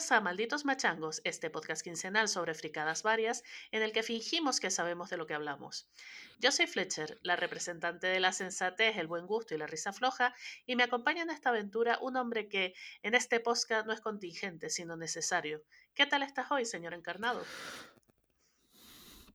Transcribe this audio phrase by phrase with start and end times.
[0.00, 4.70] Bienvenidos a Malditos Machangos, este podcast quincenal sobre fricadas varias en el que fingimos que
[4.70, 5.90] sabemos de lo que hablamos.
[6.38, 10.34] Yo soy Fletcher, la representante de la sensatez, el buen gusto y la risa floja,
[10.64, 12.72] y me acompaña en esta aventura un hombre que
[13.02, 15.64] en este podcast no es contingente, sino necesario.
[15.92, 17.44] ¿Qué tal estás hoy, señor encarnado?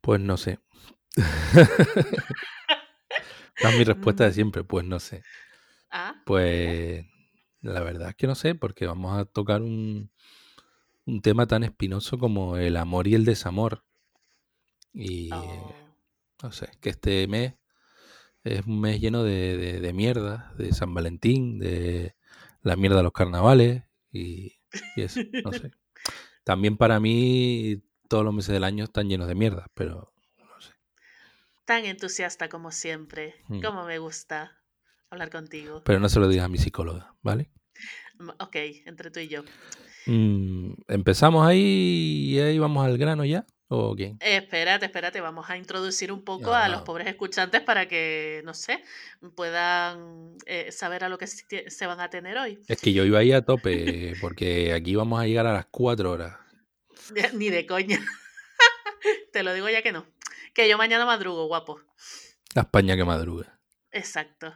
[0.01, 0.57] Pues no sé.
[3.55, 5.21] es mi respuesta de siempre, pues no sé.
[5.91, 7.05] Ah, Pues
[7.61, 10.09] la verdad es que no sé, porque vamos a tocar un,
[11.05, 13.83] un tema tan espinoso como el amor y el desamor.
[14.93, 15.75] Y oh.
[16.41, 17.53] no sé, que este mes
[18.43, 22.15] es un mes lleno de, de, de mierda, de San Valentín, de
[22.61, 24.57] la mierda de los carnavales y,
[24.95, 25.71] y eso, no sé.
[26.43, 30.73] También para mí todos los meses del año están llenos de mierda, pero no sé.
[31.65, 33.35] Tan entusiasta como siempre.
[33.47, 33.61] Mm.
[33.61, 34.61] Como me gusta
[35.09, 35.83] hablar contigo.
[35.83, 37.49] Pero no se lo digas a mi psicóloga, ¿vale?
[38.19, 39.43] Mm, Ok, entre tú y yo.
[40.05, 43.45] Mm, ¿Empezamos ahí y ahí vamos al grano ya?
[43.67, 44.15] ¿O qué?
[44.19, 48.83] Espérate, espérate, vamos a introducir un poco a los pobres escuchantes para que, no sé,
[49.35, 52.59] puedan eh, saber a lo que se van a tener hoy.
[52.67, 56.11] Es que yo iba ahí a tope, porque aquí vamos a llegar a las 4
[56.11, 56.37] horas.
[57.33, 57.99] Ni de coña.
[59.33, 60.05] Te lo digo ya que no.
[60.53, 61.81] Que yo mañana madrugo, guapo.
[62.53, 63.59] La España que madruga.
[63.91, 64.53] Exacto.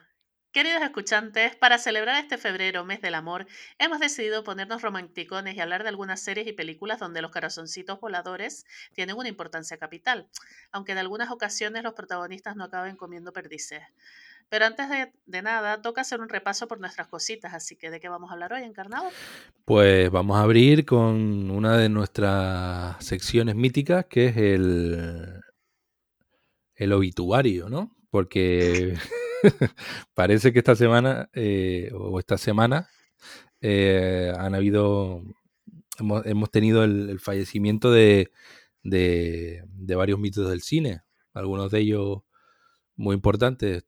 [0.52, 3.46] Queridos escuchantes, para celebrar este febrero, mes del amor,
[3.78, 8.66] hemos decidido ponernos romanticones y hablar de algunas series y películas donde los corazoncitos voladores
[8.96, 10.28] tienen una importancia capital,
[10.72, 13.84] aunque en algunas ocasiones los protagonistas no acaben comiendo perdices.
[14.50, 18.00] Pero antes de, de nada, toca hacer un repaso por nuestras cositas, así que ¿de
[18.00, 19.08] qué vamos a hablar hoy, encarnado?
[19.66, 25.42] Pues vamos a abrir con una de nuestras secciones míticas, que es el,
[26.74, 27.96] el obituario, ¿no?
[28.10, 28.96] Porque
[30.14, 32.90] parece que esta semana, eh, o esta semana,
[33.62, 35.24] eh, han habido,
[36.00, 38.32] hemos, hemos tenido el, fallecimiento de,
[38.84, 41.02] de, de varios mitos del cine,
[41.34, 42.20] algunos de ellos
[42.96, 43.86] muy importantes,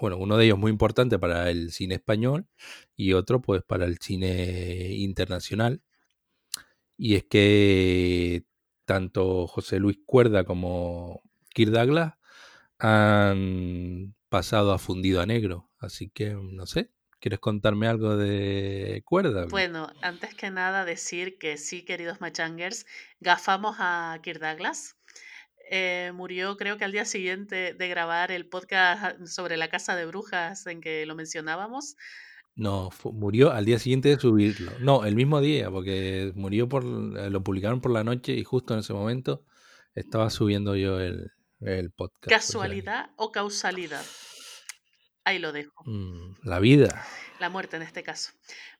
[0.00, 2.46] bueno, uno de ellos muy importante para el cine español
[2.96, 5.82] y otro pues para el cine internacional.
[6.96, 8.44] Y es que
[8.84, 11.22] tanto José Luis Cuerda como
[11.54, 12.14] Kirk Douglas
[12.78, 15.70] han pasado a fundido a negro.
[15.78, 16.90] Así que, no sé,
[17.20, 19.46] ¿quieres contarme algo de Cuerda?
[19.46, 22.86] Bueno, antes que nada decir que sí, queridos machangers,
[23.20, 24.96] gafamos a Kirk Douglas.
[25.70, 30.06] Eh, murió creo que al día siguiente de grabar el podcast sobre la casa de
[30.06, 31.96] brujas en que lo mencionábamos.
[32.54, 34.72] No, murió al día siguiente de subirlo.
[34.80, 38.74] No, el mismo día, porque murió por, eh, lo publicaron por la noche y justo
[38.74, 39.44] en ese momento
[39.94, 41.30] estaba subiendo yo el,
[41.60, 42.24] el podcast.
[42.26, 44.04] o sea que- ¿Casualidad o causalidad?
[45.24, 45.82] Ahí lo dejo.
[45.84, 47.04] Mm, la vida.
[47.38, 48.32] La muerte en este caso.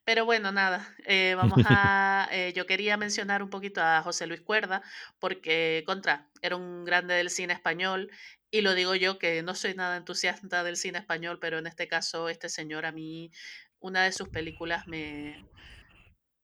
[0.05, 2.29] Pero bueno, nada, eh, vamos a...
[2.33, 4.83] eh, yo quería mencionar un poquito a José Luis Cuerda,
[5.19, 8.11] porque contra, era un grande del cine español,
[8.51, 11.87] y lo digo yo que no soy nada entusiasta del cine español, pero en este
[11.87, 13.31] caso este señor a mí,
[13.81, 15.45] una de sus películas me...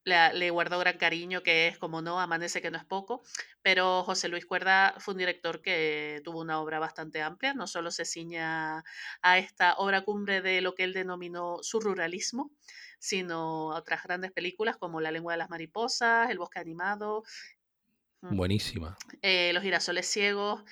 [0.04, 3.22] Le, le guardó gran cariño, que es como no, Amanece que no es poco,
[3.62, 7.90] pero José Luis Cuerda fue un director que tuvo una obra bastante amplia, no solo
[7.90, 8.84] se ciña
[9.22, 12.50] a esta obra cumbre de lo que él denominó su ruralismo,
[12.98, 17.24] sino a otras grandes películas como La lengua de las mariposas, El bosque animado,
[18.22, 18.96] mm, Buenísima.
[19.22, 20.62] eh, Los girasoles ciegos,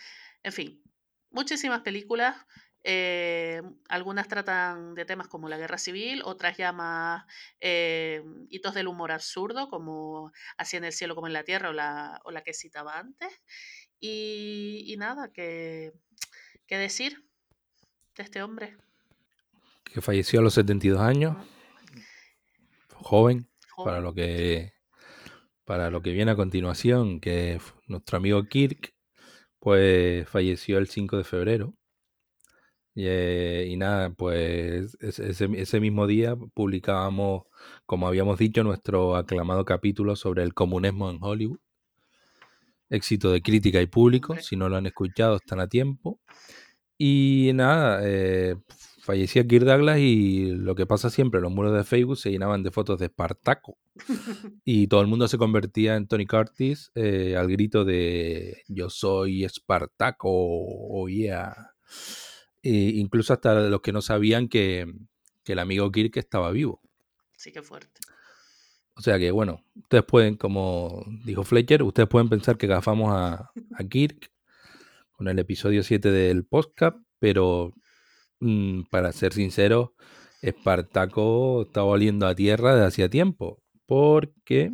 [0.43, 0.82] en fin,
[1.31, 2.37] muchísimas películas.
[2.84, 7.25] Eh, algunas tratan de temas como la guerra civil, otras ya más
[7.60, 11.73] eh, hitos del humor absurdo, como Así en el cielo como en la tierra o
[11.73, 13.29] la, o la que citaba antes.
[14.00, 15.93] Y, y nada, que,
[16.67, 17.25] que decir
[18.17, 18.76] de este hombre.
[19.85, 21.37] Que falleció a los 72 años.
[22.94, 23.49] Joven.
[23.76, 24.73] Para lo que.
[25.64, 28.94] Para lo que viene a continuación, que nuestro amigo Kirk,
[29.61, 31.75] pues falleció el 5 de febrero.
[32.94, 37.44] Y, eh, y nada, pues es- ese, ese mismo día publicábamos,
[37.87, 41.59] como habíamos dicho, nuestro aclamado capítulo sobre el comunismo en Hollywood.
[42.91, 44.37] Éxito de crítica y público.
[44.39, 46.21] Si no lo han escuchado, están a tiempo.
[46.99, 48.56] Y nada, eh,
[49.03, 52.71] fallecía Kirk Douglas y lo que pasa siempre, los muros de Facebook se llenaban de
[52.73, 53.79] fotos de Espartaco.
[54.65, 59.45] Y todo el mundo se convertía en Tony Curtis eh, al grito de yo soy
[59.45, 61.55] Espartaco, oh yeah.
[62.62, 64.87] E incluso hasta los que no sabían que,
[65.44, 66.81] que el amigo Kirk estaba vivo.
[67.37, 68.00] Sí que fuerte.
[68.94, 73.50] O sea que, bueno, ustedes pueden, como dijo Fletcher, ustedes pueden pensar que gafamos a,
[73.75, 74.31] a Kirk
[75.12, 77.75] con el episodio 7 del podcast, pero
[78.41, 79.94] mm, para ser sincero,
[80.43, 84.73] Espartaco estaba oliendo a tierra desde hacía tiempo, porque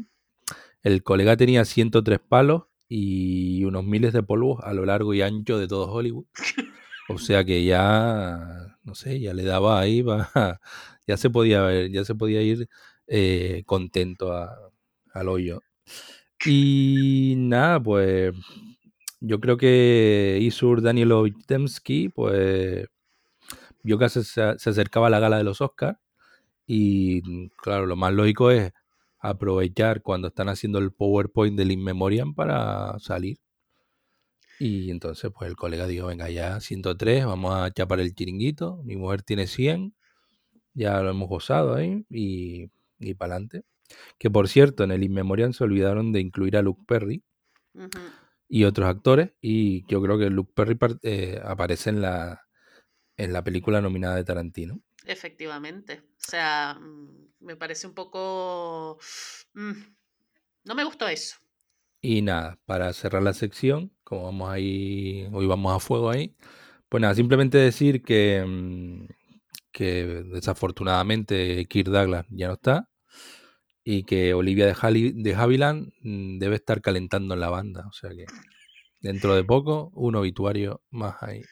[0.83, 5.59] el colega tenía 103 palos y unos miles de polvos a lo largo y ancho
[5.59, 6.27] de todo Hollywood.
[7.09, 10.05] O sea que ya, no sé, ya le daba ahí,
[11.07, 12.69] ya se podía ver, ya se podía ir
[13.07, 14.33] eh, contento
[15.13, 15.61] al hoyo.
[16.45, 18.35] Y nada, pues
[19.21, 22.87] yo creo que Isur Danielovich Demsky, pues
[23.83, 25.99] vio que se, se acercaba la gala de los Oscars
[26.67, 28.73] y claro, lo más lógico es
[29.21, 33.39] aprovechar cuando están haciendo el PowerPoint del In Memoriam para salir.
[34.59, 38.83] Y entonces, pues el colega dijo, venga, ya 103, vamos a chapar el chiringuito.
[38.85, 39.95] Mi mujer tiene 100,
[40.75, 43.65] ya lo hemos gozado ahí y, y para adelante.
[44.19, 47.23] Que por cierto, en el In Memoriam se olvidaron de incluir a Luke Perry
[48.49, 49.33] y otros actores.
[49.41, 52.47] Y yo creo que Luke Perry eh, aparece en la,
[53.17, 54.81] en la película nominada de Tarantino.
[55.05, 56.03] Efectivamente.
[56.11, 58.99] O sea, mm, me parece un poco...
[59.55, 59.73] Mm,
[60.65, 61.37] no me gustó eso.
[62.01, 66.37] Y nada, para cerrar la sección, como vamos ahí, hoy vamos a fuego ahí,
[66.89, 69.07] pues nada, simplemente decir que, mm,
[69.73, 72.89] que desafortunadamente Kirk Douglas ya no está
[73.85, 77.87] y que Olivia de, de Havilland debe estar calentando en la banda.
[77.89, 78.27] O sea que
[79.01, 81.43] dentro de poco, un obituario más ahí.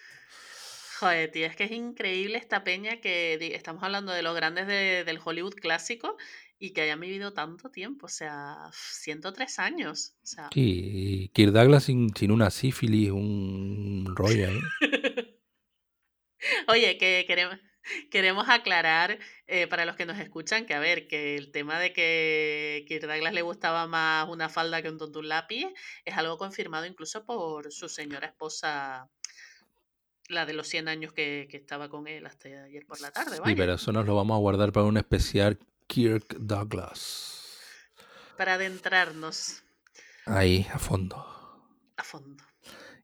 [1.00, 5.18] Joder, tío, es que es increíble esta peña que estamos hablando de los grandes del
[5.22, 6.16] Hollywood clásico
[6.58, 10.14] y que hayan vivido tanto tiempo, o sea, 103 años.
[10.22, 10.48] O sea.
[10.52, 14.60] Sí, y Kirk Douglas sin, una sífilis, un rollo ahí.
[16.68, 17.58] Oye, que queremos,
[18.10, 21.92] queremos aclarar eh, para los que nos escuchan que, a ver, que el tema de
[21.92, 25.66] que Kirk Douglas le gustaba más una falda que un tontún lápiz
[26.04, 29.10] es algo confirmado incluso por su señora esposa
[30.28, 33.36] la de los 100 años que, estaba con él hasta ayer por la tarde.
[33.44, 37.60] Sí, pero eso nos lo vamos a guardar para un especial Kirk Douglas.
[38.36, 39.62] Para adentrarnos.
[40.26, 41.16] Ahí, a fondo.
[41.96, 42.44] A fondo.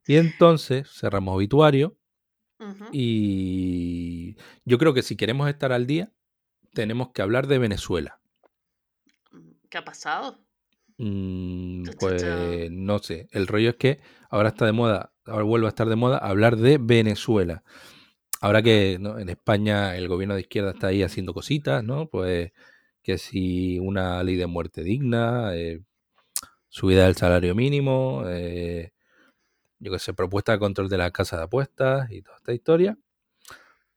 [0.05, 1.97] Y entonces cerramos obituario.
[2.93, 6.13] Y yo creo que si queremos estar al día,
[6.73, 8.21] tenemos que hablar de Venezuela.
[9.69, 10.39] ¿Qué ha pasado?
[10.97, 12.23] Mm, pues
[12.71, 13.27] no sé.
[13.31, 13.99] El rollo es que
[14.29, 17.63] ahora está de moda ahora vuelve a estar de moda hablar de Venezuela.
[18.41, 22.09] Ahora que en España el gobierno de izquierda está ahí haciendo cositas, ¿no?
[22.09, 22.51] Pues
[23.03, 25.81] que si una ley de muerte digna, eh,
[26.69, 28.93] subida del salario mínimo, eh,
[29.79, 32.97] yo que sé, propuesta de control de la casa de apuestas y toda esta historia,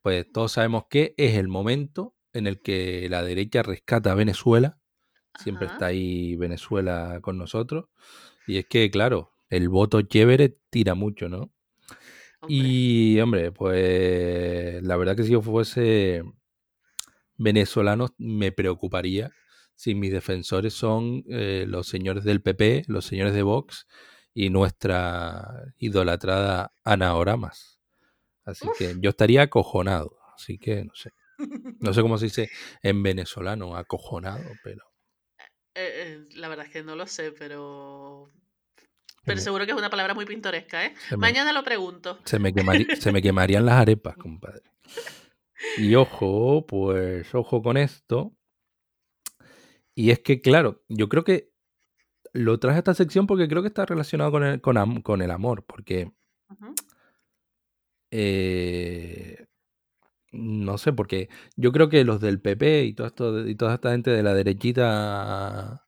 [0.03, 4.79] pues todos sabemos que es el momento en el que la derecha rescata a Venezuela.
[5.39, 7.87] Siempre está ahí Venezuela con nosotros.
[8.47, 11.51] Y es que, claro, el voto chévere tira mucho, ¿no?
[12.49, 16.23] Y, hombre, pues la verdad que si yo fuese
[17.37, 19.33] venezolano me preocuparía
[19.75, 23.87] si mis defensores son eh, los señores del PP, los señores de Vox
[24.33, 27.81] y nuestra idolatrada Ana Oramas.
[28.45, 30.19] Así que yo estaría acojonado.
[30.35, 31.13] Así que no sé.
[31.81, 32.51] No sé cómo se dice
[32.83, 34.85] en venezolano, acojonado, pero...
[35.75, 38.31] Eh, eh, la verdad es que no lo sé, pero
[39.27, 40.95] pero seguro que es una palabra muy pintoresca, ¿eh?
[41.17, 42.21] Mañana lo pregunto.
[42.25, 42.55] Se me,
[42.97, 44.63] se me quemarían las arepas, compadre.
[45.79, 48.37] Y ojo, pues ojo con esto.
[49.95, 51.51] Y es que, claro, yo creo que
[52.33, 55.65] lo traje a esta sección porque creo que está relacionado con el, con, el amor,
[55.67, 56.13] porque...
[58.11, 59.47] Eh,
[60.33, 63.93] no sé, porque yo creo que los del PP y, todo esto, y toda esta
[63.93, 65.87] gente de la derechita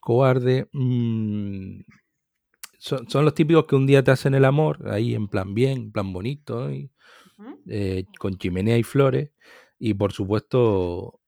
[0.00, 0.68] cobarde...
[0.72, 1.80] Mmm,
[2.78, 5.92] son, los típicos que un día te hacen el amor, ahí en plan bien, en
[5.92, 6.68] plan bonito,
[7.66, 9.30] eh, con chimenea y flores,
[9.78, 11.20] y por supuesto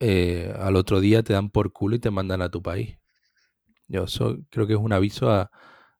[0.00, 2.98] eh, al otro día te dan por culo y te mandan a tu país.
[3.88, 4.06] Yo
[4.50, 5.50] creo que es un aviso a,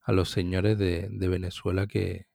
[0.09, 2.27] los señores de, Venezuela que,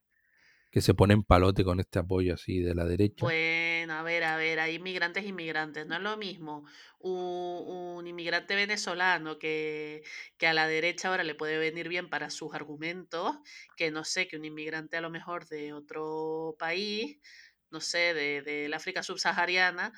[0.71, 3.25] que, se ponen palote con este apoyo así de la derecha.
[3.25, 6.65] Bueno, a ver, a ver, hay inmigrantes inmigrantes, no es lo mismo
[6.99, 10.03] un, inmigrante venezolano que,
[10.37, 13.37] que, a la derecha ahora le puede venir bien para sus argumentos,
[13.75, 17.19] que no sé, que un inmigrante a lo mejor de otro país,
[17.71, 19.93] no sé, de, del África subsahariana,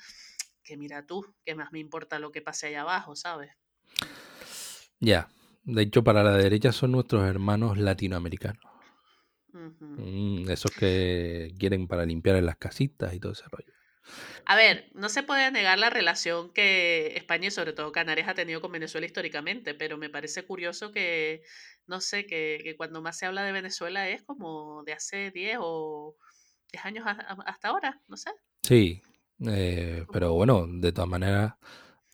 [0.62, 3.50] que mira tú, que más me importa lo que pase allá abajo, ¿sabes?
[5.00, 5.28] Ya,
[5.64, 8.71] de hecho para la derecha son nuestros hermanos latinoamericanos.
[9.52, 13.72] Mm, esos que quieren para limpiar en las casitas y todo ese rollo.
[14.44, 18.34] A ver, no se puede negar la relación que España y sobre todo Canarias ha
[18.34, 21.42] tenido con Venezuela históricamente, pero me parece curioso que,
[21.86, 26.16] no sé, que, cuando más se habla de Venezuela es como de hace 10 o
[26.72, 27.04] 10 años
[27.46, 28.30] hasta ahora, no sé.
[28.62, 29.00] Sí,
[29.46, 31.54] eh, pero bueno, de todas maneras,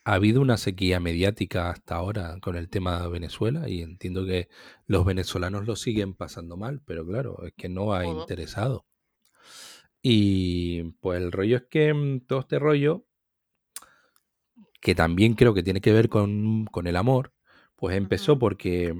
[0.08, 4.48] ha habido una sequía mediática hasta ahora con el tema de Venezuela y entiendo que
[4.86, 8.86] los venezolanos lo siguen pasando mal, pero claro, es que no ha interesado.
[10.00, 13.04] Y pues el rollo es que mm, todo este rollo,
[14.80, 17.34] que también creo que tiene que ver con, con el amor,
[17.76, 18.94] pues empezó porque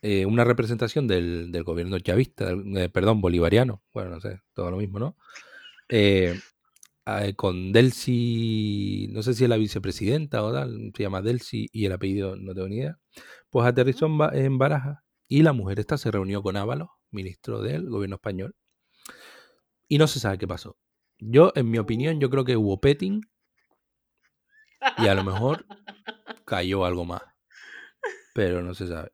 [0.00, 4.76] eh, una representación del, del gobierno chavista, eh, perdón, bolivariano, bueno, no sé, todo lo
[4.76, 5.16] mismo, ¿no?
[5.88, 6.38] Eh,
[7.36, 11.92] con Delcy, no sé si es la vicepresidenta o tal, se llama Delcy y el
[11.92, 12.98] apellido no tengo ni idea,
[13.50, 14.98] pues aterrizó en, Ba- en Barajas
[15.28, 18.54] y la mujer esta se reunió con Ábalos, ministro del gobierno español,
[19.88, 20.76] y no se sabe qué pasó.
[21.18, 23.20] Yo, en mi opinión, yo creo que hubo petting
[24.98, 25.66] y a lo mejor
[26.44, 27.22] cayó algo más,
[28.34, 29.10] pero no se sabe.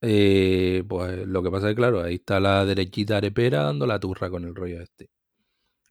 [0.00, 4.00] Eh, pues lo que pasa es que, claro, ahí está la derechita arepera dando la
[4.00, 5.10] turra con el rollo este.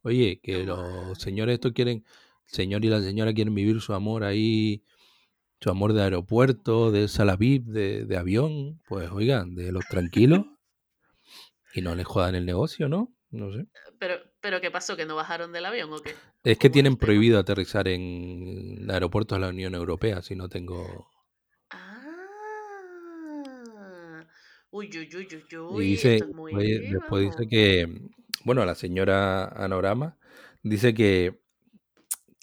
[0.04, 2.04] Oye, que los señores estos quieren,
[2.48, 4.84] el señor y la señora quieren vivir su amor ahí,
[5.62, 10.46] su amor de aeropuerto, de sala VIP, de, de avión, pues oigan, de los tranquilos
[11.74, 13.14] y no les jodan el negocio, ¿no?
[13.32, 13.66] No sé.
[14.00, 14.96] Pero, pero ¿qué pasó?
[14.98, 16.14] ¿Que no bajaron del avión o qué?
[16.44, 17.00] Es que ¿Cómo es tienen el tema?
[17.00, 21.08] prohibido aterrizar en aeropuertos de la Unión Europea, si no tengo...
[21.70, 21.88] Ah.
[24.72, 25.84] Uy, uy, uy, uy, Y uy.
[25.84, 26.54] dice, Esto es después, muy,
[26.90, 27.88] después dice que,
[28.44, 30.18] bueno, la señora Anorama
[30.64, 31.42] dice que,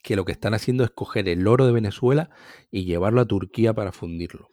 [0.02, 2.30] que lo que están haciendo es coger el oro de Venezuela
[2.70, 4.50] y llevarlo a Turquía para fundirlo.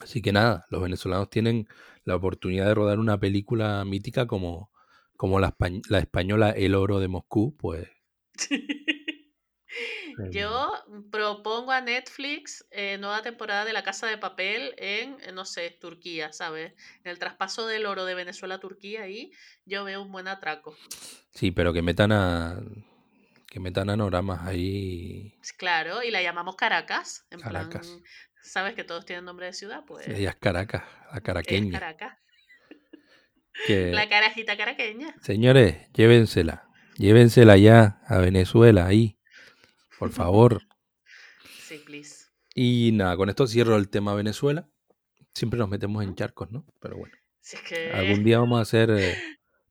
[0.00, 1.68] Así que nada, los venezolanos tienen
[2.04, 4.70] la oportunidad de rodar una película mítica como,
[5.16, 5.54] como la,
[5.88, 7.88] la española El oro de Moscú, pues...
[10.30, 10.72] Yo
[11.10, 15.70] propongo a Netflix eh, nueva temporada de La Casa de Papel en, eh, no sé,
[15.70, 16.72] Turquía, ¿sabes?
[17.04, 19.32] En el traspaso del oro de Venezuela a Turquía, ahí
[19.64, 20.76] yo veo un buen atraco.
[21.30, 22.60] sí, pero que metan a...
[23.46, 25.34] Que metan a Noramas ahí...
[25.42, 27.86] Sí, Claro, y la llamamos Caracas, en Caracas.
[27.86, 28.02] plan,
[28.42, 29.84] ¿sabes que todos tienen nombre de ciudad?
[29.86, 31.78] Pues Ella es Caracas, la es caraqueña.
[31.78, 32.16] Caracas.
[33.66, 35.14] Que, La carajita caraqueña.
[35.20, 36.66] señores, llévensela.
[36.96, 39.18] Llévensela ya a Venezuela, ahí.
[40.02, 40.62] Por favor.
[41.60, 42.26] Sí, please.
[42.56, 44.68] Y nada, con esto cierro el tema Venezuela.
[45.32, 46.66] Siempre nos metemos en charcos, ¿no?
[46.80, 47.14] Pero bueno.
[47.38, 49.16] Si es que Algún día vamos a hacer eh,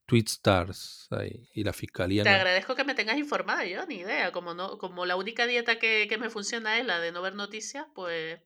[0.05, 2.35] Tweet Stars ahí, y la fiscalía te no.
[2.37, 4.31] agradezco que me tengas informada, yo ni idea.
[4.31, 7.35] Como no, como la única dieta que, que me funciona es la de no ver
[7.35, 8.39] noticias, pues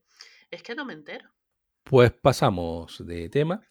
[0.50, 1.30] es que no me entero.
[1.84, 3.62] Pues pasamos de tema.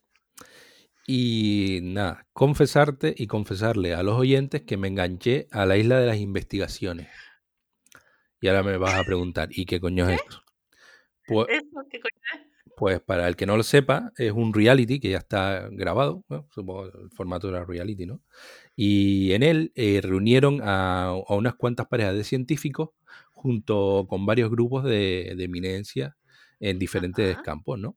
[1.04, 6.06] Y nada, confesarte y confesarle a los oyentes que me enganché a la isla de
[6.06, 7.08] las investigaciones.
[8.44, 10.42] Y ahora me vas a preguntar, ¿y qué coño es eso?
[11.26, 12.46] Pues, Eso, ¿qué coño es?
[12.76, 16.86] pues para el que no lo sepa, es un reality que ya está grabado, supongo
[16.86, 18.20] el formato era reality, ¿no?
[18.76, 22.90] Y en él eh, reunieron a, a unas cuantas parejas de científicos
[23.32, 26.16] junto con varios grupos de, de eminencia
[26.60, 27.96] en diferentes Ajá, campos, ¿no?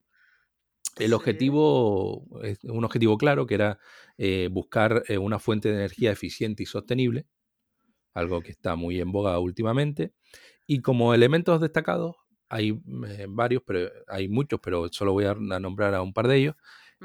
[0.98, 1.14] El sí.
[1.14, 3.80] objetivo es un objetivo claro que era
[4.18, 7.28] eh, buscar eh, una fuente de energía eficiente y sostenible,
[8.18, 10.14] algo que está muy en boga últimamente.
[10.68, 12.16] Y como elementos destacados,
[12.50, 16.28] hay eh, varios, pero hay muchos, pero solo voy a, a nombrar a un par
[16.28, 16.56] de ellos.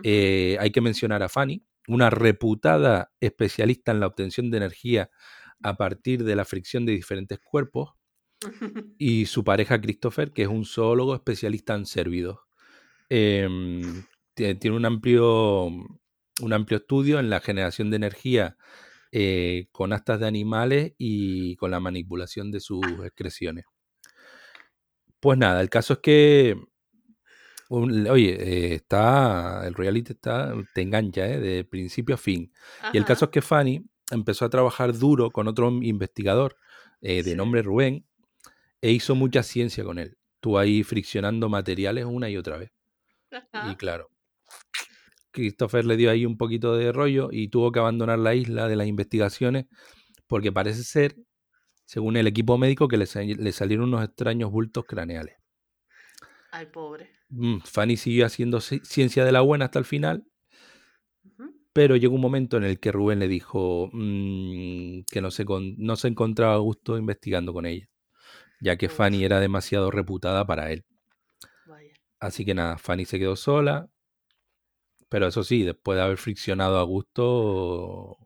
[0.03, 5.11] Eh, hay que mencionar a Fanny, una reputada especialista en la obtención de energía
[5.63, 7.91] a partir de la fricción de diferentes cuerpos,
[8.99, 12.39] y su pareja Christopher, que es un zoólogo especialista en cérvidos.
[13.09, 14.05] Em,
[14.35, 18.57] tie- tiene un amplio, un amplio estudio en la generación de energía
[19.13, 23.67] eh, con astas de animales y con la manipulación de sus excreciones.
[25.21, 26.57] Pues nada, el caso es que,
[27.69, 28.33] un- oye,
[28.73, 31.39] eh, está, el reality está, te engancha, ¿eh?
[31.41, 32.53] de principio a fin.
[32.93, 36.57] Y el caso es que Fanny empezó a trabajar duro con otro investigador
[37.01, 37.35] de sí.
[37.37, 38.07] nombre Rubén
[38.83, 40.19] e hizo mucha ciencia con él.
[40.37, 42.73] Estuvo ahí friccionando materiales una y otra vez.
[43.63, 44.12] Y claro,
[45.33, 48.77] Christopher le dio ahí un poquito de rollo y tuvo que abandonar la isla de
[48.77, 49.67] las investigaciones
[50.29, 51.17] porque parece ser,
[51.87, 55.37] según el equipo médico, que le, sa- le salieron unos extraños bultos craneales.
[56.53, 57.11] Ay, pobre.
[57.31, 60.25] Mm, Fanny siguió haciendo ci- ciencia de la buena hasta el final,
[61.73, 65.75] pero llegó un momento en el que Rubén le dijo mm, que no se, con-
[65.79, 67.87] no se encontraba a gusto investigando con ella,
[68.61, 70.85] ya que Uf, Fanny era demasiado reputada para él.
[71.67, 71.93] vaya.
[72.21, 73.89] Así que nada, Fanny se quedó sola,
[75.13, 78.17] pero eso sí, después de haber friccionado a gusto,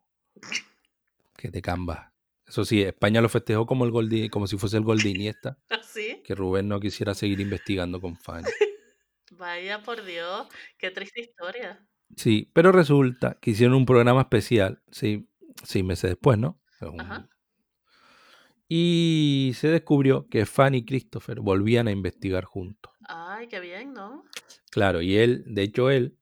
[1.37, 2.13] que te cambas.
[2.47, 5.11] Eso sí, España lo festejó como el gol de- como si fuese el gol de
[5.11, 6.23] Iniesta, ¿Así?
[6.25, 8.47] que Rubén no quisiera seguir investigando con Fanny.
[9.33, 10.47] Vaya, por Dios,
[10.79, 11.85] qué triste historia.
[12.17, 15.29] Sí, pero resulta que hicieron un programa especial, sí,
[15.65, 16.61] seis meses después, ¿no?
[16.81, 17.29] Un- Ajá.
[18.69, 22.93] Y se descubrió que Fanny y Christopher volvían a investigar juntos.
[23.09, 24.25] Ay, qué bien, ¿no?
[24.71, 26.17] Claro, y él, de hecho él,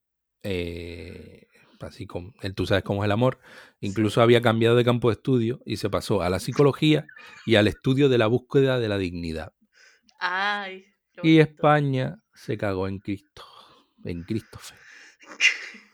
[0.45, 1.47] eh,
[1.81, 3.39] así como él, tú sabes cómo es el amor,
[3.79, 7.05] incluso había cambiado de campo de estudio y se pasó a la psicología
[7.45, 9.53] y al estudio de la búsqueda de la dignidad.
[10.19, 10.85] Ay,
[11.23, 11.39] Y.
[11.39, 13.43] España se cagó en Cristo,
[14.03, 14.77] en Christopher.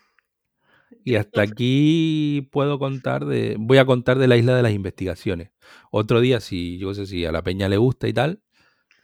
[1.04, 5.50] Y hasta aquí puedo contar de, voy a contar de la isla de las investigaciones.
[5.90, 8.40] Otro día, si yo sé si a la peña le gusta y tal,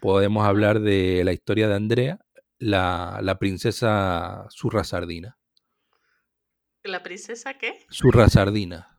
[0.00, 2.20] podemos hablar de la historia de Andrea,
[2.60, 5.37] la, la princesa Zurra Sardina.
[6.84, 7.86] ¿La princesa qué?
[7.90, 8.98] Zurra Sardina,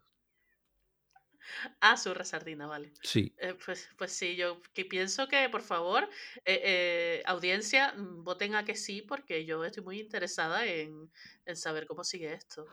[1.81, 2.91] Ah, Zurra Sardina, vale.
[3.03, 3.33] sí.
[3.39, 6.03] Eh, pues, pues sí, yo que pienso que, por favor,
[6.45, 11.12] eh, eh, audiencia, mm, voten a que sí, porque yo estoy muy interesada en,
[11.45, 12.65] en saber cómo sigue esto.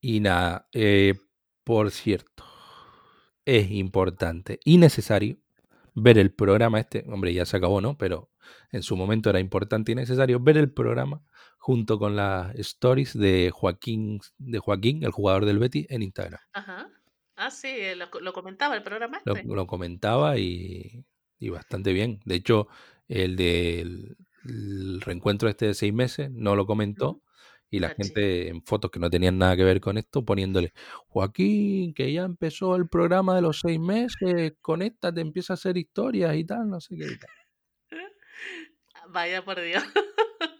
[0.00, 0.68] Y nada,
[1.64, 2.44] por cierto,
[3.44, 5.38] es importante y necesario
[5.94, 7.96] ver el programa este, hombre, ya se acabó, ¿no?
[7.96, 8.30] Pero
[8.70, 11.24] en su momento era importante y necesario ver el programa
[11.66, 16.38] junto con las stories de Joaquín, de Joaquín, el jugador del Betis, en Instagram.
[16.52, 16.88] Ajá.
[17.34, 19.48] Ah, sí, eh, lo, co- lo comentaba el programa Lo, este.
[19.52, 21.04] lo comentaba y,
[21.40, 22.20] y bastante bien.
[22.24, 22.68] De hecho,
[23.08, 27.20] el del el reencuentro este de seis meses no lo comentó
[27.68, 28.02] y la Cachi.
[28.04, 30.72] gente en fotos que no tenían nada que ver con esto poniéndole,
[31.08, 36.36] Joaquín, que ya empezó el programa de los seis meses, conéctate, empieza a hacer historias
[36.36, 37.30] y tal, no sé qué y tal.
[39.08, 39.82] Vaya por Dios.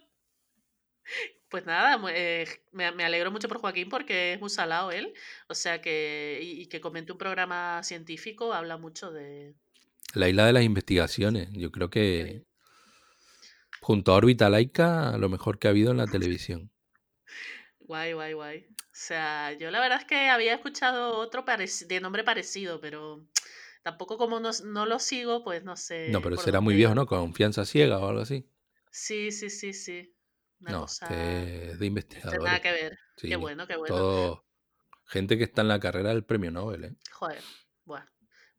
[1.49, 5.13] Pues nada, eh, me, me alegro mucho por Joaquín porque es muy salado él.
[5.47, 9.53] O sea que, y, y que comente un programa científico habla mucho de.
[10.13, 12.43] La isla de las investigaciones, yo creo que
[13.81, 16.69] junto a Órbita Laica, lo mejor que ha habido en la televisión.
[17.79, 18.67] Guay, guay, guay.
[18.69, 21.45] O sea, yo la verdad es que había escuchado otro
[21.87, 23.25] de nombre parecido, pero
[23.83, 26.95] tampoco como no, no lo sigo, pues no sé No, pero será muy viejo.
[26.95, 27.05] ¿no?
[27.05, 28.45] Confianza ciega o algo así.
[28.91, 30.13] Sí, sí, sí, sí.
[30.59, 31.05] Una No, cosa.
[31.05, 32.61] este es de Este nada investigadores.
[32.61, 32.99] que ver.
[33.17, 33.95] Sí, Qué bueno, qué bueno.
[33.95, 34.43] todo
[35.05, 36.95] gente que está en la carrera del premio Nobel, ¿eh?
[37.11, 37.41] Joder.
[37.85, 38.05] Bueno,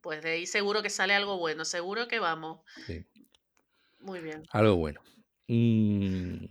[0.00, 1.64] pues de ahí seguro que sale algo bueno.
[1.64, 2.60] Seguro que vamos.
[2.86, 3.04] Sí,
[4.00, 4.42] Muy bien.
[4.52, 5.00] algo bueno.
[5.48, 6.44] Mm,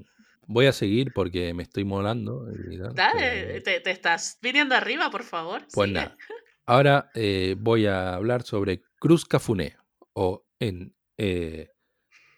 [0.47, 2.45] voy a seguir porque me estoy molando.
[2.93, 5.65] Dale, te, te estás viniendo arriba, por favor.
[5.73, 5.99] Pues sigue.
[6.01, 6.17] nada.
[6.65, 9.77] Ahora eh, voy a hablar sobre Cruz Cafuné.
[10.13, 10.95] O en.
[11.17, 11.71] eh,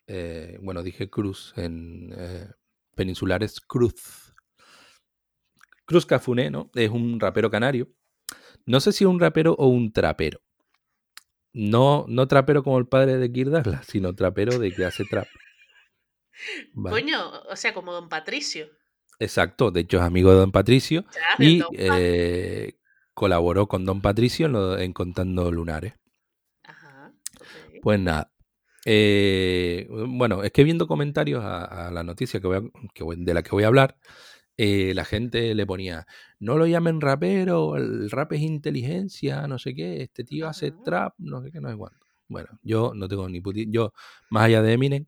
[0.08, 1.54] eh, bueno, dije Cruz.
[1.58, 2.14] En
[3.00, 4.34] peninsulares Cruz.
[5.86, 6.70] Cruz Cafuné, ¿no?
[6.76, 7.88] Es un rapero canario.
[8.66, 10.42] No sé si es un rapero o un trapero.
[11.54, 15.28] No, no trapero como el padre de Kirk Douglas, sino trapero de que hace trap.
[16.74, 17.02] ¿vale?
[17.02, 18.68] Coño, o sea, como don Patricio.
[19.20, 21.04] Exacto, de hecho es amigo de Don Patricio
[21.40, 22.78] y Don eh,
[23.14, 25.94] colaboró con Don Patricio en, lo- en Contando Lunares.
[26.64, 27.12] Ajá.
[27.82, 28.32] Pues nada.
[28.86, 33.18] Eh, bueno, es que viendo comentarios a, a la noticia que voy a- que voy-
[33.24, 33.98] de la que voy a hablar,
[34.58, 36.06] eh, la gente le ponía,
[36.40, 41.14] no lo llamen rapero, el rap es inteligencia, no sé qué, este tío hace trap,
[41.20, 42.06] no sé qué, no sé cuánto.
[42.28, 43.68] Bueno, yo no tengo ni puti...
[43.72, 43.94] Yo,
[44.30, 45.06] más allá de Eminem,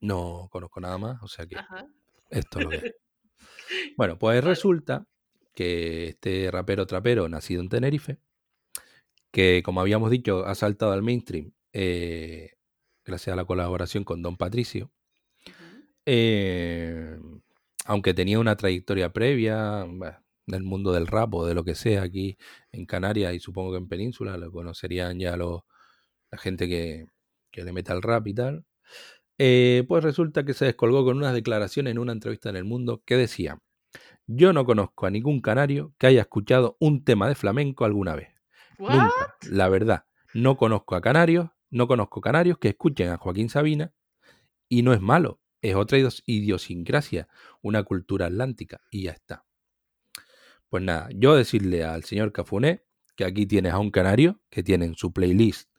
[0.00, 1.86] no conozco nada más, o sea que Ajá.
[2.30, 2.82] esto es lo que es.
[3.96, 5.06] Bueno, pues resulta
[5.54, 8.18] que este rapero trapero, nacido en Tenerife,
[9.32, 12.50] que como habíamos dicho, ha saltado al mainstream eh,
[13.06, 14.90] gracias a la colaboración con Don Patricio,
[16.04, 17.18] eh,
[17.84, 22.02] aunque tenía una trayectoria previa bueno, del mundo del rap o de lo que sea
[22.02, 22.36] aquí
[22.72, 25.62] en Canarias y supongo que en Península, lo conocerían ya los,
[26.30, 27.06] la gente que,
[27.50, 28.64] que le meta al rap y tal.
[29.38, 33.02] Eh, pues resulta que se descolgó con unas declaraciones en una entrevista en El Mundo
[33.04, 33.58] que decía,
[34.26, 38.28] yo no conozco a ningún canario que haya escuchado un tema de flamenco alguna vez.
[38.78, 43.92] Nunca, la verdad, no conozco a canarios, no conozco canarios que escuchen a Joaquín Sabina
[44.68, 47.28] y no es malo, es otra idios- idiosincrasia,
[47.62, 49.44] una cultura atlántica y ya está.
[50.68, 52.82] Pues nada, yo decirle al señor Cafuné
[53.14, 55.70] que aquí tienes a un canario que tiene en su playlist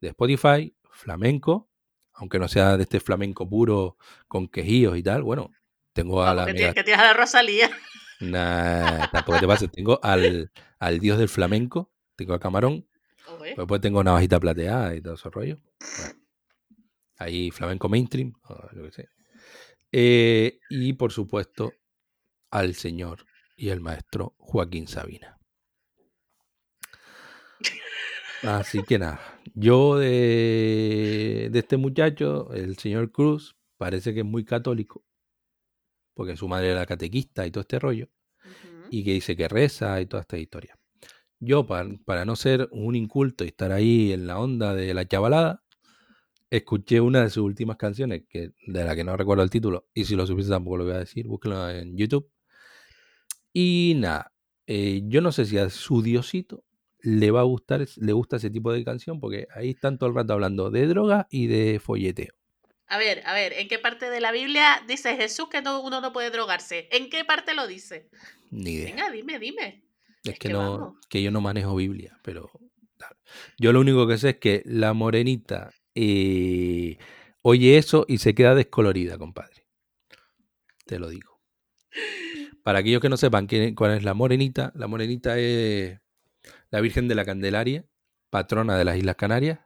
[0.00, 1.68] de Spotify flamenco,
[2.12, 3.96] aunque no sea de este flamenco puro
[4.28, 5.50] con quejíos y tal, bueno,
[5.92, 7.70] tengo a Vamos, la que tienes a la Rosalía.
[8.20, 12.86] Nah, tampoco te pases, tengo al, al dios del flamenco, tengo a Camarón,
[13.56, 15.56] Después tengo navajita plateada y todo ese rollo.
[15.98, 16.14] Bueno,
[17.18, 19.08] ahí flamenco mainstream, o lo que sea.
[19.92, 21.72] Eh, y por supuesto,
[22.50, 25.38] al señor y el maestro Joaquín Sabina.
[28.42, 34.44] Así que nada, yo de, de este muchacho, el señor Cruz, parece que es muy
[34.44, 35.02] católico,
[36.12, 38.10] porque su madre era catequista y todo este rollo,
[38.90, 40.78] y que dice que reza y toda esta historia.
[41.44, 45.06] Yo, para, para no ser un inculto y estar ahí en la onda de la
[45.06, 45.62] chavalada,
[46.50, 50.04] escuché una de sus últimas canciones, que, de la que no recuerdo el título, y
[50.04, 52.30] si lo supiese tampoco lo voy a decir, búsquenlo en YouTube.
[53.52, 54.32] Y nada,
[54.66, 56.64] eh, yo no sé si a su diosito
[57.00, 60.16] le va a gustar, le gusta ese tipo de canción, porque ahí están todo el
[60.16, 62.34] rato hablando de droga y de folleteo.
[62.86, 66.00] A ver, a ver, ¿en qué parte de la Biblia dice Jesús que no, uno
[66.00, 66.88] no puede drogarse?
[66.92, 68.08] ¿En qué parte lo dice?
[68.50, 68.86] Ni idea.
[68.86, 69.83] Venga, dime, dime.
[70.24, 70.96] Es es que, que no, vamos.
[71.08, 72.50] que yo no manejo Biblia, pero
[73.58, 76.98] yo lo único que sé es que la morenita eh,
[77.42, 79.66] oye eso y se queda descolorida, compadre.
[80.86, 81.40] Te lo digo.
[82.62, 86.00] Para aquellos que no sepan quién- cuál es la morenita, la morenita es
[86.70, 87.86] la Virgen de la Candelaria,
[88.30, 89.60] patrona de las Islas Canarias.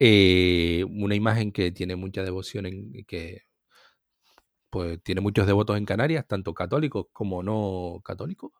[0.00, 3.42] Eh, una imagen que tiene mucha devoción en que
[4.70, 8.52] pues tiene muchos devotos en Canarias, tanto católicos como no católicos.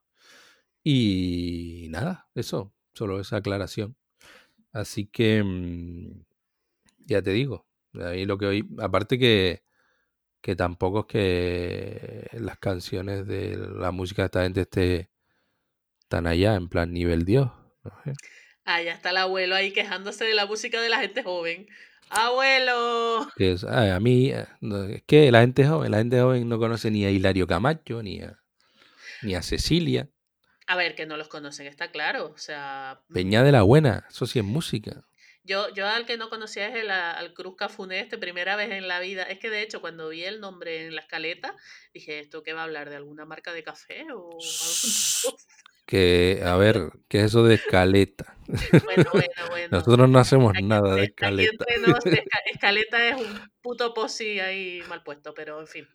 [0.85, 3.97] Y nada, eso, solo esa aclaración.
[4.73, 6.25] Así que mm,
[7.07, 9.63] ya te digo, ahí lo que oí, aparte que,
[10.41, 15.11] que tampoco es que las canciones de la música de esta gente esté
[16.09, 17.51] tan allá, en plan nivel Dios.
[17.85, 17.93] no.
[18.65, 21.67] Ah, ya está el abuelo ahí quejándose de la música de la gente joven.
[22.11, 23.27] ¡Abuelo!
[23.37, 24.47] Que es, ay, a mí, eh,
[24.91, 28.21] es que la gente joven, la gente joven no conoce ni a Hilario Camacho, ni
[28.21, 28.39] a,
[29.23, 30.09] ni a Cecilia.
[30.67, 32.33] A ver, que no los conocen, está claro.
[32.35, 35.05] O sea, mm, Peña de la Buena, eso sí es música.
[35.45, 38.87] yo, yo al que no conocía es el, al Cruz Cafuné, este, primera vez en
[38.89, 39.25] la vida.
[39.25, 41.55] Es que de hecho, cuando vi el nombre en la escaleta,
[41.93, 42.91] dije, ¿esto qué va a hablar?
[42.91, 44.39] ¿De alguna marca de café o?
[45.85, 48.37] Que, a ver, ¿qué es eso de escaleta?
[48.85, 49.69] Bueno, bueno, bueno.
[49.79, 51.65] Nosotros no hacemos Aquí nada de aquí escaleta.
[51.67, 55.89] esca- escaleta es un puto posi ahí mal puesto, pero en fin.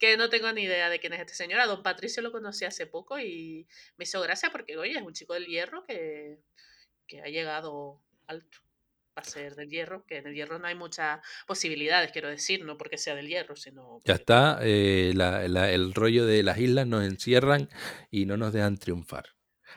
[0.00, 1.60] Que no tengo ni idea de quién es este señor.
[1.60, 5.12] A don Patricio lo conocí hace poco y me hizo gracia porque, oye, es un
[5.12, 6.40] chico del hierro que,
[7.06, 8.58] que ha llegado alto
[9.14, 12.78] para ser del hierro, que en el hierro no hay muchas posibilidades, quiero decir, no
[12.78, 14.00] porque sea del hierro, sino...
[14.04, 17.68] Ya está, eh, la- la- el rollo de las islas nos encierran
[18.10, 19.26] y no nos dejan triunfar.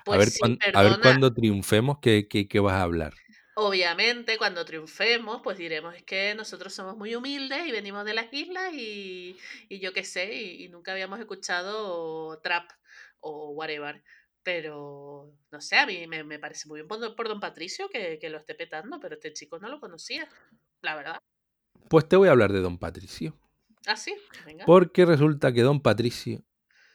[0.06, 1.02] Pues a, ver sí, cuán- a ver perdona.
[1.02, 3.14] cuándo triunfemos, ¿qué, qué, qué vas a hablar?
[3.56, 8.34] Obviamente, cuando triunfemos, pues diremos, es que nosotros somos muy humildes y venimos de las
[8.34, 9.38] islas y,
[9.70, 12.72] y yo qué sé, y, y nunca habíamos escuchado trap
[13.20, 14.04] o whatever.
[14.42, 17.90] Pero, no sé, a mí me, me parece muy bien por, don- por don Patricio
[17.90, 20.28] que, que lo esté petando, pero este chico no lo conocía,
[20.82, 21.20] la verdad.
[21.90, 23.38] Pues te voy a hablar de Don Patricio.
[23.86, 24.66] Ah, sí, venga.
[24.66, 26.42] Porque resulta que Don Patricio,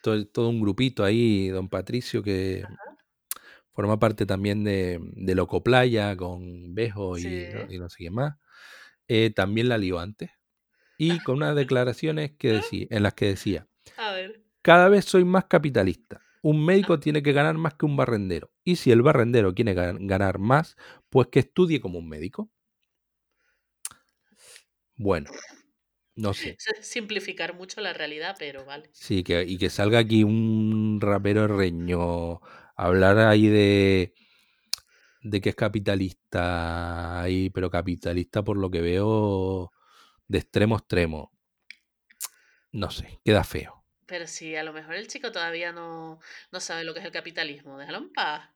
[0.03, 2.65] todo, todo un grupito ahí, Don Patricio, que
[3.79, 8.11] forma parte también de, de Loco Playa con Bejo y, no, y no sé qué
[8.11, 8.37] más,
[9.09, 10.31] eh, también la lió antes.
[10.99, 15.25] Y con unas declaraciones que decía, en las que decía, A ver, cada vez soy
[15.25, 16.23] más capitalista.
[16.43, 18.53] Un médico tiene que ganar más que un barrendero.
[18.65, 20.77] Y si el barrendero quiere gan- ganar más,
[21.11, 22.51] pues que estudie como un médico.
[24.97, 25.31] Bueno,
[26.17, 26.61] no sé.
[26.83, 28.91] simplificar mucho la realidad, pero vale.
[28.93, 32.41] Sí, que, y que salga aquí un rapero reño
[32.79, 34.15] hablar ahí de,
[35.23, 39.73] de que es capitalista, ahí, pero capitalista por lo que veo
[40.29, 41.33] de extremo a extremo.
[42.73, 43.85] No sé, queda feo.
[44.07, 46.21] Pero si a lo mejor el chico todavía no,
[46.53, 48.49] no sabe lo que es el capitalismo, déjalo en paz.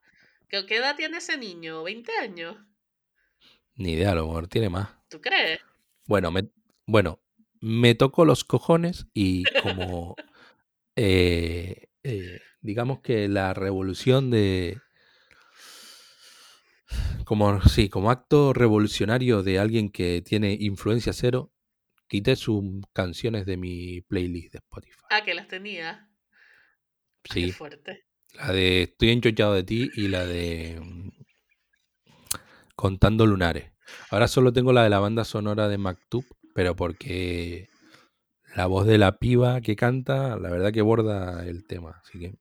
[0.48, 1.82] ¿Qué, qué edad tiene ese niño?
[1.82, 2.56] ¿20 años?
[3.74, 4.88] Ni idea, a lo mejor tiene más.
[5.08, 5.60] ¿Tú crees?
[6.06, 6.48] Bueno, me,
[6.86, 7.20] bueno,
[7.60, 10.16] me tocó los cojones y como
[10.96, 14.78] eh, eh, digamos que la revolución de
[17.24, 21.52] como sí, como acto revolucionario de alguien que tiene influencia cero,
[22.08, 25.00] quité sus canciones de mi playlist de Spotify.
[25.10, 26.08] Ah, que las tenía.
[27.22, 28.04] Qué Sí, fuerte.
[28.34, 31.08] la de Estoy enchochado de ti y la de mm,
[32.74, 33.70] Contando lunares.
[34.10, 37.68] Ahora solo tengo la de la banda sonora de Maktub, pero porque
[38.56, 42.00] la voz de la piba que canta, la verdad que borda el tema.
[42.02, 42.34] Así que.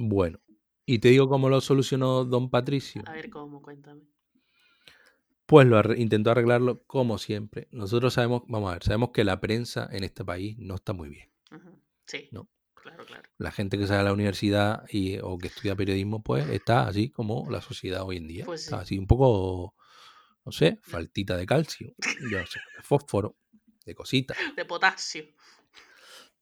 [0.00, 0.40] Bueno.
[0.86, 3.02] Y te digo cómo lo solucionó Don Patricio.
[3.06, 4.02] A ver cómo, cuéntame.
[5.46, 7.68] Pues lo intentó arreglarlo como siempre.
[7.70, 11.10] Nosotros sabemos, vamos a ver, sabemos que la prensa en este país no está muy
[11.10, 11.28] bien.
[12.06, 12.48] Sí, No.
[12.74, 13.28] claro, claro.
[13.38, 17.10] La gente que sale a la universidad y, o que estudia periodismo, pues está así
[17.10, 18.44] como la sociedad hoy en día.
[18.44, 19.76] Pues Está así un poco,
[20.44, 21.94] no sé, faltita de calcio,
[22.30, 23.36] yo no sé, de fósforo,
[23.84, 24.36] de cositas.
[24.56, 25.24] De potasio.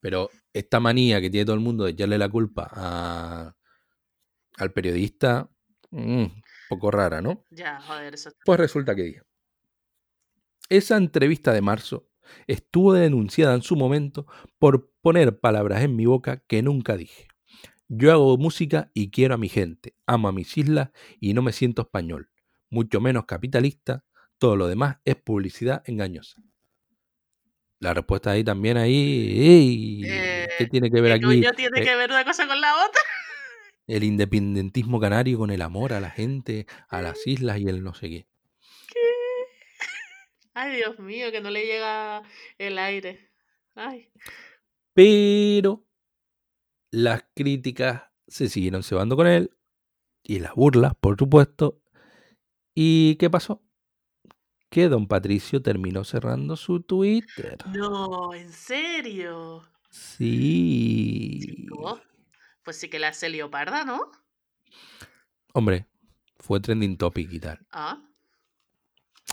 [0.01, 3.55] Pero esta manía que tiene todo el mundo de echarle la culpa a-
[4.57, 5.49] al periodista,
[5.91, 7.45] mm, un poco rara, ¿no?
[7.49, 8.31] Ya, joder, eso.
[8.45, 9.21] Pues resulta que dije,
[10.69, 12.09] esa entrevista de marzo
[12.47, 14.27] estuvo denunciada en su momento
[14.59, 17.27] por poner palabras en mi boca que nunca dije.
[17.87, 21.53] Yo hago música y quiero a mi gente, amo a mis islas y no me
[21.53, 22.29] siento español,
[22.69, 24.05] mucho menos capitalista,
[24.37, 26.41] todo lo demás es publicidad engañosa.
[27.79, 30.01] La respuesta ahí también ahí, ¡ey!
[30.01, 32.73] ¿qué Eh, tiene que ver ¿Qué aquí tiene eh, que ver una cosa con la
[32.85, 33.01] otra?
[33.87, 37.95] el independentismo canario con el amor a la gente, a las islas y el no
[37.95, 38.27] sé qué?
[38.87, 38.99] ¿Qué?
[40.53, 42.21] Ay, Dios mío, que no le llega
[42.59, 43.31] el aire.
[43.73, 44.11] Ay.
[44.93, 45.87] Pero
[46.91, 49.57] las críticas se siguieron cebando con él
[50.21, 51.81] y las burlas, por supuesto.
[52.75, 53.63] ¿Y qué pasó?
[54.69, 57.57] Que don Patricio terminó cerrando su Twitter.
[57.65, 59.63] No, ¿en serio?
[59.89, 61.39] Sí.
[61.39, 61.99] Chico,
[62.63, 64.11] pues sí que la hace leoparda, ¿no?
[65.53, 65.87] Hombre,
[66.37, 67.59] fue trending topic y tal.
[67.71, 68.01] Ah.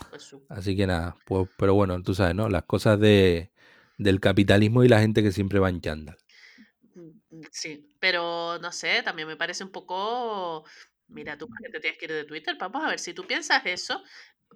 [0.09, 0.37] Pues sí.
[0.49, 2.49] Así que nada, pues, pero bueno, tú sabes, ¿no?
[2.49, 3.51] Las cosas de,
[3.97, 6.17] del capitalismo y la gente que siempre va en chándal.
[6.95, 10.65] Mm, Sí, pero no sé, también me parece un poco.
[11.07, 13.65] Mira, tú que te tienes que ir de Twitter, vamos a ver si tú piensas
[13.65, 14.01] eso.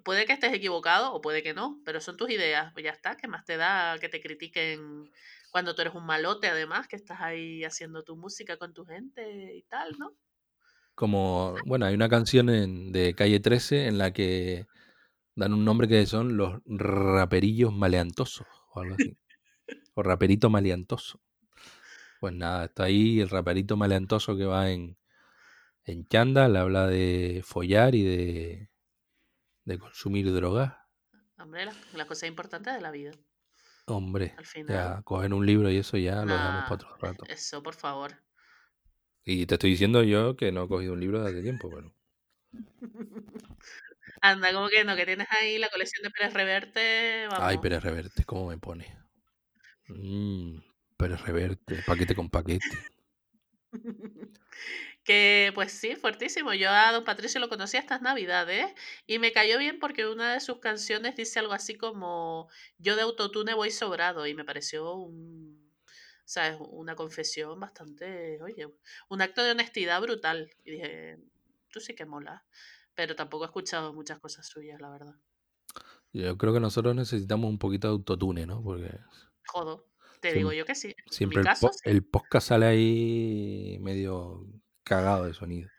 [0.04, 2.72] Puede que estés equivocado o puede que no, pero son tus ideas.
[2.72, 5.10] Pues ya está, ¿qué más te da que te critiquen
[5.50, 9.54] cuando tú eres un malote, además, que estás ahí haciendo tu música con tu gente
[9.54, 10.12] y tal, ¿no?
[10.94, 14.66] Como, bueno, hay una canción en- de Calle 13 en la que
[15.36, 19.16] dan un nombre que son los raperillos maleantosos o algo así.
[19.94, 21.20] o raperito maleantoso.
[22.20, 24.96] Pues nada, está ahí el raperito maleantoso que va en,
[25.84, 28.70] en chándal, habla de follar y de,
[29.64, 30.74] de consumir drogas.
[31.36, 33.12] Hombre, las, las cosas importantes de la vida,
[33.86, 34.96] Hombre, al final.
[34.96, 37.28] ya cogen un libro y eso ya lo dejamos Nah, para otro rato.
[37.28, 38.12] eso, por favor.
[39.24, 41.92] Y te estoy diciendo yo que no he cogido un libro desde hace tiempo, pero
[44.22, 47.58] Anda, como que no, que tienes ahí la colección de Pérez Reverte, Ay.
[47.58, 48.96] Pérez Reverte, ¿cómo me pone?
[49.88, 50.58] Mmm,
[50.98, 52.76] Pérez Reverte, paquete con paquete.
[55.04, 56.54] Que pues sí, fuertísimo.
[56.54, 58.72] Yo a don Patricio lo conocí estas navidades
[59.06, 63.02] y me cayó bien porque una de sus canciones dice algo así como yo de
[63.02, 65.72] autotune voy sobrado y me pareció un,
[66.24, 66.56] ¿sabes?
[66.60, 68.68] una confesión bastante, oye,
[69.08, 70.50] un acto de honestidad brutal.
[70.64, 71.18] Y dije,
[71.70, 72.44] tú sí que mola.
[72.94, 75.14] Pero tampoco he escuchado muchas cosas suyas, la verdad.
[76.12, 78.62] Yo creo que nosotros necesitamos un poquito de autotune, ¿no?
[78.62, 78.98] Porque
[79.46, 79.88] Jodo,
[80.20, 80.88] te digo yo que sí.
[80.88, 81.80] En mi siempre el, caso, po- sí.
[81.84, 84.46] el podcast sale ahí medio
[84.84, 85.70] cagado de sonido.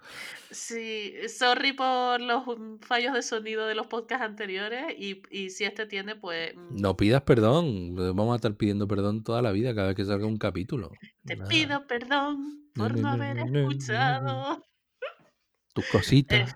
[0.51, 5.63] Sí, sorry por los mm, fallos de sonido de los podcasts anteriores y, y si
[5.65, 9.73] este tiene, pues mm, No pidas perdón, vamos a estar pidiendo perdón toda la vida
[9.73, 10.91] cada vez que salga un capítulo.
[11.25, 14.63] te Nada, pido perdón por no, haber escuchado.
[15.73, 16.55] tus Eh, cositas.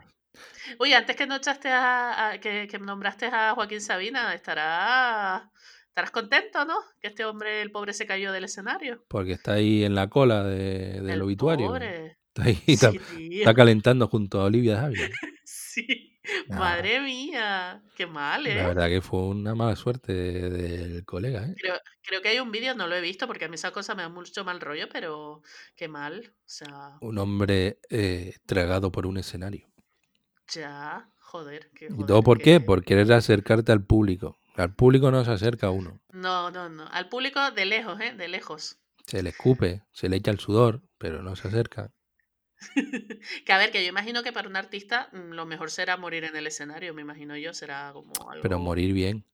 [0.80, 5.44] Oye, antes que no echaste a, a- que, que nombraste a Joaquín Sabina, estarás
[5.90, 6.76] estarás contento, ¿no?
[7.02, 9.04] Que este hombre, el pobre, se cayó del escenario.
[9.08, 11.68] Porque está ahí en la cola de- del El obituario.
[11.68, 12.18] pobre.
[12.38, 13.40] Está ahí, está, Sí, tío.
[13.40, 15.12] está calentando junto a Olivia Havilland.
[15.44, 16.20] Sí.
[16.50, 16.58] Nah.
[16.60, 17.82] Madre mía.
[17.96, 18.56] Qué mal, ¿eh?
[18.56, 21.54] La verdad que fue una mala suerte de- del colega, ¿eh?
[21.58, 23.94] Creo, creo que hay un vídeo, no lo he visto porque a mí esa cosa
[23.96, 25.42] me da mucho mal rollo, pero
[25.76, 26.34] qué mal.
[26.36, 29.70] O sea, Un hombre eh, tragado por un escenario.
[30.54, 31.70] ya, joder.
[31.76, 32.60] Qué ¿Y joder, todo por qué?
[32.60, 34.38] que- Por querer acercarte al público.
[34.56, 36.02] Al público no se acerca uno.
[36.12, 36.88] No, no, no.
[36.88, 38.14] Al público de lejos, ¿eh?
[38.14, 38.80] De lejos.
[39.06, 41.94] Se le escupe, se le echa el sudor, pero no se acerca.
[43.46, 46.24] que a ver, que yo imagino que para un artista mm, lo mejor será morir
[46.24, 48.42] en el escenario, me imagino yo, será como algo...
[48.42, 49.26] Pero morir bien.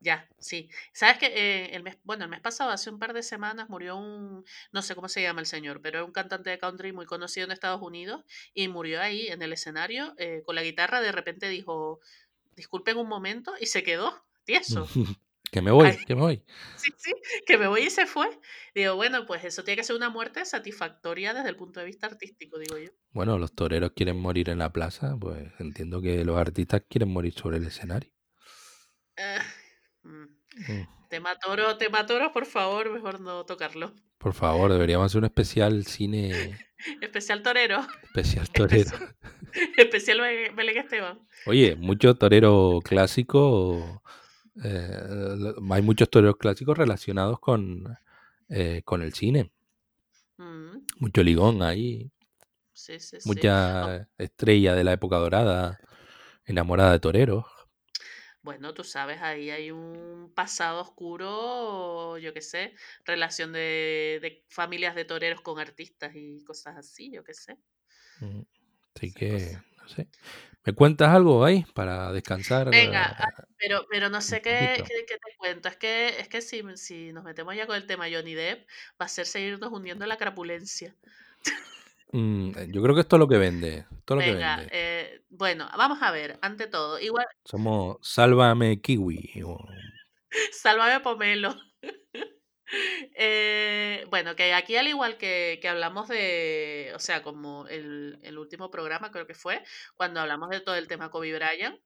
[0.00, 0.68] Ya, sí.
[0.92, 3.96] ¿Sabes que eh, el mes, bueno, el mes pasado, hace un par de semanas, murió
[3.96, 7.06] un, no sé cómo se llama el señor, pero era un cantante de country muy
[7.06, 11.12] conocido en Estados Unidos y murió ahí en el escenario eh, con la guitarra, de
[11.12, 12.00] repente dijo,
[12.54, 14.86] disculpen un momento y se quedó tieso.
[15.50, 16.04] que me voy, Ay.
[16.06, 16.44] que me voy.
[16.76, 17.12] Sí, sí,
[17.46, 18.26] que me voy y se fue.
[18.74, 22.06] Digo, bueno, pues eso tiene que ser una muerte satisfactoria desde el punto de vista
[22.06, 22.90] artístico, digo yo.
[23.10, 27.32] Bueno, los toreros quieren morir en la plaza, pues entiendo que los artistas quieren morir
[27.32, 28.10] sobre el escenario.
[29.16, 29.38] Eh,
[30.02, 30.24] mm,
[30.68, 31.08] Mm.
[31.10, 33.92] tema toro, tema toro, por favor, mejor no tocarlo.
[34.18, 36.58] Por favor, deberíamos hacer un especial cine,
[37.02, 38.48] Especial torero, especial
[38.90, 38.90] torero.
[39.76, 41.20] especial Be- Belén Esteban.
[41.46, 44.02] Oye, mucho torero clásico.
[44.64, 47.96] Eh, hay muchos toreros clásicos relacionados con,
[48.48, 49.52] eh, con el cine.
[50.38, 52.10] Mm, Mucho ligón ahí.
[52.72, 53.28] sí, sí, sí.
[53.28, 55.78] Mucha estrella de la época dorada.
[56.46, 57.44] Enamorada de toreros.
[58.42, 64.94] Bueno, tú sabes, ahí hay un pasado oscuro, yo qué sé, relación de, de familias
[64.94, 67.58] de toreros con artistas y cosas así, yo qué sé.
[68.20, 68.42] Mm,
[68.94, 70.08] Así que, no sé.
[70.66, 72.70] ¿Me cuentas algo ahí para descansar?
[72.70, 74.88] Venga, eh, ah, pero, pero no sé qué, poquito.
[74.88, 75.68] qué- qué te cuento.
[75.68, 78.66] Es que, es que si, si nos metemos ya con el tema Johnny Depp,
[79.00, 80.94] va a ser seguirnos hundiendo en la crapulencia.
[82.12, 83.84] Mm, yo creo que esto es lo que vende.
[83.98, 84.68] Esto es lo que vende.
[84.72, 89.42] eh, bueno, vamos a ver, ante todo, igual, Somos Sálvame Kiwi.
[89.44, 89.64] o-
[90.52, 91.54] sálvame pomelo.
[93.14, 98.38] Eh, bueno, que aquí al igual que, que hablamos de, o sea, como el, el
[98.38, 99.62] último programa creo que fue,
[99.96, 101.78] cuando hablamos de todo el tema Kobe Bryant,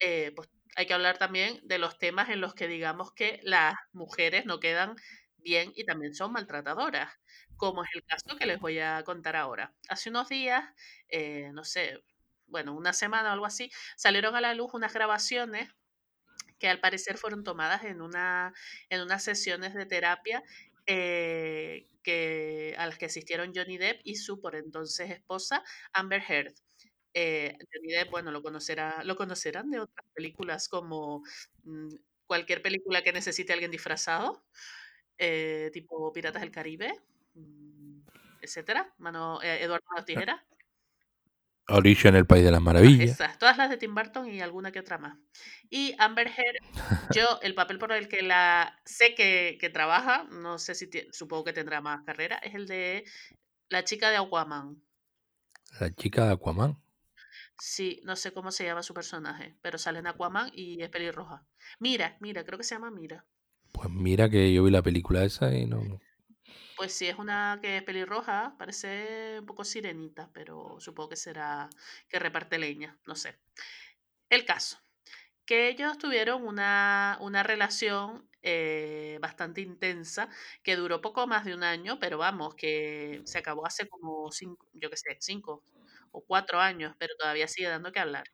[0.00, 3.74] eh, pues hay que hablar también de los temas en los que digamos que las
[3.92, 4.96] mujeres no quedan
[5.38, 7.12] bien y también son maltratadoras,
[7.56, 9.74] como es el caso que les voy a contar ahora.
[9.88, 10.64] Hace unos días,
[11.08, 12.02] eh, no sé,
[12.46, 15.70] bueno, una semana o algo así, salieron a la luz unas grabaciones
[16.64, 18.54] que al parecer fueron tomadas en, una,
[18.88, 20.42] en unas sesiones de terapia
[20.86, 21.84] eh,
[22.78, 26.54] a las que asistieron Johnny Depp y su por entonces esposa Amber Heard.
[27.12, 31.22] Eh, Johnny Depp, bueno, lo, conocerá, lo conocerán de otras películas como
[31.64, 31.96] mm,
[32.26, 34.42] cualquier película que necesite alguien disfrazado,
[35.18, 36.98] eh, tipo Piratas del Caribe,
[37.34, 38.00] mm,
[38.40, 38.90] etcétera.
[38.96, 40.40] Mano, Eduardo Manos Tijeras.
[41.66, 43.10] Alicia en el País de las Maravillas.
[43.10, 45.16] esas, todas las de Tim Burton y alguna que otra más.
[45.70, 46.58] Y Amber Heard,
[47.14, 51.44] yo el papel por el que la sé que, que trabaja, no sé si supongo
[51.44, 53.04] que tendrá más carrera, es el de
[53.68, 54.82] la chica de Aquaman.
[55.80, 56.78] La chica de Aquaman.
[57.58, 61.46] Sí, no sé cómo se llama su personaje, pero sale en Aquaman y es pelirroja.
[61.78, 63.24] Mira, mira, creo que se llama Mira.
[63.72, 66.00] Pues mira que yo vi la película esa y no.
[66.76, 71.70] Pues sí, es una que es pelirroja, parece un poco sirenita, pero supongo que será
[72.08, 73.38] que reparte leña, no sé.
[74.30, 74.78] El caso,
[75.46, 80.28] que ellos tuvieron una, una relación eh, bastante intensa
[80.62, 84.68] que duró poco más de un año, pero vamos, que se acabó hace como cinco,
[84.74, 85.64] yo qué sé, cinco
[86.12, 88.24] o cuatro años, pero todavía sigue dando que hablar.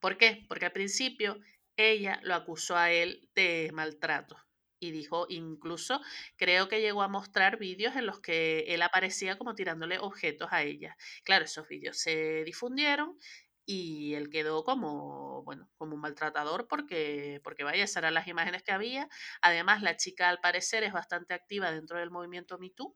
[0.00, 0.44] ¿Por qué?
[0.48, 1.40] Porque al principio
[1.76, 4.36] ella lo acusó a él de maltrato
[4.84, 6.00] y dijo, incluso
[6.36, 10.62] creo que llegó a mostrar vídeos en los que él aparecía como tirándole objetos a
[10.62, 10.96] ella.
[11.24, 13.18] Claro, esos vídeos se difundieron
[13.66, 18.62] y él quedó como, bueno, como un maltratador porque, porque vaya, esas eran las imágenes
[18.62, 19.08] que había.
[19.40, 22.94] Además, la chica al parecer es bastante activa dentro del movimiento Me Too.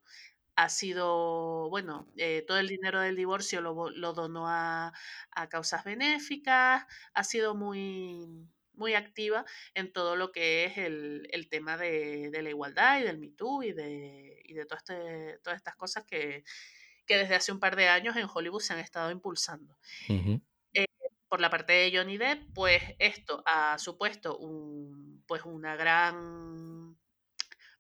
[0.57, 4.93] Ha sido, bueno, eh, todo el dinero del divorcio lo, lo donó a,
[5.31, 8.27] a causas benéficas, ha sido muy,
[8.79, 13.03] muy activa en todo lo que es el, el tema de, de la igualdad y
[13.05, 16.45] del Me Too y de, y de todo este- todas estas cosas que,
[17.07, 19.77] que desde hace un par de años en Hollywood se han estado impulsando.
[20.75, 20.87] Eh,
[21.29, 26.97] por la parte de Johnny Depp, pues esto ha supuesto un, pues una gran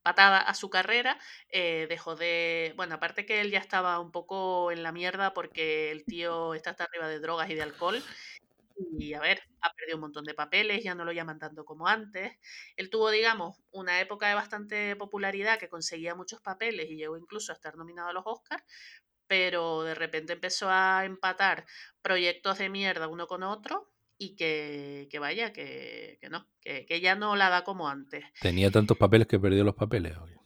[0.03, 1.19] patada a su carrera,
[1.51, 5.91] eh, dejó de, bueno, aparte que él ya estaba un poco en la mierda porque
[5.91, 8.03] el tío está hasta arriba de drogas y de alcohol,
[8.99, 11.87] y a ver, ha perdido un montón de papeles, ya no lo llaman tanto como
[11.89, 12.33] antes.
[12.77, 17.53] Él tuvo, digamos, una época de bastante popularidad que conseguía muchos papeles y llegó incluso
[17.53, 18.65] a estar nominado a los Oscars,
[19.27, 21.67] pero de repente empezó a empatar
[22.03, 27.01] proyectos de mierda uno con otro y que, que vaya, que, que no, que, que
[27.01, 28.25] ya no la da como antes.
[28.41, 30.17] Tenía tantos papeles que perdió los papeles.
[30.17, 30.39] oye.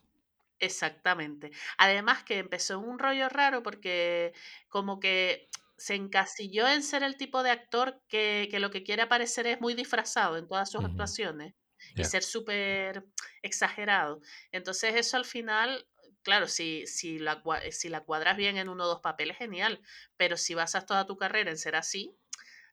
[0.58, 1.50] Exactamente.
[1.76, 4.32] Además que empezó un rollo raro porque
[4.68, 5.48] como que
[5.82, 9.60] se encasilló en ser el tipo de actor que, que lo que quiere aparecer es
[9.60, 11.54] muy disfrazado en todas sus actuaciones
[11.96, 13.04] y ser súper
[13.42, 14.20] exagerado.
[14.52, 15.88] Entonces eso al final,
[16.22, 19.80] claro, si, si, la, cua- si la cuadras bien en uno o dos papeles, genial,
[20.16, 22.16] pero si basas toda tu carrera en ser así,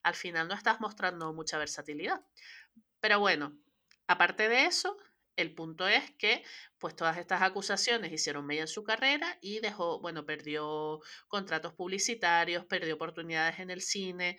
[0.04, 2.22] al final no estás mostrando mucha versatilidad.
[3.00, 3.58] Pero bueno,
[4.08, 4.98] aparte de eso,
[5.42, 6.44] el punto es que
[6.78, 12.66] pues todas estas acusaciones hicieron mella en su carrera y dejó, bueno, perdió contratos publicitarios,
[12.66, 14.38] perdió oportunidades en el cine,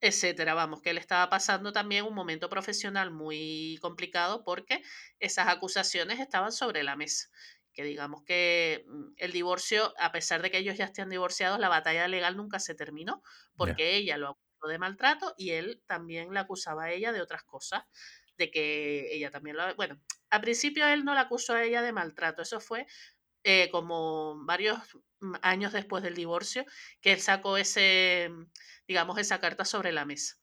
[0.00, 0.54] etcétera.
[0.54, 4.82] Vamos, que él estaba pasando también un momento profesional muy complicado porque
[5.20, 7.28] esas acusaciones estaban sobre la mesa.
[7.72, 11.68] Que digamos que mm, el divorcio, a pesar de que ellos ya estén divorciados, la
[11.68, 13.22] batalla legal nunca se terminó
[13.56, 17.44] porque ella lo acusó de maltrato y él también la acusaba a ella de otras
[17.44, 17.84] cosas,
[18.36, 19.74] de que ella también lo...
[19.76, 20.00] Bueno,
[20.32, 22.86] al principio él no la acusó a ella de maltrato, eso fue
[23.44, 24.78] eh, como varios
[25.42, 26.64] años después del divorcio
[27.02, 28.46] que él sacó ese, mm,
[28.88, 30.36] digamos, esa carta sobre la mesa.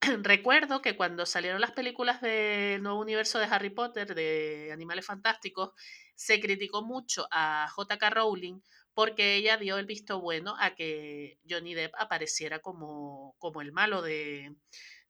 [0.22, 5.72] Recuerdo que cuando salieron las películas del nuevo universo de Harry Potter, de Animales Fantásticos,
[6.14, 8.10] se criticó mucho a J.K.
[8.10, 8.60] Rowling
[8.94, 14.00] porque ella dio el visto bueno a que Johnny Depp apareciera como, como el malo
[14.00, 14.56] de,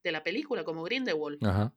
[0.03, 1.73] de la película, como Grindelwald Ajá.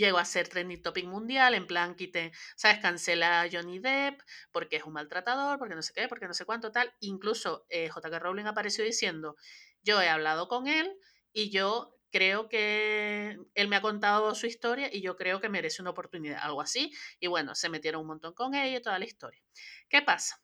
[0.00, 2.78] Llegó a ser trending topic mundial, en plan, quite, ¿sabes?
[2.80, 4.20] Cancela a Johnny Depp
[4.50, 6.92] porque es un maltratador, porque no sé qué, porque no sé cuánto tal.
[7.00, 8.18] Incluso eh, J.K.
[8.18, 9.36] Rowling apareció diciendo,
[9.82, 10.92] yo he hablado con él
[11.32, 15.82] y yo creo que él me ha contado su historia y yo creo que merece
[15.82, 16.92] una oportunidad, algo así.
[17.20, 19.40] Y bueno, se metieron un montón con ella y toda la historia.
[19.88, 20.40] ¿Qué pasa?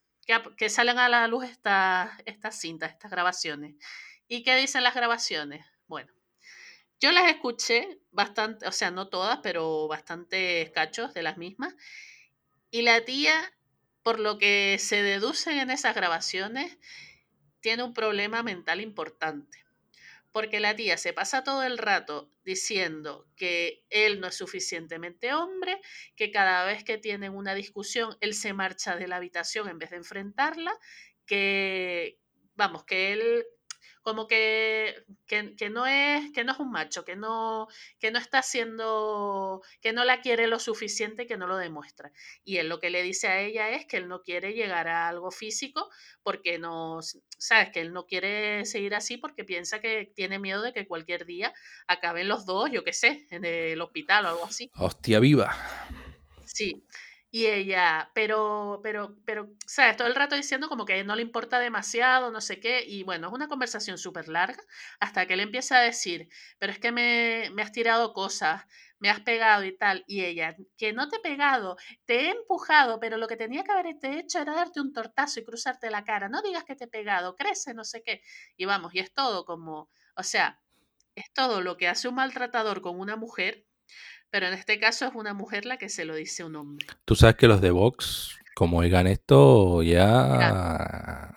[0.57, 3.77] que, salen a la luz estas, estas cintas, estas grabaciones.
[4.29, 5.65] ¿Y qué dicen las grabaciones?
[5.87, 6.13] Bueno,
[7.01, 11.75] yo las escuché bastante, o sea, no todas, pero bastantes cachos de las mismas.
[12.71, 13.55] Y la tía,
[14.03, 16.79] por lo que se deducen en esas grabaciones,
[17.61, 19.65] tiene un problema mental importante.
[20.33, 25.81] Porque la tía se pasa todo el rato diciendo que él no es suficientemente hombre,
[26.15, 29.91] que cada vez que tienen una discusión, él se marcha de la habitación en vez
[29.91, 30.79] de enfrentarla,
[31.25, 32.19] que,
[32.55, 33.47] vamos, que él
[34.07, 37.67] como que, que, no es, que no es un macho, que no,
[37.99, 42.13] que no está haciendo, que no la quiere lo suficiente, que no lo demuestra.
[42.45, 45.09] Y él lo que le dice a ella es que él no quiere llegar a
[45.09, 45.91] algo físico
[46.23, 47.01] porque no,
[47.37, 51.27] sabes, que él no quiere seguir así porque piensa que tiene miedo de que cualquier
[51.27, 51.53] día
[51.89, 54.71] acaben los dos, yo qué sé, en el hospital o algo así.
[54.77, 55.53] Hostia viva.
[56.45, 56.87] Sí.
[57.37, 59.99] Y ella, pero, pero, pero, ¿sabes?
[59.99, 62.82] Todo el rato diciendo como que no le importa demasiado, no sé qué.
[62.87, 64.62] Y bueno, es una conversación súper larga
[65.01, 68.64] hasta que él empieza a decir, pero es que me, me has tirado cosas,
[69.01, 70.03] me has pegado y tal.
[70.07, 71.76] Y ella, que no te he pegado,
[72.07, 75.45] te he empujado, pero lo que tenía que haberte hecho era darte un tortazo y
[75.45, 76.30] cruzarte la cara.
[76.30, 78.22] No digas que te he pegado, crece, no sé qué.
[78.57, 80.62] Y vamos, y es todo como, o sea,
[81.14, 83.66] es todo lo que hace un maltratador con una mujer
[84.37, 86.87] pero en este caso es una mujer la que se lo dice a un hombre.
[87.07, 91.32] Tú sabes que los de Vox, como oigan esto, ya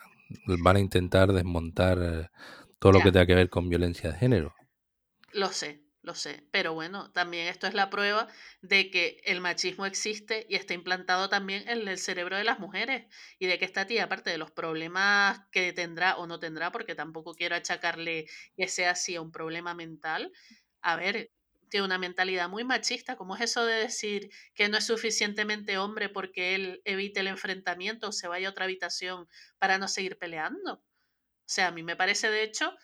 [0.46, 2.30] van a intentar desmontar
[2.78, 4.54] todo lo que tenga que ver con violencia de género.
[5.32, 6.44] Lo sé, lo sé.
[6.52, 8.28] Pero bueno, también esto es la prueba
[8.62, 13.06] de que el machismo existe y está implantado también en el cerebro de las mujeres.
[13.40, 16.96] Y de que esta tía, aparte de los problemas que tendrá o no tendrá, porque
[16.96, 18.26] tampoco quiero achacarle
[18.58, 20.34] que sea así un problema mental,
[20.82, 21.32] a ver,
[21.70, 26.10] tiene una mentalidad muy machista, como es eso de decir que no es suficientemente hombre
[26.10, 30.74] porque él evite el enfrentamiento o se vaya a otra habitación para no seguir peleando.
[30.76, 30.84] O
[31.52, 32.76] sea, a mí me parece de hecho,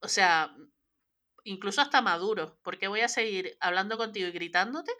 [0.00, 0.54] o sea,
[1.44, 4.92] incluso hasta maduro, porque voy a seguir hablando contigo y gritándote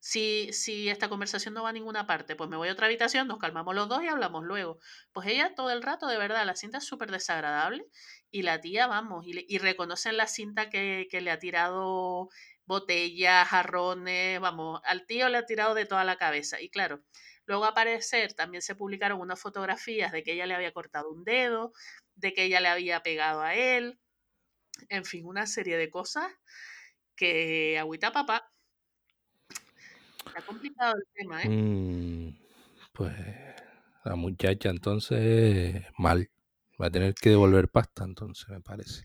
[0.00, 3.26] si, si esta conversación no va a ninguna parte, pues me voy a otra habitación,
[3.26, 4.78] nos calmamos los dos y hablamos luego.
[5.12, 7.84] Pues ella todo el rato, de verdad, la cinta es súper desagradable
[8.30, 12.28] y la tía, vamos, y, y reconocen la cinta que, que le ha tirado
[12.68, 16.60] botellas, jarrones, vamos, al tío le ha tirado de toda la cabeza.
[16.60, 17.02] Y claro,
[17.46, 21.72] luego aparecer también se publicaron unas fotografías de que ella le había cortado un dedo,
[22.14, 23.98] de que ella le había pegado a él,
[24.90, 26.30] en fin, una serie de cosas
[27.16, 28.52] que agüita papá.
[30.26, 31.48] Está complicado el tema, ¿eh?
[31.48, 32.38] Mm,
[32.92, 33.14] pues
[34.04, 36.30] la muchacha entonces mal.
[36.80, 39.02] Va a tener que devolver pasta entonces, me parece.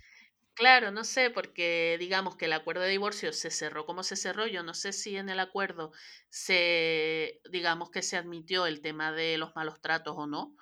[0.58, 4.46] Claro, no sé, porque digamos que el acuerdo de divorcio se cerró como se cerró.
[4.46, 5.92] Yo no sé si en el acuerdo
[6.30, 10.56] se, digamos que se admitió el tema de los malos tratos o no,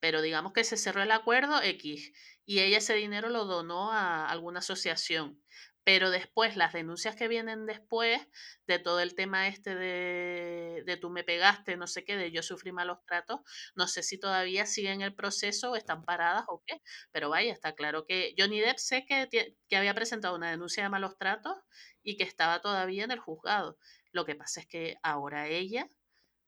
[0.00, 2.12] pero digamos que se cerró el acuerdo X
[2.46, 5.42] y ella ese dinero lo donó a alguna asociación.
[5.86, 8.20] Pero después, las denuncias que vienen después
[8.66, 12.42] de todo el tema este de, de tú me pegaste, no sé qué, de yo
[12.42, 13.38] sufrí malos tratos,
[13.76, 16.82] no sé si todavía siguen el proceso o están paradas o qué,
[17.12, 19.28] pero vaya, está claro que Johnny Depp sé que,
[19.68, 21.56] que había presentado una denuncia de malos tratos
[22.02, 23.78] y que estaba todavía en el juzgado.
[24.10, 25.88] Lo que pasa es que ahora ella,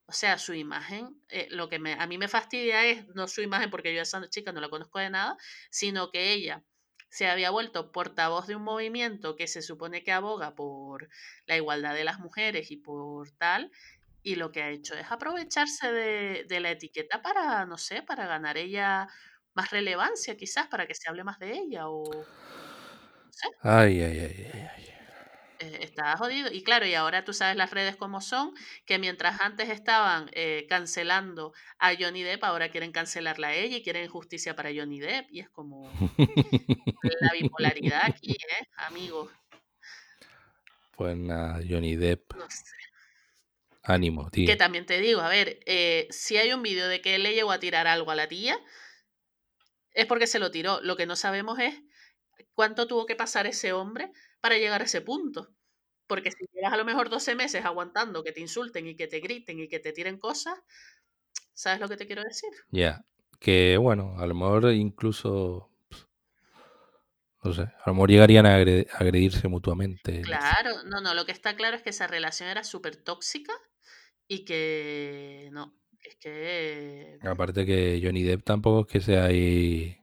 [0.06, 3.42] o sea, su imagen, eh, lo que me, a mí me fastidia es no su
[3.42, 5.36] imagen porque yo a esa chica no la conozco de nada,
[5.70, 6.64] sino que ella
[7.10, 11.08] se había vuelto portavoz de un movimiento que se supone que aboga por
[11.46, 13.70] la igualdad de las mujeres y por tal,
[14.22, 18.58] y lo que ha hecho es aprovecharse de, la etiqueta para, no sé, para ganar
[18.58, 19.08] ella
[19.54, 22.04] más relevancia quizás, para que se hable más de ella o...
[22.10, 23.50] No.
[23.62, 24.87] Ay, ay, ay, ay.
[25.60, 26.52] Eh, está jodido.
[26.52, 28.54] Y claro, y ahora tú sabes las redes como son,
[28.84, 33.82] que mientras antes estaban eh, cancelando a Johnny Depp, ahora quieren cancelarla a ella y
[33.82, 35.26] quieren justicia para Johnny Depp.
[35.30, 35.90] Y es como
[37.20, 39.30] la bipolaridad aquí, ¿eh, amigos?
[40.96, 42.34] Pues nada, Johnny Depp.
[42.34, 42.74] No sé.
[43.82, 44.46] Ánimo, tío.
[44.46, 45.60] Que también te digo, a ver,
[46.10, 48.58] si hay un vídeo de que él le llegó a tirar algo a la tía,
[49.94, 50.80] es porque se lo tiró.
[50.82, 51.74] Lo que no sabemos es
[52.52, 55.54] cuánto tuvo que pasar ese hombre para llegar a ese punto.
[56.06, 59.20] Porque si llegas a lo mejor 12 meses aguantando que te insulten y que te
[59.20, 60.58] griten y que te tiren cosas,
[61.52, 62.50] ¿sabes lo que te quiero decir?
[62.70, 63.04] Ya,
[63.38, 65.70] que bueno, a lo mejor incluso,
[67.44, 70.22] no sé, a lo mejor llegarían a agredirse mutuamente.
[70.22, 73.52] Claro, no, no, lo que está claro es que esa relación era súper tóxica
[74.26, 77.18] y que no, es que...
[77.22, 79.98] Aparte que Johnny Depp tampoco es que sea ahí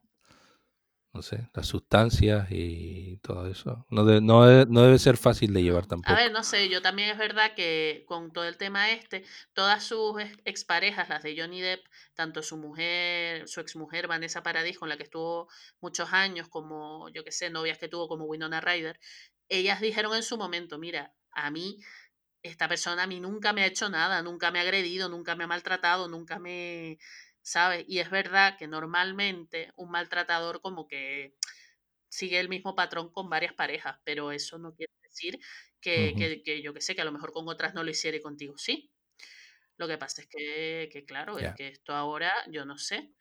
[1.16, 3.86] no sé, las sustancias y todo eso.
[3.90, 6.16] No, de- no, de- no debe ser fácil de llevar A tampoco.
[6.16, 10.20] ver, no sé, yo también es verdad que con todo el tema este, todas sus
[10.22, 14.98] ex- exparejas, las de Johnny Depp, tanto su mujer, su exmujer Vanessa Paradis, con la
[14.98, 15.48] que estuvo
[15.82, 19.00] muchos años, como yo que sé, novias que tuvo como Winona Ryder,
[19.50, 21.80] ellas dijeron en su momento, mira, a mí,
[22.44, 25.46] esta persona a mí nunca me ha hecho nada, nunca me ha agredido, nunca me
[25.46, 27.00] ha maltratado, nunca me,
[27.46, 27.86] ¿sabes?
[27.88, 31.36] Y es verdad que normalmente un maltratador como que
[32.10, 35.40] sigue el mismo patrón con varias parejas, pero eso no quiere decir
[35.82, 38.18] que, que, que yo que sé, que a lo mejor con otras no lo hiciera
[38.18, 38.92] y contigo sí.
[39.78, 43.14] Lo que pasa es que, que claro, es que esto ahora, yo no sé,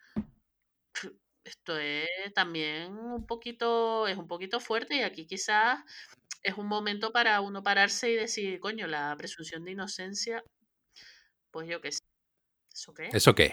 [1.45, 5.81] esto es también un poquito, es un poquito fuerte y aquí quizás
[6.43, 10.43] es un momento para uno pararse y decir, coño, la presunción de inocencia,
[11.51, 12.01] pues yo qué sé,
[12.75, 13.15] ¿eso qué es?
[13.15, 13.53] ¿Eso qué?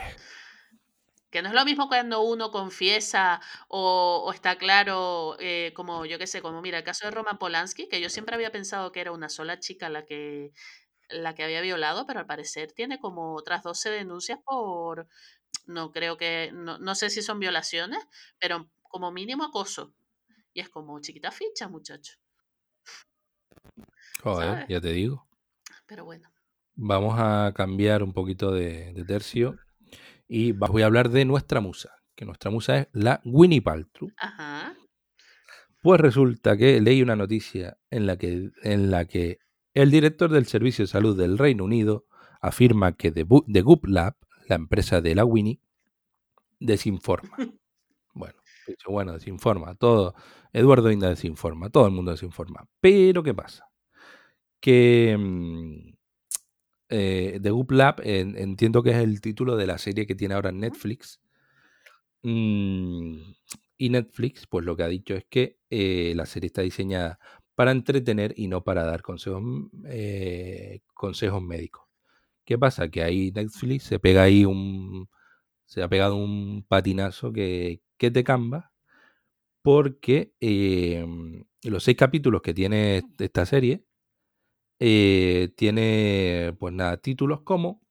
[1.32, 6.20] Que no es lo mismo cuando uno confiesa o, o está claro, eh, como yo
[6.20, 9.02] qué sé, como mira, el caso de Roman Polanski, que yo siempre había pensado que
[9.02, 10.52] era una sola chica la que,
[11.10, 15.08] la que había violado, pero al parecer tiene como otras 12 denuncias por,
[15.68, 18.00] no creo que, no, no sé si son violaciones,
[18.40, 19.94] pero como mínimo acoso.
[20.54, 22.16] Y es como chiquita ficha, muchacho,
[24.24, 24.66] Joder, ¿sabes?
[24.68, 25.28] ya te digo.
[25.86, 26.32] Pero bueno.
[26.76, 29.58] Vamos a cambiar un poquito de, de tercio
[30.34, 34.10] y voy a hablar de nuestra musa, que nuestra musa es la Winnie Paltrow.
[34.16, 34.78] Ajá.
[35.82, 39.40] Pues resulta que leí una noticia en la que, en la que
[39.74, 42.06] el director del Servicio de Salud del Reino Unido
[42.40, 44.16] afirma que The, The Goop Lab,
[44.48, 45.60] la empresa de la Winnie,
[46.60, 47.38] desinforma.
[48.14, 48.36] Bueno,
[48.68, 49.76] dicho, bueno, desinforma.
[49.76, 50.16] Todo.
[50.52, 51.70] Eduardo Inda desinforma.
[51.70, 52.68] Todo el mundo desinforma.
[52.82, 53.70] Pero, ¿qué pasa?
[54.60, 55.91] Que mm,
[56.92, 60.36] eh, The Goop Lab, en- entiendo que es el título de la serie que tiene
[60.36, 60.52] ahora.
[60.52, 61.20] Netflix.
[62.24, 63.18] Mm,
[63.78, 67.20] y Netflix, pues lo que ha dicho es que eh, la serie está diseñada
[67.56, 69.44] para entretener y no para dar consejos,
[69.86, 71.84] eh, consejos médicos.
[72.46, 72.90] ¿Qué pasa?
[72.90, 75.10] Que ahí Netflix se pega ahí un.
[75.66, 78.72] Se ha pegado un patinazo que, que te camba.
[79.64, 81.06] Porque eh,
[81.64, 83.86] los seis capítulos que tiene esta serie
[84.82, 87.82] eh, tiene, pues nada, títulos como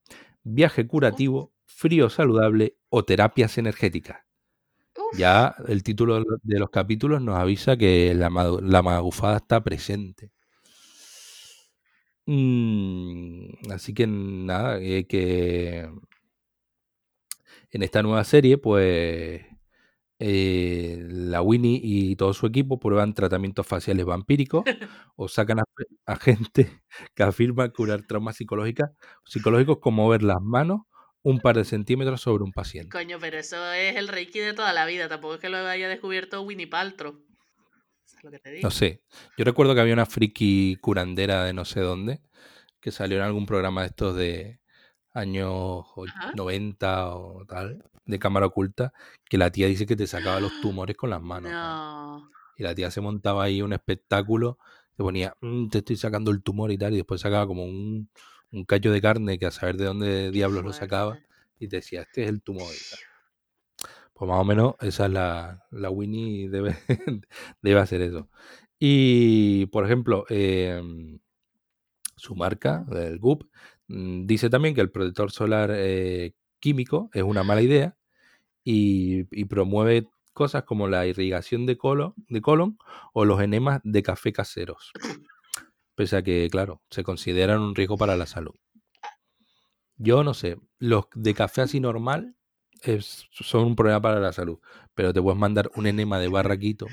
[0.45, 4.19] Viaje curativo, Frío saludable o Terapias energéticas.
[4.97, 5.19] uf.
[5.19, 8.31] Ya el título de los- capítulos nos avisa que la,
[8.63, 10.33] la magufada está presente.
[12.27, 15.89] Mm, así que nada, eh, que
[17.71, 19.43] en esta nueva serie, pues
[20.23, 24.65] eh, la Winnie y todo su equipo prueban tratamientos faciales vampíricos
[25.17, 25.65] o sacan a,
[26.07, 26.83] a gente
[27.15, 28.91] que afirma curar traumas psicológicas,
[29.25, 30.83] psicológicos como mover las manos
[31.23, 32.91] un par de centímetros sobre un paciente.
[32.91, 35.09] Coño, pero eso es el Reiki de toda la vida.
[35.09, 37.19] Tampoco es que lo haya descubierto Winnie Paltrow.
[38.05, 38.67] Eso es lo que te digo.
[38.67, 39.03] No sé.
[39.37, 42.23] Yo recuerdo que había una friki curandera de no sé dónde
[42.81, 44.61] que salió en algún programa de estos de
[45.13, 46.33] años Ajá.
[46.35, 48.93] 90 o tal, de cámara oculta,
[49.29, 51.57] que la tía dice que te sacaba los tumores con las manos.
[52.57, 54.59] Y la tía se montaba ahí un espectáculo,
[54.97, 58.11] se ponía, "Mm, te estoy sacando el tumor y tal, y después sacaba como un,
[58.53, 61.19] un cacho de carne que a saber de dónde diablos lo sacaba,
[61.59, 62.99] y te decía, este es el tumor y tal.
[64.15, 66.77] Pues más o menos esa es la, la Winnie, debe,
[67.63, 68.29] debe hacer eso.
[68.79, 71.21] Y, por ejemplo, em,
[72.17, 73.45] su marca, el Goop,
[73.89, 77.97] mm, dice también que el protector solar eh, químico es una mala idea
[78.65, 82.79] y, promueve cosas como la irrigación de colon, de colon
[83.13, 84.93] o los enemas de café caseros.
[85.97, 88.57] Pese a que, claro, se consideran un riesgo para la salud.
[89.97, 92.35] Yo no sé, los de café así normal
[92.83, 94.59] es- son un problema para la salud,
[94.95, 96.87] pero te puedes mandar un enema de barraquito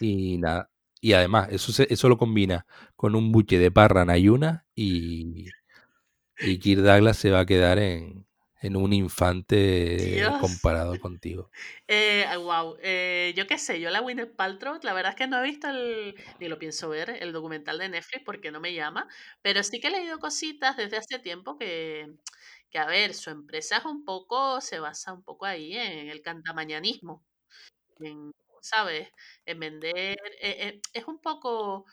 [0.00, 0.70] y nada.
[1.00, 5.46] Y además, eso, se- eso lo combina con un buche de parra en ayuna y,
[6.40, 8.26] y Kirk Douglas se va a quedar en,
[8.64, 9.46] en un infante
[9.96, 10.38] Dios.
[10.38, 11.50] comparado contigo.
[11.86, 12.76] Eh, wow.
[12.80, 15.68] Eh, yo qué sé, yo la Winnie Paltrow, la verdad es que no he visto
[15.68, 19.06] el, ni lo pienso ver, el documental de Netflix porque no me llama,
[19.42, 22.14] pero sí que he leído cositas desde hace tiempo que,
[22.70, 26.22] que a ver, su empresa es un poco, se basa un poco ahí en el
[26.22, 27.22] cantamañanismo,
[28.00, 29.10] en, ¿sabes?
[29.46, 31.86] En vender, eh, eh, es un poco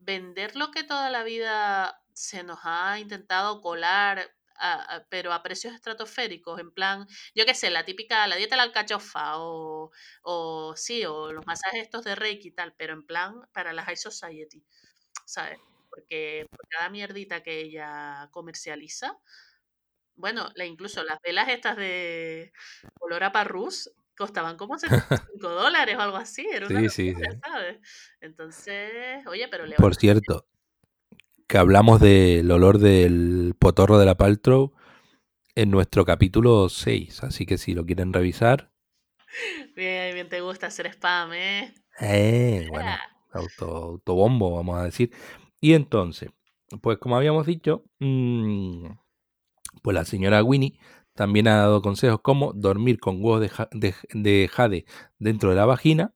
[0.00, 4.30] vender lo que toda la vida se nos ha intentado colar,
[4.60, 8.54] a- a- pero a precios estratosféricos, en plan, yo qué sé, la típica, la dieta
[8.54, 9.90] de la alcachofa, o,
[10.22, 13.84] o sí, o los masajes estos de Reiki y tal, pero en plan para la
[13.84, 14.64] High Society,
[15.26, 15.58] ¿sabes?
[15.90, 19.18] Porque por cada mierdita que ella comercializa,
[20.14, 22.52] bueno, la, incluso las velas estas de
[23.00, 24.78] olor a parrús, costaban como
[25.38, 27.22] 75 dólares o algo así, era una Sí, sí, sí.
[27.42, 27.78] ¿sabes?
[28.20, 30.46] Entonces, oye, pero le Por cierto,
[31.50, 34.72] que hablamos del olor del potorro de la Paltrow
[35.56, 37.22] en nuestro capítulo 6.
[37.24, 38.70] Así que si lo quieren revisar,
[39.74, 41.74] Bien, bien te gusta hacer spam, ¿eh?
[42.00, 45.12] eh, bueno, auto, autobombo, vamos a decir.
[45.60, 46.30] Y entonces,
[46.82, 48.86] pues como habíamos dicho, mm,
[49.82, 50.78] pues la señora Winnie
[51.14, 54.86] también ha dado consejos como dormir con huevos de, ja- de- de jade
[55.18, 56.14] dentro de la vagina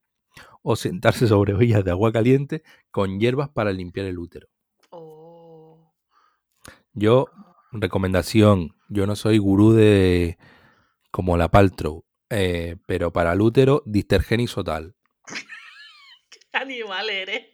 [0.63, 4.47] o sentarse sobre ollas de agua caliente con hierbas para limpiar el útero.
[6.95, 7.27] Yo,
[7.73, 10.37] recomendación, yo no soy gurú de
[11.11, 14.95] como la Paltrow, eh, pero para el útero, Distergen isotal.
[16.29, 17.47] ¿Qué animal eres?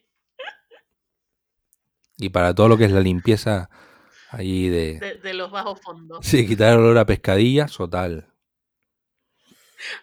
[2.18, 3.72] Y para todo lo que es la limpieza
[4.30, 5.00] allí de...
[5.00, 6.24] De, de los bajos fondos.
[6.24, 8.32] Sí, quitar el olor a pescadilla, sotal.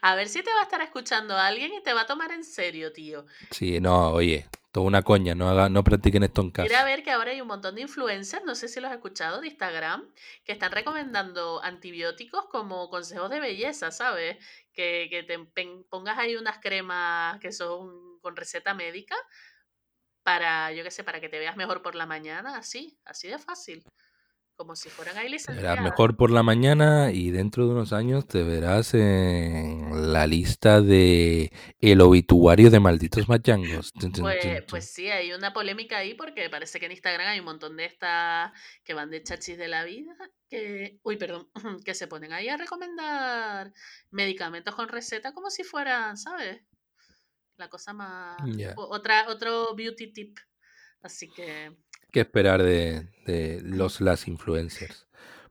[0.02, 2.42] A ver si te va a estar escuchando alguien y te va a tomar en
[2.42, 3.24] serio, tío.
[3.52, 6.84] Sí, no, oye, toda una coña, no, haga, no practiquen esto en Mira a casa.
[6.84, 9.48] ver que ahora hay un montón de influencers, no sé si los has escuchado, de
[9.48, 10.12] Instagram,
[10.44, 14.36] que están recomendando antibióticos como consejos de belleza, ¿sabes?
[14.72, 15.38] Que, que te
[15.88, 19.16] pongas ahí unas cremas que son con receta médica
[20.22, 23.38] para, yo qué sé, para que te veas mejor por la mañana, así, así de
[23.38, 23.82] fácil.
[24.58, 25.80] Como si fueran ahí licenciadas.
[25.80, 31.52] mejor por la mañana y dentro de unos años te verás en la lista de
[31.80, 33.92] el obituario de malditos machangos.
[34.20, 37.76] Pues, pues sí, hay una polémica ahí porque parece que en Instagram hay un montón
[37.76, 38.50] de estas
[38.82, 40.16] que van de chachis de la vida,
[40.50, 41.48] que, uy, perdón,
[41.84, 43.72] que se ponen ahí a recomendar
[44.10, 46.62] medicamentos con receta como si fueran, ¿sabes?
[47.58, 48.36] La cosa más,
[48.74, 50.36] otra, otro beauty tip.
[51.00, 51.76] Así que,
[52.10, 55.06] ¿Qué esperar de, de los las influencers?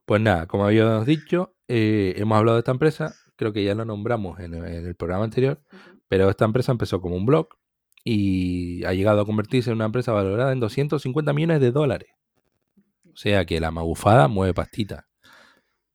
[0.05, 3.85] Pues nada, como habíamos dicho, eh, hemos hablado de esta empresa, creo que ya lo
[3.85, 5.61] nombramos en, en el programa anterior,
[6.07, 7.49] pero esta empresa empezó como un blog
[8.03, 12.09] y ha llegado a convertirse en una empresa valorada en 250 millones de dólares.
[13.11, 15.07] O sea que la magufada mueve pastita.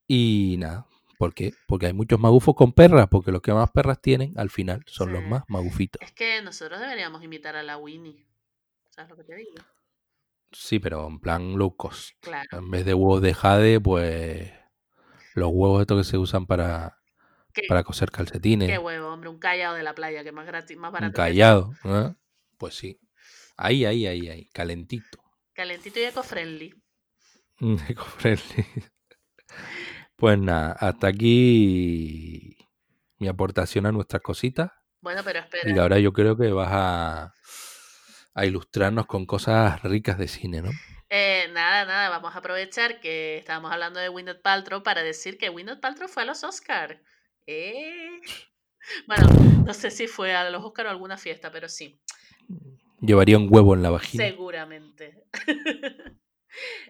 [0.06, 0.86] Y nada,
[1.18, 1.54] ¿por qué?
[1.66, 5.12] Porque hay muchos magufos con perras, porque los que más perras tienen al final son
[5.12, 6.02] los más magufitos.
[6.02, 8.26] es que nosotros deberíamos imitar a la Winnie.
[8.90, 9.54] ¿Sabes lo que te digo?
[10.52, 12.10] Sí, pero en plan low cost.
[12.20, 12.48] Claro.
[12.58, 14.52] En vez de huevos de jade, pues
[15.34, 16.98] los huevos estos que se usan para,
[17.52, 19.30] ¿Qué, para coser qué calcetines, huevo, hombre?
[19.30, 21.16] Un callado de la playa, que es más gratis, más un barato eso.
[21.16, 22.14] callado, ¿eh?
[22.58, 22.98] pues sí.
[23.56, 25.18] Ahí, ahí, ahí, ahí, calentito.
[25.54, 26.74] Calentito y eco-friendly.
[27.88, 28.66] Eco-friendly.
[30.16, 32.56] Pues nada, hasta aquí
[33.18, 34.70] mi aportación a nuestras cositas.
[35.00, 35.82] Bueno, pero Y espera.
[35.82, 37.34] ahora yo creo que vas a,
[38.34, 40.70] a ilustrarnos con cosas ricas de cine, ¿no?
[41.08, 45.50] Eh, nada, nada, vamos a aprovechar que estábamos hablando de Gwyneth Paltrow para decir que
[45.50, 47.02] Gwyneth Paltrow fue a los Oscar.
[47.46, 48.20] Eh.
[49.06, 49.28] Bueno,
[49.64, 52.00] no sé si fue a los Oscar o a alguna fiesta, pero sí,
[53.00, 54.24] Llevaría un huevo en la vagina.
[54.24, 55.24] seguramente.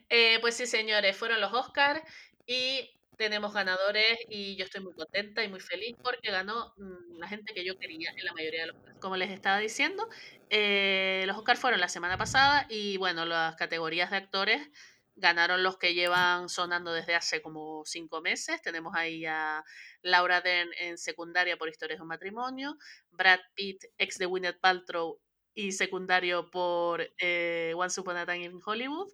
[0.09, 2.03] Eh, pues sí, señores, fueron los Oscar
[2.47, 2.91] y
[3.23, 7.55] tenemos ganadores y yo estoy muy contenta y muy feliz porque ganó mm, la gente
[7.55, 9.01] que yo quería en la mayoría de los casos.
[9.01, 10.09] Como les estaba diciendo,
[10.51, 14.69] eh, los Oscar fueron la semana pasada y bueno, las categorías de actores
[15.15, 18.61] ganaron los que llevan sonando desde hace como cinco meses.
[18.61, 19.63] Tenemos ahí a
[20.03, 22.77] Laura Dern en secundaria por Historias de un matrimonio,
[23.13, 25.21] Brad Pitt, ex de Gwyneth Paltrow
[25.55, 29.13] y secundario por eh, Once Upon a Time in Hollywood,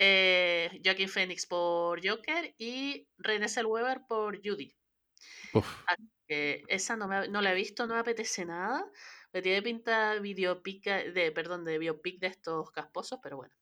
[0.00, 4.74] eh, Joaquin Phoenix por Joker y Renée Zellweger por Judy.
[5.52, 5.84] Uf,
[6.26, 8.84] Que esa no, me, no la he visto, no me apetece nada.
[9.32, 13.54] Me tiene pinta biopic de, perdón, de biopic de estos casposos, pero bueno.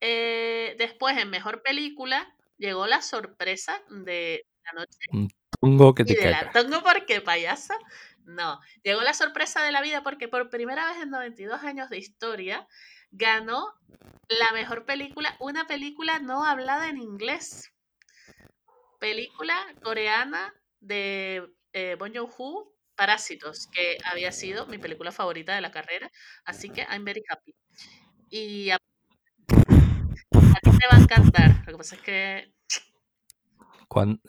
[0.00, 5.28] Eh, después, en mejor película, llegó la sorpresa de la noche un
[5.60, 6.52] tongo que y te la cagas.
[6.52, 7.76] tongo porque payasa.
[8.24, 11.98] No, llegó la sorpresa de la vida porque por primera vez en 92 años de
[11.98, 12.68] historia
[13.12, 13.72] ganó
[14.28, 17.72] la mejor película, una película no hablada en inglés.
[18.98, 25.70] Película coreana de eh, Bong Joon-ho, Parásitos, que había sido mi película favorita de la
[25.70, 26.10] carrera,
[26.44, 27.54] así que I'm very happy.
[28.30, 31.64] Y a, ti te va a encantar.
[31.66, 32.52] Lo que pasa es que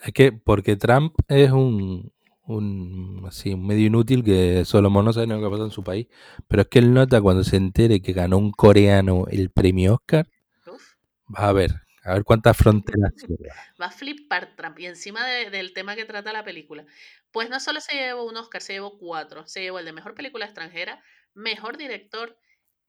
[0.02, 2.13] es que porque Trump es un,
[2.46, 6.08] un, así, un medio inútil que solo no sabe lo que pasa en su país.
[6.48, 10.28] Pero es que él nota cuando se entere que ganó un coreano el premio Oscar,
[10.68, 10.94] uf,
[11.34, 11.72] va a ver,
[12.04, 13.14] a ver cuántas fronteras
[13.82, 14.80] va a flipar Trump.
[14.80, 16.86] Y encima de- del tema que trata la película,
[17.32, 19.48] pues no solo se llevó un Oscar, se llevó cuatro.
[19.48, 21.02] Se llevó el de mejor película extranjera,
[21.34, 22.38] mejor director,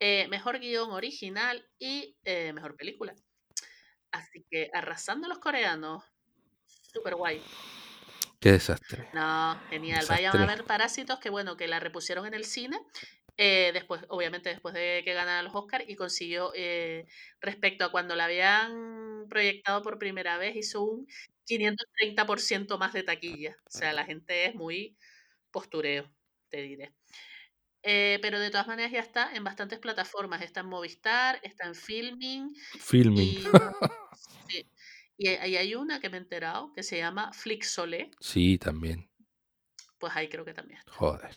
[0.01, 3.15] eh, mejor guion original y eh, mejor película.
[4.13, 6.05] Así que arrasando los coreanos,
[6.67, 7.43] súper guay.
[8.45, 9.09] Qué desastre.
[9.12, 10.07] No, genial.
[10.09, 10.47] Vayan a Desastre.
[10.47, 12.78] ver Parásitos, que bueno, que la repusieron en el cine.
[13.36, 17.07] eh, después, obviamente, después de que ganara los Oscars y consiguió, eh,
[17.40, 21.07] respecto a cuando la habían proyectado por primera vez, hizo un
[21.45, 23.57] 530% más de taquilla.
[23.66, 24.97] O sea, la gente es muy
[25.53, 26.12] postureo,
[26.51, 26.95] te diré.
[27.82, 30.42] Eh, pero de todas maneras ya está en bastantes plataformas.
[30.42, 33.34] Está en Movistar, está en Filming Filming.
[33.42, 33.45] y.
[35.17, 38.11] y, y hay una que me he enterado que se llama Flixolé.
[38.21, 39.09] Sí, también.
[39.99, 40.93] Pues ahí creo que también está.
[40.93, 41.37] Joder.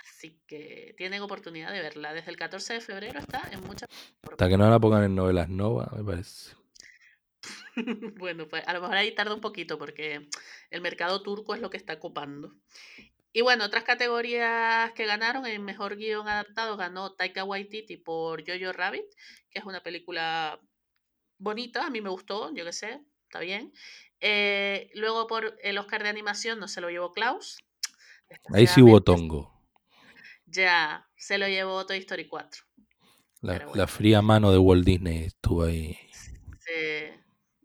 [0.00, 2.12] Así que tienen oportunidad de verla.
[2.12, 3.88] Desde el 14 de febrero está en muchas
[4.22, 6.54] Hasta que no la pongan en novelas Nova, me parece.
[8.18, 10.28] bueno, pues a lo mejor ahí tarda un poquito porque
[10.70, 12.54] el mercado turco es lo que está copando.
[13.32, 18.72] Y bueno, otras categorías que ganaron, el mejor guion adaptado ganó Taika Waititi por Jojo
[18.72, 19.06] Rabbit,
[19.50, 20.60] que es una película
[21.40, 23.72] bonita, a mí me gustó, yo qué sé, está bien.
[24.20, 27.58] Eh, luego por el Oscar de animación no se lo llevó Klaus.
[28.54, 29.52] Ahí sí hubo tongo.
[30.46, 32.64] Ya, se lo llevó Toy Story 4.
[33.40, 35.96] La, la fría mano de Walt Disney estuvo ahí.
[36.58, 37.20] Sí.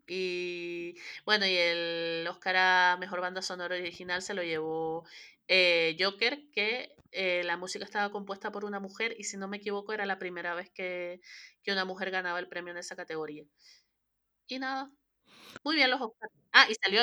[0.06, 0.94] Y
[1.24, 5.04] bueno, y el Oscar a Mejor Banda Sonora Original se lo llevó
[5.48, 9.56] eh, Joker, que eh, la música estaba compuesta por una mujer y si no me
[9.58, 11.20] equivoco era la primera vez que,
[11.62, 13.44] que una mujer ganaba el premio en esa categoría.
[14.48, 14.90] Y nada,
[15.64, 16.32] muy bien los Oscars.
[16.52, 17.02] Ah, y salió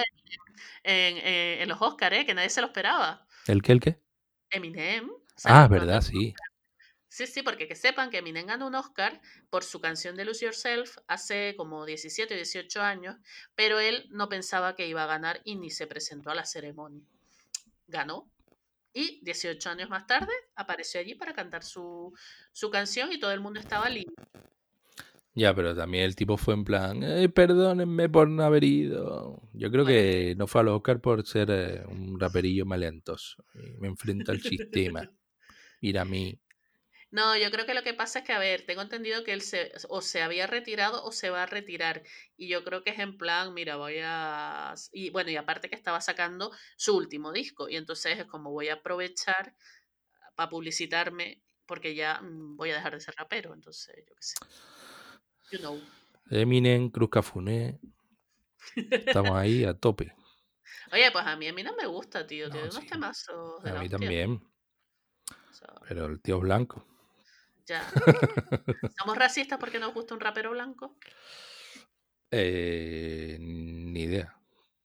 [0.84, 2.26] en, en- en los Oscars, ¿eh?
[2.26, 3.28] que nadie se lo esperaba.
[3.48, 4.00] ¿El qué, el qué?
[4.52, 5.10] Eminem.
[5.44, 6.34] Ah, es verdad, sí.
[7.14, 10.46] Sí, sí, porque que sepan que Eminem ganó un Oscar por su canción de Lose
[10.46, 13.18] Yourself hace como 17 o 18 años,
[13.54, 17.06] pero él no pensaba que iba a ganar y ni se presentó a la ceremonia.
[17.88, 18.32] Ganó
[18.94, 22.14] y 18 años más tarde apareció allí para cantar su,
[22.52, 24.14] su canción y todo el mundo estaba lindo.
[25.36, 29.42] Ya, pero también el tipo fue en plan, "Eh, perdónenme por no haber ido.
[29.54, 33.44] Yo creo Bueno, que no fue a los Oscar por ser eh, un raperillo maleantoso.
[33.56, 35.12] Y me enfrento al sistema.
[35.82, 36.40] Mira a mí.
[37.14, 39.44] No, yo creo que lo que pasa es que, a ver, tengo entendido que él
[39.44, 42.02] se, o se había retirado o se va a retirar.
[42.36, 44.74] Y yo creo que es en plan, mira, voy a...
[44.92, 47.70] Y bueno, y aparte que estaba sacando su último disco.
[47.70, 49.54] Y entonces es como voy a aprovechar
[50.34, 53.54] para publicitarme porque ya mm, voy a dejar de ser rapero.
[53.54, 54.36] Entonces, yo qué sé.
[55.52, 55.80] You know.
[56.32, 57.80] Eminem, Cruz Cafuné.
[58.76, 60.16] Estamos ahí a tope.
[60.92, 62.48] Oye, pues a mí, a mí no me gusta, tío.
[62.48, 62.88] No, Tiene unos sí.
[62.88, 64.00] temazos de A mí hostia.
[64.00, 64.42] también.
[65.88, 66.88] Pero el tío es blanco.
[67.66, 67.90] Ya.
[69.00, 70.98] ¿Somos racistas porque nos gusta un rapero blanco?
[72.32, 74.36] Eh, ni idea.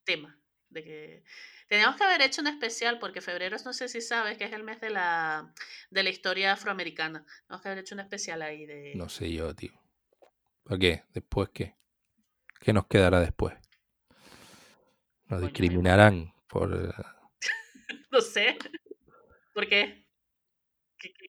[0.05, 0.39] tema.
[0.69, 1.25] De que
[1.67, 4.65] teníamos que haber hecho un especial porque febrero, no sé si sabes, que es el
[4.65, 5.55] mes de la,
[5.91, 7.25] de la historia afroamericana.
[7.47, 8.93] Tenemos que haber hecho un especial ahí de...
[8.95, 9.73] No sé yo, tío.
[10.63, 11.05] ¿Para qué?
[11.15, 11.75] ¿Después qué?
[12.61, 13.55] ¿Qué nos quedará después?
[15.27, 16.71] Nos discriminarán por...
[18.11, 18.59] No sé.
[19.55, 20.08] ¿Por qué?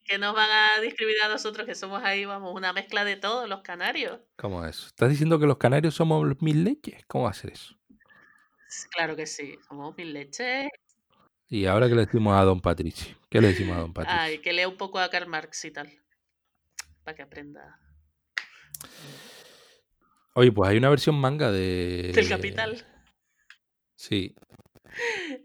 [0.10, 3.04] ¿Qué, qué- qué nos van a discriminar a nosotros que somos ahí, vamos, una mezcla
[3.04, 4.20] de todos los canarios?
[4.38, 4.88] ¿Cómo es?
[4.88, 7.06] ¿Estás diciendo que los canarios somos los mil leches?
[7.08, 7.76] ¿Cómo va a ser eso?
[8.92, 10.68] Claro que sí, somos mil leches.
[11.48, 13.16] Y ahora que le decimos a don Patricio.
[13.30, 14.20] ¿Qué le decimos a don Patricio?
[14.22, 15.92] Ay, que lea un poco a Karl Marx y tal.
[17.04, 17.80] Para que aprenda
[20.36, 22.12] Oye, pues hay una versión manga de...
[22.14, 22.86] del capital.
[23.96, 24.36] Sí.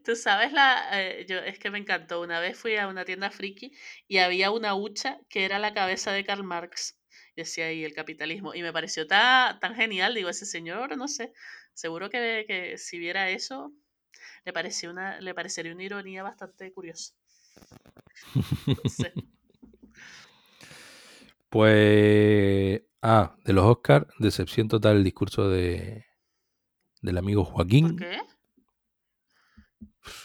[0.05, 2.21] Tú sabes la, eh, yo es que me encantó.
[2.21, 3.73] Una vez fui a una tienda friki
[4.09, 6.99] y había una hucha que era la cabeza de Karl Marx.
[7.37, 8.55] Y decía ahí el capitalismo.
[8.55, 10.15] Y me pareció tan, tan genial.
[10.15, 11.33] Digo, ese señor, no sé,
[11.73, 13.73] seguro que, que si viera eso,
[14.45, 17.15] le, pareció una, le parecería una ironía bastante curiosa.
[18.67, 19.13] No sé.
[21.49, 22.83] Pues...
[23.01, 26.05] Ah, de los Oscars, decepción total el discurso de
[27.05, 27.97] del amigo ¿Por Joaquín.
[27.97, 28.19] qué?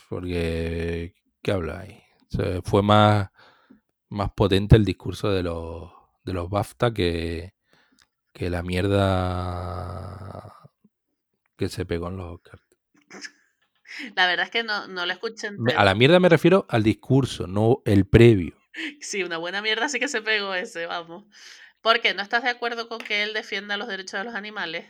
[0.10, 1.16] Porque...
[1.41, 2.03] ¿Qué habla ahí?
[2.34, 3.30] O sea, fue más,
[4.10, 5.89] más potente el discurso de los,
[6.26, 7.53] de los BAFTA que,
[8.34, 10.53] que la mierda
[11.55, 12.64] que se pegó en los Oscars.
[14.16, 15.80] La verdad es que no, no lo escuché entero.
[15.80, 18.55] A la mierda me refiero al discurso, no el previo.
[19.01, 21.26] Sí, una buena mierda sí que se pegó ese, vamos.
[21.82, 22.14] ¿Por qué?
[22.14, 24.88] ¿No estás de acuerdo con que él defienda los derechos de los animales?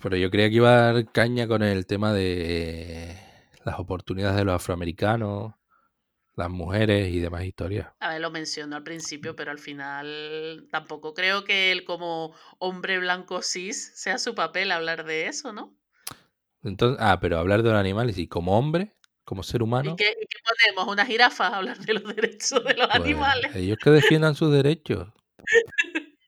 [0.00, 3.16] Pero yo creía que iba a dar caña con el tema de
[3.64, 5.54] las oportunidades de los afroamericanos,
[6.36, 7.88] las mujeres y demás historias.
[7.98, 13.00] A ver, lo mencionó al principio, pero al final tampoco creo que él como hombre
[13.00, 15.76] blanco cis sea su papel hablar de eso, ¿no?
[16.62, 18.94] Entonces, ah, pero hablar de los animales y como hombre,
[19.24, 20.92] como ser ¿Y humano, qué, y qué ponemos?
[20.92, 23.54] ¿Una jirafa a hablar de los derechos de los pues animales?
[23.56, 25.08] ellos que defiendan sus derechos.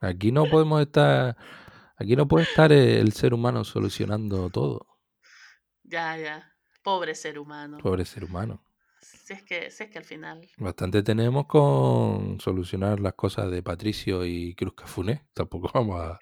[0.00, 1.36] Aquí no podemos estar,
[2.02, 4.98] Aquí no puede estar el ser humano solucionando todo.
[5.84, 6.52] Ya, ya.
[6.82, 7.78] Pobre ser humano.
[7.78, 8.60] Pobre ser humano.
[9.00, 10.48] Si es que, si es que al final.
[10.56, 15.28] Bastante tenemos con solucionar las cosas de Patricio y Cruz Cafuné.
[15.32, 16.18] Tampoco vamos a.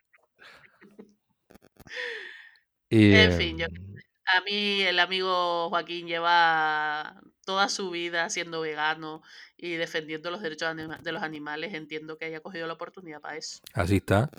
[2.91, 3.95] en fin, yo, em,
[4.37, 9.23] a mí el amigo Joaquín lleva toda su vida siendo vegano
[9.57, 11.73] y defendiendo los derechos de los animales.
[11.73, 13.61] Entiendo que haya cogido la oportunidad para eso.
[13.73, 14.31] Así está.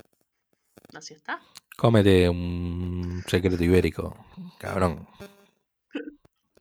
[0.93, 1.39] Así está.
[1.77, 4.25] Cómete un secreto ibérico,
[4.59, 5.07] cabrón.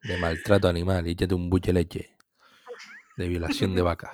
[0.02, 2.16] De maltrato animal y échate un buche leche.
[3.16, 4.12] De violación de vaca.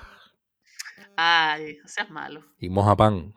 [1.17, 2.43] Ay, seas malo.
[2.59, 3.35] Y moja pan.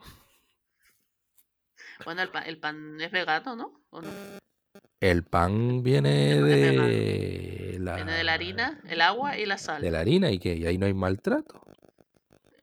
[2.04, 3.80] Bueno, el pan, el pan es vegano, ¿no?
[3.90, 4.08] ¿O no?
[5.00, 9.80] El pan viene de la, Viene de la harina, el agua y la sal.
[9.80, 11.60] de la harina y que y ahí no hay maltrato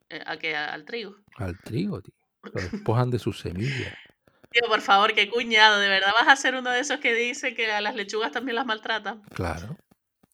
[0.10, 0.56] Eh, ¿A qué?
[0.56, 1.16] ¿Al trigo?
[1.38, 2.14] al trigo, tío.
[2.44, 3.94] Lo despojan de sus semillas.
[4.60, 5.80] Tío, por favor, qué cuñado.
[5.80, 8.56] ¿De verdad vas a ser uno de esos que dice que a las lechugas también
[8.56, 9.22] las maltratan?
[9.34, 9.76] Claro.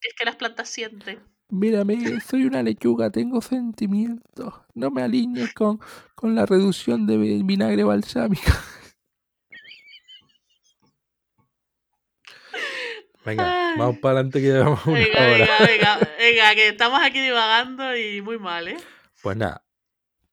[0.01, 1.19] Es que las plantas sienten.
[1.49, 4.53] Mírame, soy una lechuga, tengo sentimientos.
[4.73, 5.79] No me alinees con,
[6.15, 8.43] con la reducción de vi- vinagre balsámico.
[13.25, 13.77] Venga, Ay.
[13.79, 15.29] vamos para adelante que llevamos una Venga, hora.
[15.37, 18.77] venga, venga, venga, que estamos aquí divagando y muy mal, ¿eh?
[19.21, 19.63] Pues nada.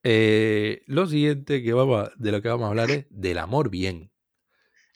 [0.03, 3.69] Eh, lo siguiente que vamos a- de lo que vamos a hablar es del amor
[3.69, 4.11] bien.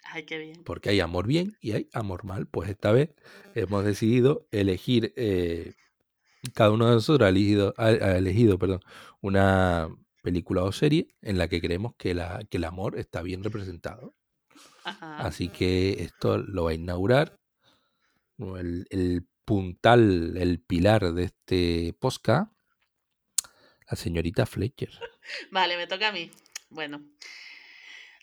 [0.03, 0.63] Ay, qué bien.
[0.63, 2.47] Porque hay amor bien y hay amor mal.
[2.47, 3.09] Pues esta vez
[3.53, 5.73] hemos decidido elegir, eh,
[6.53, 8.81] cada uno de nosotros ha elegido, ha, ha elegido perdón,
[9.21, 9.89] una
[10.21, 14.15] película o serie en la que creemos que, la, que el amor está bien representado.
[14.83, 15.17] Ajá.
[15.19, 17.39] Así que esto lo va a inaugurar
[18.37, 22.51] el puntal, el pilar de este podcast,
[23.89, 24.89] la señorita Fletcher.
[25.51, 26.31] Vale, me toca a mí.
[26.69, 27.01] Bueno.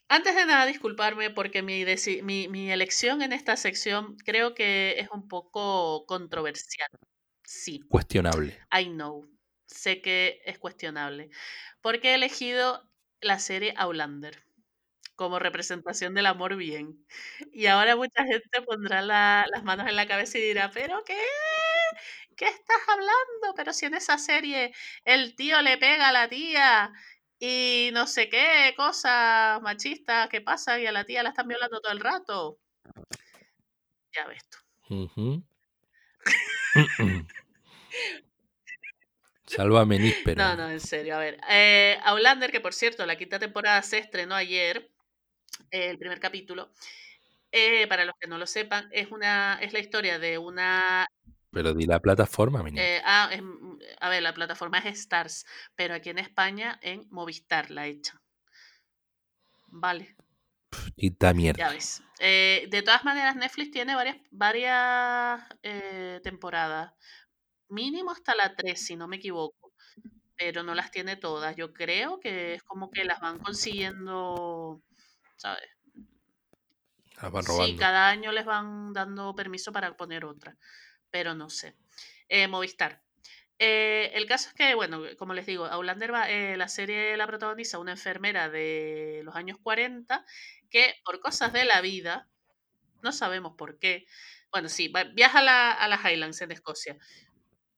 [0.09, 4.97] Antes de nada, disculparme porque mi, deci- mi, mi elección en esta sección creo que
[4.99, 6.89] es un poco controversial.
[7.45, 8.59] Sí, Cuestionable.
[8.77, 9.29] I know.
[9.67, 11.31] Sé que es cuestionable.
[11.81, 12.91] Porque he elegido
[13.21, 14.45] la serie Outlander
[15.17, 17.07] como representación del amor bien.
[17.53, 21.17] Y ahora mucha gente pondrá la- las manos en la cabeza y dirá, ¿pero qué?
[22.43, 23.55] ¿Qué estás hablando?
[23.55, 24.75] Pero si en esa serie
[25.05, 26.93] el tío le pega a la tía
[27.39, 31.81] y no sé qué cosas machistas que pasan y a la tía la están violando
[31.81, 32.59] todo el rato.
[34.13, 34.59] Ya ves tú.
[34.93, 35.45] Ujú.
[39.47, 40.43] Sálvame, níspero.
[40.43, 41.15] No, no, en serio.
[41.15, 44.91] A ver, eh, Outlander, que por cierto, la quinta temporada se estrenó ayer,
[45.71, 46.73] eh, el primer capítulo.
[47.53, 51.07] Eh, para los que no lo sepan, es una es la historia de una
[51.53, 55.45] Pero di la plataforma, eh, ah, es, mm, a ver, la plataforma es Stars,
[55.75, 58.21] pero aquí en España en Movistar la hecha.
[59.69, 60.17] Vale,
[60.97, 61.59] Quita mierda.
[61.59, 62.03] ya ves.
[62.19, 66.93] Eh, de todas maneras, Netflix tiene varias, varias eh, temporadas.
[67.69, 69.73] Mínimo hasta la 3, si no me equivoco.
[70.37, 71.57] Pero no las tiene todas.
[71.57, 74.83] Yo creo que es como que las van consiguiendo,
[75.37, 75.71] ¿sabes?
[77.23, 77.77] La van Sí, robando.
[77.79, 80.57] cada año les van dando permiso para poner otra,
[81.13, 81.77] pero no sé.
[82.29, 83.03] Eh, Movistar.
[83.61, 87.27] Eh, el caso es que, bueno, como les digo, Outlander va- eh, la serie la
[87.29, 90.25] protagoniza una enfermera de los años 40
[90.71, 92.29] que por cosas de la vida,
[93.03, 94.07] no sabemos por qué,
[94.53, 96.99] bueno, sí, viaja a, la- a las Highlands en Escocia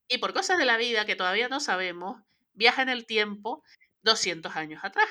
[0.09, 2.23] y por cosas de la vida que todavía no sabemos,
[2.55, 3.63] viaja en el tiempo
[4.03, 5.09] 200 años atrás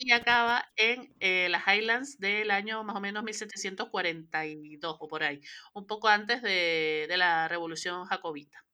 [0.00, 5.40] y acaba en eh, las Highlands del año más o menos 1742 o por ahí,
[5.74, 8.64] un poco antes de, de la Revolución Jacobita.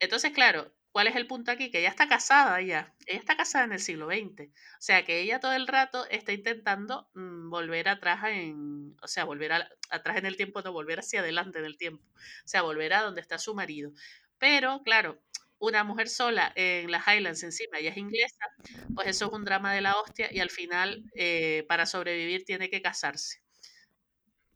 [0.00, 1.70] Entonces, claro, ¿cuál es el punto aquí?
[1.70, 5.20] Que ella está casada ya, ella está casada en el siglo XX, o sea que
[5.20, 10.16] ella todo el rato está intentando mm, volver atrás en, o sea, volver a- atrás
[10.18, 13.20] en el tiempo, no volver hacia adelante en el tiempo, o sea, volver a donde
[13.20, 13.92] está su marido.
[14.38, 15.20] Pero, claro,
[15.58, 18.46] una mujer sola en las Highlands encima, ella es inglesa,
[18.94, 22.70] pues eso es un drama de la hostia y al final eh, para sobrevivir tiene
[22.70, 23.40] que casarse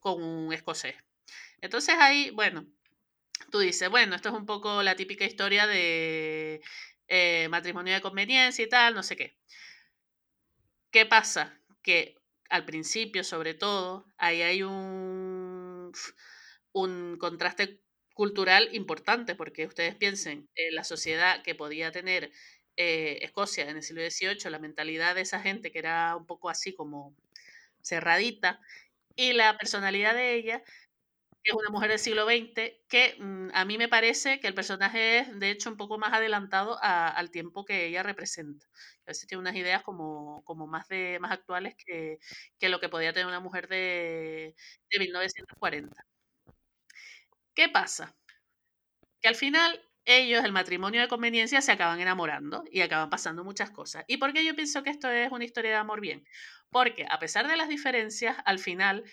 [0.00, 0.96] con un escocés.
[1.60, 2.66] Entonces ahí, bueno,
[3.50, 6.62] tú dices, bueno, esto es un poco la típica historia de
[7.08, 9.38] eh, matrimonio de conveniencia y tal, no sé qué.
[10.90, 11.58] ¿Qué pasa?
[11.82, 12.16] Que
[12.50, 15.92] al principio, sobre todo, ahí hay un,
[16.72, 17.82] un contraste
[18.14, 22.30] cultural importante, porque ustedes piensen, en la sociedad que podía tener
[22.76, 26.50] eh, Escocia en el siglo XVIII, la mentalidad de esa gente que era un poco
[26.50, 27.14] así como
[27.82, 28.60] cerradita,
[29.16, 30.64] y la personalidad de ella
[31.44, 34.54] que es una mujer del siglo XX, que mm, a mí me parece que el
[34.54, 38.66] personaje es, de hecho, un poco más adelantado al tiempo que ella representa.
[39.06, 42.18] A veces tiene unas ideas como, como más, de, más actuales que,
[42.58, 44.54] que lo que podía tener una mujer de,
[44.90, 46.04] de 1940.
[47.56, 48.14] ¿Qué pasa?
[49.20, 53.70] Que al final ellos, el matrimonio de conveniencia, se acaban enamorando y acaban pasando muchas
[53.70, 54.04] cosas.
[54.08, 56.26] ¿Y por qué yo pienso que esto es una historia de amor bien?
[56.70, 59.04] Porque a pesar de las diferencias, al final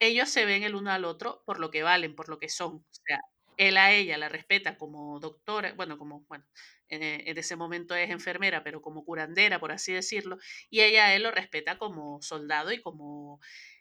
[0.00, 2.76] ellos se ven el uno al otro por lo que valen, por lo que son.
[2.76, 3.20] O sea,
[3.58, 6.46] él a ella la respeta como doctora, bueno, como, bueno,
[6.88, 10.38] en, en ese momento es enfermera, pero como curandera, por así decirlo,
[10.70, 13.40] y ella a él lo respeta como soldado y como,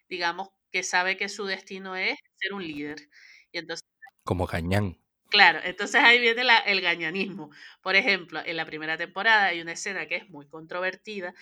[0.09, 3.07] digamos, que sabe que su destino es ser un líder.
[3.51, 3.86] Y entonces
[4.28, 4.88] Como Cañán.
[5.30, 7.49] Claro, entonces ahí viene la- el gañanismo.
[7.82, 11.34] Por ejemplo, en la primera temporada hay una escena que es muy controvertida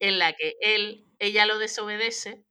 [0.00, 2.44] en la que él, ella lo desobedece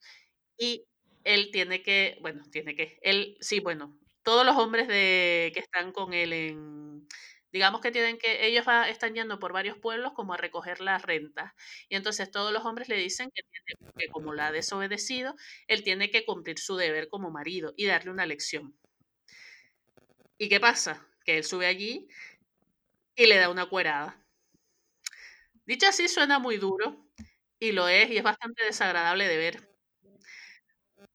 [0.58, 0.86] y
[1.26, 5.92] él tiene que, bueno, tiene que, él, sí, bueno, todos los hombres de, que están
[5.94, 7.08] con él en,
[7.52, 11.04] digamos que tienen que, ellos va- están yendo por varios pueblos como a recoger las
[11.04, 11.54] rentas.
[11.90, 15.36] Y entonces todos los hombres le dicen que, tiene- que como la ha desobedecido,
[15.68, 18.78] él tiene que cumplir su deber como marido y darle una lección.
[20.38, 21.08] ¿Y qué pasa?
[21.24, 22.08] Que él sube allí
[23.16, 24.22] y le da una cuerada.
[25.66, 27.06] Dicho así suena muy duro
[27.60, 29.70] y lo es y es bastante desagradable de ver.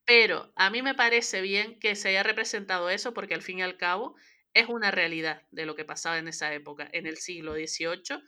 [0.05, 3.61] Pero a mí me parece bien que se haya representado eso porque al fin y
[3.61, 4.15] al cabo
[4.53, 6.89] es una realidad de lo que pasaba en esa época.
[6.91, 8.21] En el siglo XVIII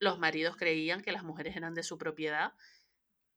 [0.00, 2.54] los maridos creían que las mujeres eran de su propiedad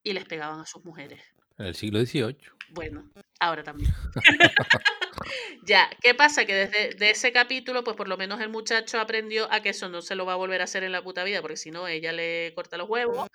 [0.02, 1.22] y les pegaban a sus mujeres.
[1.58, 2.38] En el siglo XVIII.
[2.70, 3.92] Bueno, ahora también.
[5.66, 6.44] ya, ¿qué pasa?
[6.44, 9.88] Que desde de ese capítulo, pues por lo menos el muchacho aprendió a que eso
[9.88, 11.88] no se lo va a volver a hacer en la puta vida, porque si no,
[11.88, 13.28] ella le corta los huevos.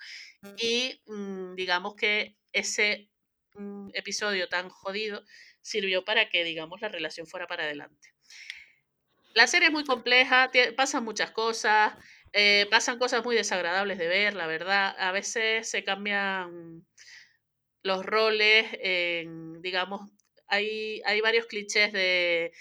[0.56, 3.10] Y mm, digamos que ese
[3.54, 5.24] mm, episodio tan jodido
[5.62, 8.10] sirvió para que, digamos, la relación fuera para adelante.
[9.34, 11.94] La serie es muy compleja, pasan muchas cosas,
[12.32, 14.96] eh, pasan cosas muy desagradables de ver, la verdad.
[14.98, 16.84] A veces se cambian
[17.82, 20.10] los roles, en, digamos,
[20.48, 22.52] hay, hay varios clichés de,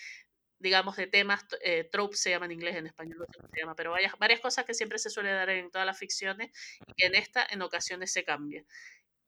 [0.60, 3.92] digamos, de temas, eh, tropes se llama en inglés, en español no se llama, pero
[3.92, 6.52] varias, varias cosas que siempre se suele dar en todas las ficciones
[6.88, 8.66] y que en esta en ocasiones se cambia.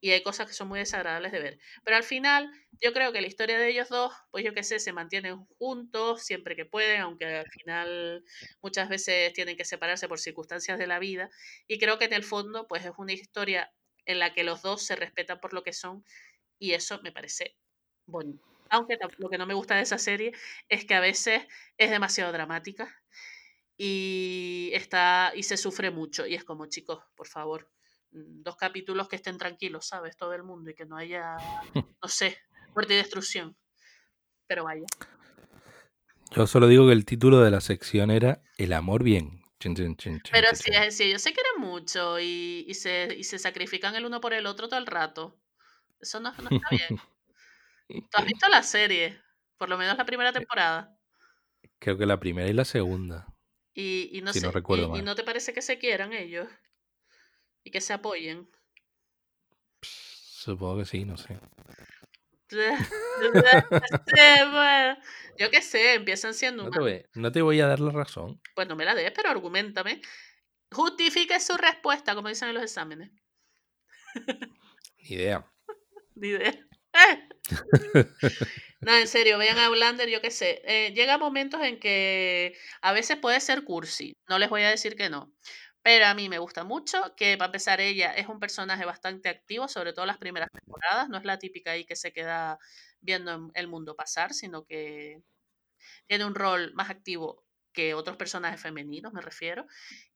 [0.01, 1.59] Y hay cosas que son muy desagradables de ver.
[1.83, 2.49] Pero al final,
[2.81, 6.23] yo creo que la historia de ellos dos, pues yo qué sé, se mantienen juntos
[6.23, 8.23] siempre que pueden, aunque al final
[8.61, 11.29] muchas veces tienen que separarse por circunstancias de la vida.
[11.67, 13.73] Y creo que en el fondo, pues es una historia
[14.05, 16.05] en la que los dos se respetan por lo que son
[16.59, 17.57] y eso me parece
[18.09, 18.43] bonito.
[18.69, 20.31] Aunque lo que no me gusta de esa serie
[20.67, 21.43] es que a veces
[21.77, 22.95] es demasiado dramática
[23.77, 27.71] y está y se sufre mucho y es como chicos, por favor,
[28.11, 30.17] mm, dos capítulos que estén tranquilos, ¿sabes?
[30.17, 31.37] Todo el mundo y que no haya,
[32.01, 32.37] no sé,
[32.75, 33.55] muerte y destrucción.
[34.47, 34.85] Pero vaya.
[36.31, 39.43] Yo solo digo que el título de la sección era El amor bien.
[39.59, 40.91] Chin, chin, chin, chin, Pero si, chin.
[40.91, 44.45] si ellos se quieren mucho y, y se, y se sacrifican el uno por el
[44.45, 45.37] otro todo el rato,
[45.99, 46.99] eso no, no está bien.
[47.89, 49.19] ¿Tú has visto la serie?
[49.57, 50.95] Por lo menos la primera temporada.
[51.79, 53.33] Creo que la primera y la segunda.
[53.73, 56.47] Y, y no Si no recuerdo y, y no te parece que se quieran ellos
[57.63, 58.49] y que se apoyen.
[59.81, 61.39] Supongo que sí, no sé.
[65.37, 68.41] Yo qué sé, empiezan siendo No te voy, no te voy a dar la razón.
[68.55, 70.01] Pues no me la des, pero argumentame.
[70.71, 73.11] Justifique su respuesta, como dicen en los exámenes.
[74.97, 75.45] Ni idea.
[76.15, 76.68] Ni idea.
[78.81, 80.61] No, en serio, vean a Outlander, yo qué sé.
[80.65, 84.95] Eh, llega momentos en que a veces puede ser cursi, no les voy a decir
[84.95, 85.33] que no.
[85.81, 89.67] Pero a mí me gusta mucho que, para empezar, ella es un personaje bastante activo,
[89.67, 91.09] sobre todo las primeras temporadas.
[91.09, 92.57] No es la típica ahí que se queda
[93.01, 95.21] viendo el mundo pasar, sino que
[96.07, 97.43] tiene un rol más activo
[97.73, 99.65] que otros personajes femeninos, me refiero.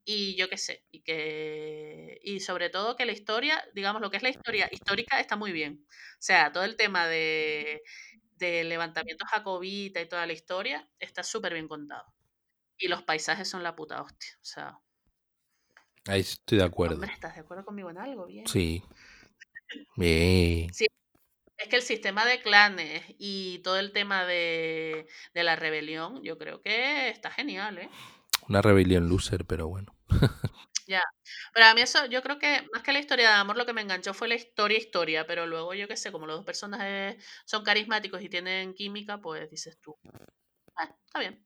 [0.06, 4.18] Y yo qué sé, y que y sobre todo que la historia, digamos lo que
[4.18, 5.86] es la historia histórica está muy bien.
[5.88, 7.82] O sea, todo el tema de
[8.38, 12.06] del levantamiento jacobita y toda la historia está súper bien contado.
[12.78, 14.32] Y los paisajes son la puta hostia.
[14.41, 14.80] O sea,
[16.08, 16.95] Ahí estoy de acuerdo.
[16.95, 18.26] hombre, ¿estás de acuerdo conmigo en algo?
[18.26, 18.45] Bien.
[18.47, 18.84] Sí.
[19.95, 20.70] Bien.
[21.58, 26.38] Es que el sistema de clanes y todo el tema de, de la rebelión, yo
[26.38, 27.89] creo que está genial, ¿eh?
[28.49, 29.95] Una rebelión loser, pero bueno.
[30.86, 31.01] Ya.
[31.54, 33.72] Pero a mí eso, yo creo que más que la historia de amor, lo que
[33.72, 35.26] me enganchó fue la historia, historia.
[35.26, 39.49] Pero luego, yo qué sé, como los dos personajes son carismáticos y tienen química, pues
[39.49, 39.97] dices tú.
[40.76, 41.45] "Ah, está bien.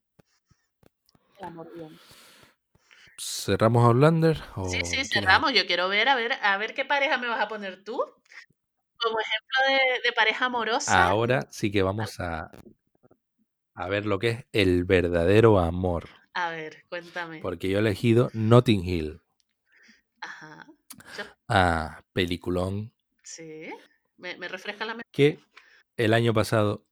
[1.39, 1.97] El amor bien.
[3.20, 4.38] ¿Cerramos Outlander?
[4.55, 5.53] O Sí, sí, cerramos.
[5.53, 7.99] Yo quiero ver, a ver, a ver qué pareja me vas a poner tú.
[9.02, 11.08] Como ejemplo de, de pareja amorosa.
[11.08, 12.52] Ahora sí que vamos a,
[13.78, 16.10] a ver lo que es el verdadero amor.
[16.34, 17.39] A ver, cuéntame.
[17.41, 19.22] Porque yo he elegido Notting Hill.
[20.20, 20.68] Ajá.
[21.48, 22.91] Ah, peliculón.
[23.24, 23.70] Sí.
[24.18, 25.10] Me, refresca la memoria.
[25.12, 25.39] Que
[25.95, 26.86] el año pasado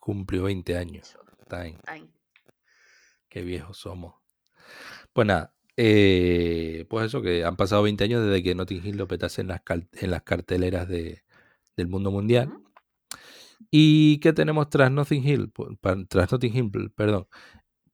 [0.00, 1.16] cumplió 20 años.
[1.48, 1.78] Time.
[3.28, 4.14] Qué viejos somos.
[5.12, 9.08] Pues nada, eh, pues eso, que han pasado 20 años desde que Notting Hill lo
[9.08, 11.22] petase en las, en las carteleras de,
[11.76, 12.52] del mundo mundial.
[13.70, 15.52] ¿Y qué tenemos tras Notting Hill?
[16.08, 17.28] Tras Notting Hill, perdón.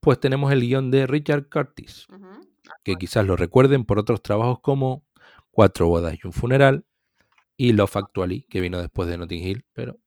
[0.01, 2.07] Pues tenemos el guion de Richard Curtis,
[2.85, 5.05] que quizás lo recuerden por otros trabajos como
[5.51, 6.85] Cuatro bodas y un funeral
[7.57, 9.99] y Love Actually, que vino después de Notting Hill, pero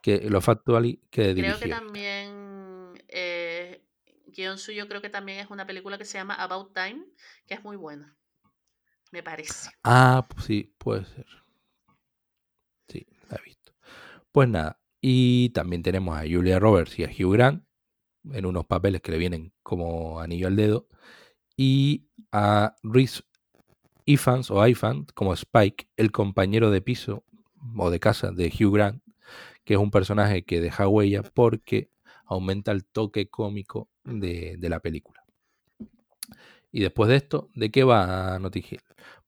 [0.00, 1.58] que Love Actually que dirigió.
[1.58, 3.84] Creo que también eh,
[4.28, 7.04] guion suyo creo que también es una película que se llama About Time,
[7.46, 8.16] que es muy buena.
[9.12, 9.70] Me parece.
[9.84, 11.26] Ah, sí, puede ser.
[14.32, 17.64] Pues nada, y también tenemos a Julia Roberts y a Hugh Grant
[18.32, 20.88] en unos papeles que le vienen como anillo al dedo
[21.56, 23.22] y a Reese
[24.04, 27.24] Ifans o Ifans como Spike, el compañero de piso
[27.76, 29.02] o de casa de Hugh Grant,
[29.64, 31.90] que es un personaje que deja huella porque
[32.24, 35.24] aumenta el toque cómico de, la película.
[36.70, 38.80] Y después de esto, ¿de qué va Notting Hill?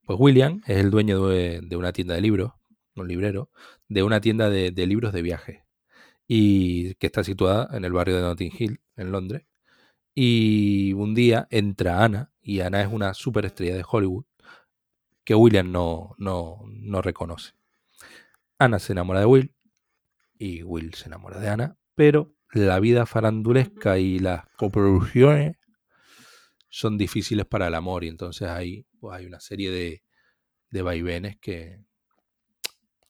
[0.05, 2.53] Pues William es el dueño de, una tienda de libros,
[2.99, 3.51] un librero,
[3.87, 5.65] de una tienda de, de libros de viaje,
[6.27, 9.45] y que está situada en el barrio de Notting Hill, en Londres.
[10.13, 14.25] Y un día entra Ana, y Ana es una superestrella de Hollywood,
[15.23, 17.53] que William no, no, no reconoce.
[18.57, 19.55] Ana se enamora de Will
[20.37, 25.57] y Will se enamora de Ana, pero la vida farandulesca y las coproducciones
[26.69, 30.03] son difíciles para el amor y entonces ahí pues, hay una serie de,
[30.71, 31.83] de vaivenes que,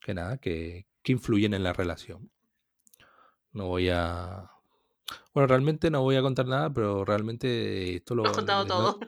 [0.01, 2.31] que nada, que, que influyen en la relación.
[3.51, 4.49] No voy a,
[5.33, 8.23] bueno, realmente no voy a contar nada, pero realmente esto lo.
[8.23, 8.99] Lo contado todo.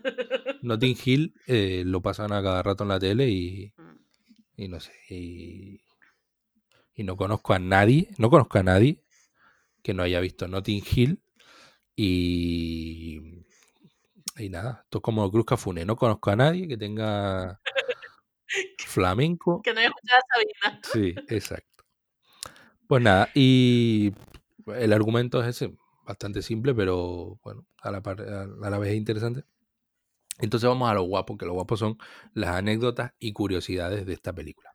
[0.61, 3.73] Notting Hill eh, lo pasan a cada rato en la tele y.
[3.77, 3.97] Mm.
[4.57, 4.91] Y no sé.
[5.09, 5.81] Y,
[6.93, 8.09] y, no conozco a nadie.
[8.17, 9.03] No conozco a nadie
[9.81, 11.21] que no haya visto Notting Hill.
[11.95, 13.45] Y.
[14.37, 15.85] Y nada, esto es como Cruz Cafune.
[15.85, 17.59] No conozco a nadie que tenga
[18.77, 19.61] flamenco.
[19.61, 20.81] Que no haya escuchado a Sabina.
[20.91, 21.85] Sí, exacto.
[22.87, 24.13] Pues nada, y
[24.75, 25.73] el argumento es ese
[26.05, 29.45] bastante simple, pero bueno, a la, a la vez interesante.
[30.39, 31.97] Entonces vamos a lo guapo, que lo guapo son
[32.33, 34.73] las anécdotas y curiosidades de esta película.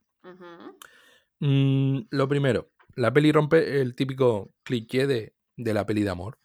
[1.40, 6.38] Mm, lo primero, la peli rompe el típico cliché de, de, la peli de amor.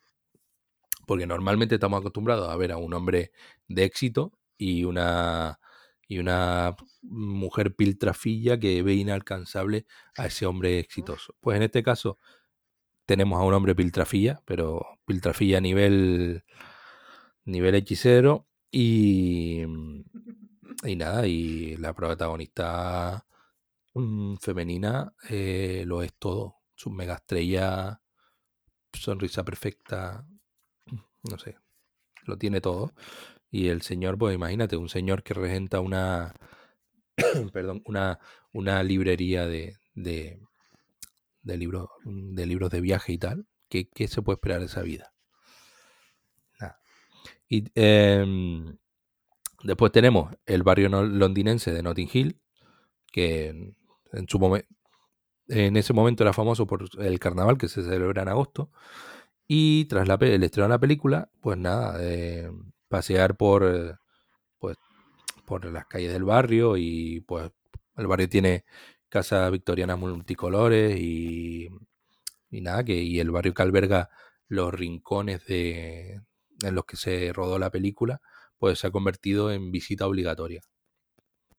[1.08, 3.32] Porque normalmente estamos acostumbrados a ver a un hombre
[3.68, 5.60] de éxito y una,
[6.12, 9.86] y una mujer piltrafilla que ve inalcanzable
[10.18, 11.38] a ese hombre exitoso.
[11.40, 12.20] Pues en este caso,
[13.06, 16.44] tenemos a un hombre piltrafilla, pero piltrafilla a nivel,
[17.46, 18.46] nivel hechicero.
[18.70, 19.62] Y,
[20.84, 23.26] y nada, y la protagonista
[23.94, 26.58] mm, femenina eh, lo es todo.
[26.76, 28.02] Su mega estrella,
[28.92, 30.28] sonrisa perfecta,
[31.24, 31.58] no sé,
[32.26, 32.94] lo tiene todo.
[33.52, 36.34] Y el señor, pues imagínate, un señor que regenta una,
[37.54, 38.20] perdón, una,
[38.54, 39.78] una librería de,
[41.44, 45.14] de libros, de libros de viaje y tal, ¿qué, se puede esperar de esa vida?
[46.60, 46.80] Nada.
[47.48, 48.78] Y em,
[49.64, 52.42] después tenemos el barrio londinense de Notting Hill,
[53.12, 53.48] que
[54.14, 54.68] en, su momento
[55.48, 58.72] en ese momento era famoso por el carnaval que se celebra en agosto.
[59.48, 62.50] Y tras la, el estreno de la película, pues nada, eh,
[62.92, 64.00] pasear por,
[64.60, 64.78] pues,
[65.46, 67.50] por las calles del barrio y pues
[67.96, 68.66] el barrio tiene
[69.10, 71.70] casas victorianas multicolores y,
[72.52, 74.10] y nada, que y el barrio que alberga
[74.48, 76.22] los rincones de,
[76.62, 78.22] en los que se rodó la película,
[78.58, 80.62] pues se ha convertido en visita obligatoria.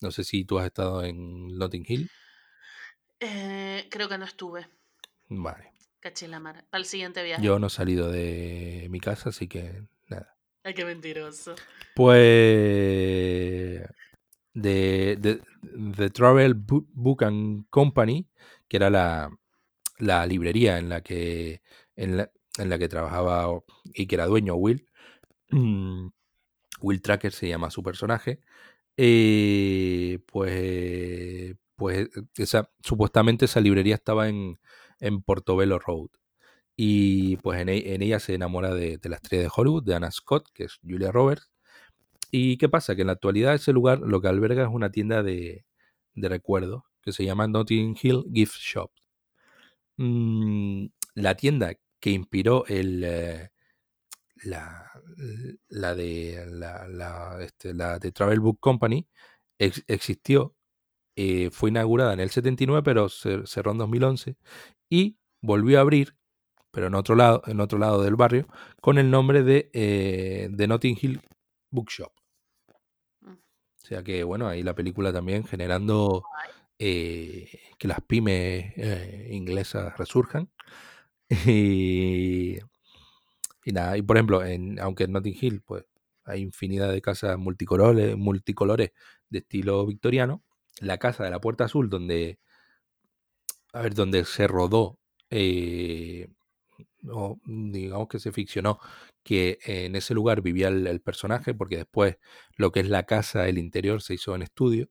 [0.02, 2.10] No sé si tú has estado en Notting Hill.
[3.20, 4.66] Eh, creo que no estuve.
[5.28, 5.72] Vale.
[6.00, 7.42] Caché la Para el siguiente viaje.
[7.42, 9.86] Yo no he salido de mi casa, así que.
[10.64, 11.54] Ay, qué mentiroso.
[11.94, 12.12] Pues
[14.54, 15.40] de,
[15.96, 18.28] The Travel Book and Company,
[18.68, 19.30] que era la,
[19.98, 21.62] la librería en la que
[21.96, 23.48] en la, en la, que trabajaba
[23.94, 24.86] y que era dueño Will.
[25.50, 26.08] Mm,
[26.80, 28.40] Will Tracker se llama su personaje.
[28.96, 34.60] Eh, pues pues esa, supuestamente esa librería estaba en,
[35.00, 36.10] en Portobello Road.
[36.84, 39.94] Y pues en, e, en ella se enamora de, de, la estrella de Hollywood, de
[39.94, 41.48] Anna Scott, que es Julia Roberts.
[42.32, 42.96] ¿Y qué pasa?
[42.96, 45.64] Que en la actualidad ese lugar lo que alberga es una tienda de,
[46.16, 48.90] recuerdos que se llama Notting Hill Gift Shop.
[49.96, 53.50] Mm, la tienda que inspiró el, eh,
[54.44, 54.90] la,
[55.68, 59.06] la, de este, la de Travel Book Company
[59.58, 60.56] ex- existió,
[61.16, 64.36] eh, fue inaugurada en el 79, pero cer- cerró en 2011
[64.90, 66.16] y volvió a abrir,
[66.72, 68.48] pero en otro lado, en otro lado del barrio,
[68.80, 71.20] con el nombre de, eh, de Notting Hill
[71.70, 72.10] Bookshop.
[73.20, 73.32] Mm.
[73.32, 76.24] O sea que, bueno, ahí la película también generando
[76.78, 80.50] eh, que las pymes eh, inglesas resurjan.
[81.46, 82.58] Y,
[83.64, 85.84] y nada, y por ejemplo, en, aunque en Notting Hill, pues
[86.24, 88.92] hay infinidad de casas multicolores, multicolores
[89.30, 90.42] de estilo victoriano,
[90.80, 92.38] la casa de la Puerta Azul, donde,
[93.72, 94.98] a ver, donde se rodó,
[95.30, 96.28] eh,
[97.10, 98.78] o digamos que se ficcionó
[99.22, 102.16] que en ese lugar vivía el, el personaje, porque después
[102.56, 104.88] lo que es la casa, el interior, se hizo en estudio,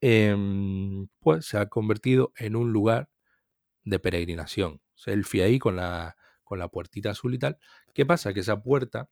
[0.00, 3.10] em, pues se ha convertido en un lugar
[3.84, 4.80] de peregrinación.
[4.94, 7.58] Selfie ahí con la, con la puertita azul y tal.
[7.94, 8.34] ¿Qué pasa?
[8.34, 9.10] Que esa puerta,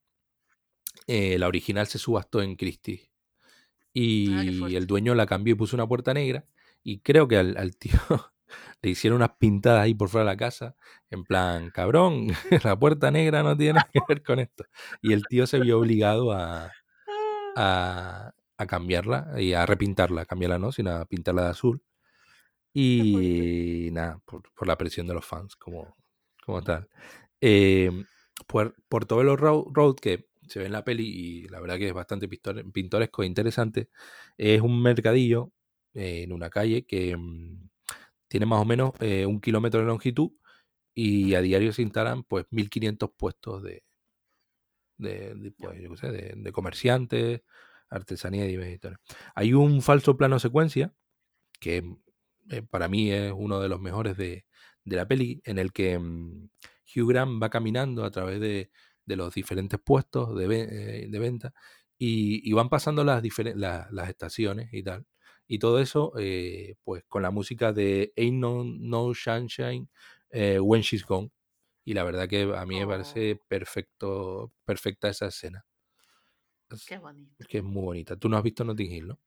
[1.06, 3.10] eh, la original se subastó en Christie.
[4.28, 6.46] Ah, Y el dueño la cambió y puso una puerta negra.
[6.82, 8.00] Y creo que al, al tío
[8.82, 10.76] le hicieron unas pintadas ahí por fuera de la casa.
[11.10, 12.28] En plan, cabrón,
[12.64, 14.64] la puerta negra no tiene nada que ver con esto.
[15.02, 16.70] Y el tío se vio obligado a,
[17.56, 20.26] a, a cambiarla y a repintarla.
[20.26, 21.82] Cambiarla no, sino a pintarla de azul.
[22.72, 25.96] Y nada, por, por la presión de los fans, como,
[26.44, 26.88] como tal.
[27.40, 27.90] Eh,
[28.46, 31.94] por, Portobello Road, Road, que se ve en la peli y la verdad que es
[31.94, 33.90] bastante pintoresco e interesante,
[34.36, 35.52] es un mercadillo
[35.94, 37.68] eh, en una calle que mm,
[38.28, 40.32] tiene más o menos eh, un kilómetro de longitud
[40.94, 43.84] y a diario se instalan pues 1500 puestos de,
[44.98, 47.42] de, de, pues, yo qué sé, de, de comerciantes,
[47.90, 48.98] artesanía y editores.
[49.34, 50.94] Hay un falso plano secuencia
[51.60, 51.84] que
[52.50, 54.46] eh, para mí es uno de los mejores de,
[54.84, 56.50] de la peli, en el que mm,
[56.96, 58.70] Hugh Grant va caminando a través de,
[59.06, 60.46] de los diferentes puestos de,
[61.04, 61.54] eh, de venta
[61.98, 65.06] y, y van pasando las, diferen- la- las estaciones y tal.
[65.46, 69.88] Y todo eso, eh, pues con la música de Ain't No, no Sunshine
[70.30, 71.30] eh, When She's Gone.
[71.84, 75.66] Y la verdad que a mí me Oh, parece perfecto, perfecta esa escena.
[76.70, 77.36] Es, qué bonito.
[77.38, 78.16] es que es muy bonita.
[78.16, 79.20] Tú no has visto Notting Hill, ¿no?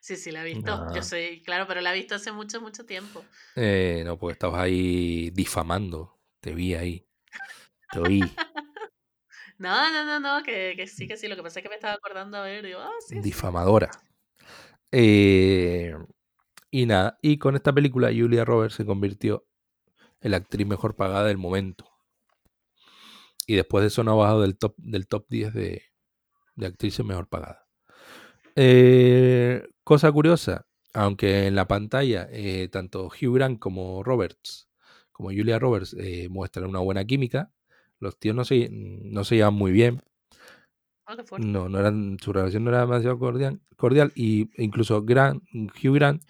[0.00, 0.86] Sí, sí, la he visto.
[0.90, 3.30] Yo Ah, soy, claro, pero la he visto hace mucho, mucho tiempo.
[3.54, 6.20] eh, no, porque estabas ahí difamando.
[6.40, 7.06] Te vi ahí.
[7.90, 8.38] Te oí.
[9.58, 11.28] No, no, no, no, que, que sí, que sí.
[11.28, 13.42] Lo que pasa es que me estaba acordando a ver, digo, ah, sí, sí.
[14.92, 15.94] Eh,
[16.70, 19.46] y nada, y con esta película Julia Roberts se convirtió
[20.20, 21.88] en la actriz mejor pagada del momento.
[23.46, 25.82] Y después de eso no ha bajado del top, del top 10 de,
[26.62, 27.62] actrices mejor pagadas.
[28.54, 34.68] Eh, cosa curiosa, aunque en la pantalla eh, tanto Hugh Grant como Roberts,
[35.10, 35.96] como Julia Roberts,
[36.30, 37.52] muestran una buena química,
[37.98, 40.02] los tíos no se, no se llevan muy bien.
[41.12, 41.46] Ah, qué fuerte.
[41.46, 46.22] No, no eran, su relación no era demasiado cordial, cordial y incluso Grant, Hugh Grant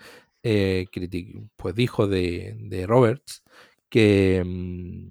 [0.42, 3.44] eh, critic- pues dijo de, de Roberts
[3.88, 5.08] que, mm,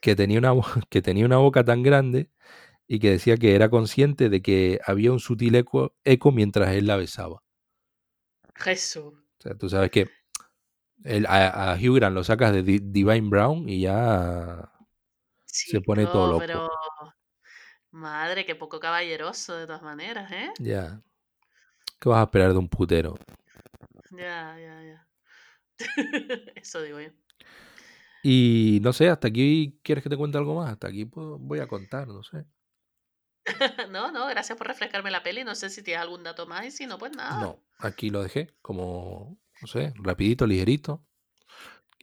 [0.00, 0.52] que, tenía una,
[0.90, 2.30] que tenía una boca tan grande
[2.88, 6.86] y que decía que era consciente de que había un sutil eco, eco mientras él
[6.86, 7.42] la besaba.
[8.54, 9.14] Jesús.
[9.14, 10.08] O sea, tú sabes que
[11.04, 14.70] el- a, a Hugh Grant lo sacas de Di- Divine Brown y ya
[15.46, 16.44] se pone todo loco.
[16.46, 16.68] pero
[17.90, 20.50] madre, qué poco caballeroso de todas maneras, ¿eh?
[20.58, 21.00] Ya.
[22.00, 23.16] ¿Qué vas a esperar de un putero?
[24.10, 25.06] Ya, ya, ya.
[26.54, 27.10] Eso digo yo.
[28.22, 30.72] Y no sé, hasta aquí quieres que te cuente algo más.
[30.72, 32.44] Hasta aquí puedo- voy a contar, no sé.
[33.90, 35.44] No, no, gracias por refrescarme la peli.
[35.44, 37.40] No sé si tienes algún dato más y si no, pues nada.
[37.40, 41.04] No, aquí lo dejé como, no sé, rapidito, ligerito.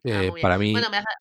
[0.07, 1.11] Ah, Eh, para mí, Bueno, me has, da-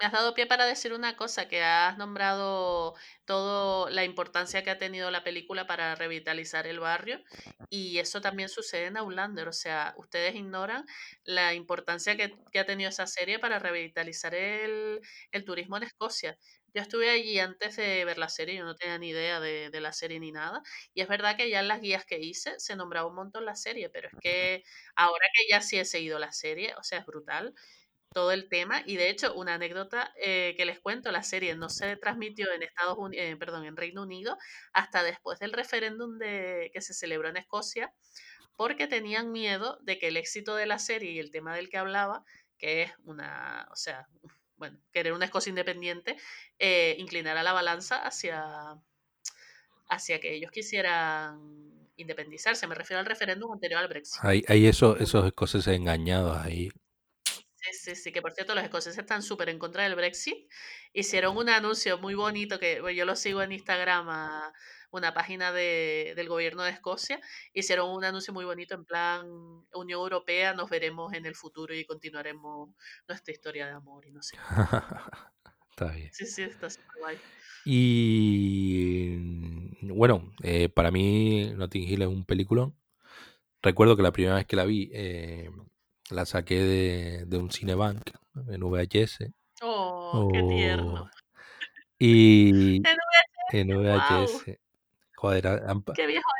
[0.00, 2.94] me has dado, pie para decir una cosa, que has nombrado
[3.26, 7.22] todo la importancia que ha tenido la película para revitalizar el barrio
[7.68, 10.86] y eso también sucede en Outlander, o sea, ustedes ignoran
[11.24, 15.00] la importancia que, ha tenido esa serie para revitalizar el,
[15.44, 16.38] turismo en Escocia.
[16.72, 19.80] Yo estuve allí antes de ver la serie, yo no tenía ni idea de, de
[19.80, 20.62] la serie ni nada,
[20.94, 23.56] y es verdad que ya en las guías que hice se nombraba un montón la
[23.56, 24.64] serie, pero es que
[24.94, 27.54] ahora que ya sí he seguido la serie, o sea, es brutal
[28.12, 28.82] todo el tema.
[28.86, 32.62] Y de hecho, una anécdota eh, que les cuento, la serie no se transmitió en
[32.62, 34.36] Estados Unidos, perdón, en Reino Unido
[34.72, 37.92] hasta después del referéndum de, que se celebró en Escocia,
[38.56, 41.78] porque tenían miedo de que el éxito de la serie y el tema del que
[41.78, 42.24] hablaba,
[42.58, 44.06] que es una, o sea,
[44.56, 46.16] bueno, querer una Escocia independiente,
[46.58, 48.42] eh, inclinara la balanza hacia,
[49.88, 52.66] hacia que ellos quisieran independizarse.
[52.66, 54.22] Me refiero al referéndum anterior al Brexit.
[54.24, 56.70] hay, hay eso, esos escoceses engañados ahí.
[57.62, 60.50] Sí, sí, sí, que por cierto los escoceses están súper en contra del Brexit.
[60.92, 64.52] Hicieron un anuncio muy bonito que bueno, yo lo sigo en Instagram, a
[64.90, 67.20] una página de, del gobierno de Escocia.
[67.52, 69.26] Hicieron un anuncio muy bonito en plan
[69.72, 72.70] Unión Europea, nos veremos en el futuro y continuaremos
[73.06, 74.36] nuestra historia de amor y no sé.
[75.70, 76.10] Está bien.
[76.12, 77.18] Sí, sí, está súper guay.
[77.64, 79.16] Y
[79.92, 82.76] bueno, eh, para mí Notting Hill es un peliculón.
[83.62, 85.50] Recuerdo que la primera vez que la vi eh,
[86.14, 88.02] la saqué de, de un Cinebank
[88.48, 89.32] en VHS.
[89.62, 91.10] Oh, qué tierno.
[91.98, 94.60] Y En VHS, en wow, VHS.
[95.16, 95.84] Joder, ha- han,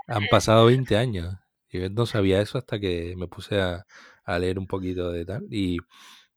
[0.08, 1.34] han pasado 20 años.
[1.70, 3.84] Yo no sabía eso hasta que me puse a,
[4.24, 5.46] a leer un poquito de tal.
[5.50, 5.78] Y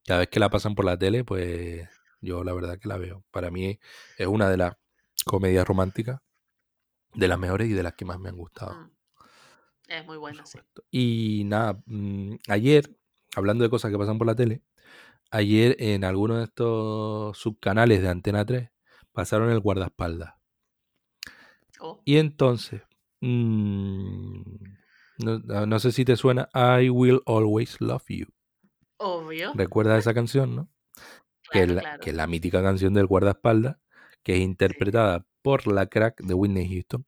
[0.06, 1.88] cada vez que la pasan por la tele, pues
[2.22, 3.24] yo la verdad que la veo.
[3.32, 3.80] Para mí
[4.18, 4.74] es una de las
[5.26, 6.20] comedias románticas,
[7.14, 8.74] de las mejores y de las que más me han gustado.
[8.76, 8.92] Mm,
[9.88, 10.60] Es muy buena, sí.
[10.92, 12.90] Y nada, mm, ayer,
[13.36, 14.62] hablando de cosas que pasan por la tele,
[15.32, 18.70] ayer en alguno de estos subcanales de Antena 3
[19.12, 20.34] pasaron el guardaespaldas.
[21.80, 22.82] Oh, Y entonces,
[23.22, 24.42] mm,
[25.20, 28.26] no, no- sé si te suena I Will Always Love You.
[28.98, 29.52] obvio.
[29.54, 30.70] ¿Recuerdas esa canción, no?
[31.52, 32.00] Que es la, claro.
[32.02, 33.78] que es la mítica canción del guardaespaldas,
[34.24, 37.06] que es interpretada por la crack de Whitney Houston.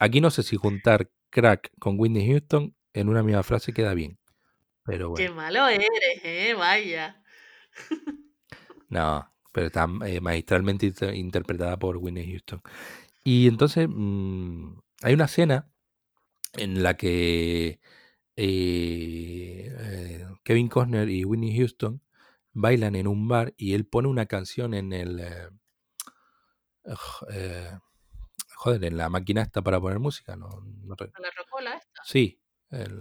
[0.00, 4.18] Aquí no sé si juntar crack con Whitney Houston en una misma frase queda bien.
[4.84, 5.88] Pero Qué malo eres,
[6.24, 7.22] eh, vaya.
[8.88, 12.62] no, pero está eh, magistralmente inter- interpretada por Whitney Houston.
[13.24, 15.70] Y entonces mm, hay una escena
[16.54, 17.80] en la que
[18.36, 22.02] eh, eh, Kevin Costner y Whitney Houston
[22.52, 25.48] bailan en un bar y él pone una canción en el eh,
[28.56, 30.48] joder en la máquina esta para poner música no,
[30.82, 32.02] no la rocola esta.
[32.04, 32.40] sí
[32.70, 33.00] el,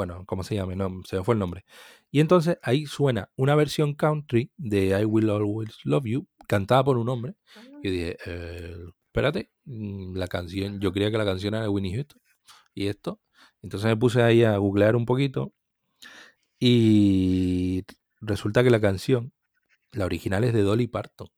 [0.00, 1.64] bueno cómo se llama no se me fue el nombre.
[2.10, 6.96] Y entonces ahí suena una versión country de I Will Always Love You cantada por
[6.98, 7.34] un hombre.
[7.56, 11.68] Ah, y dije eh, espérate mm, la canción yo creía que la canción era de
[11.68, 12.20] Whitney Houston
[12.74, 13.20] y esto.
[13.62, 15.52] Entonces me puse ahí a googlear un poquito
[16.58, 17.84] y
[18.20, 19.32] resulta que la canción,
[19.92, 21.28] la original es de Dolly Parton.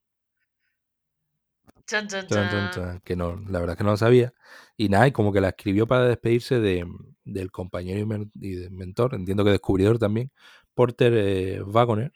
[3.04, 4.32] Que no, la verdad es que no lo sabía.
[4.76, 6.86] Y nada, y como que la escribió para despedirse de,
[7.24, 10.30] del compañero y, men- y de mentor, entiendo que descubridor también,
[10.74, 12.12] Porter eh, Wagoner.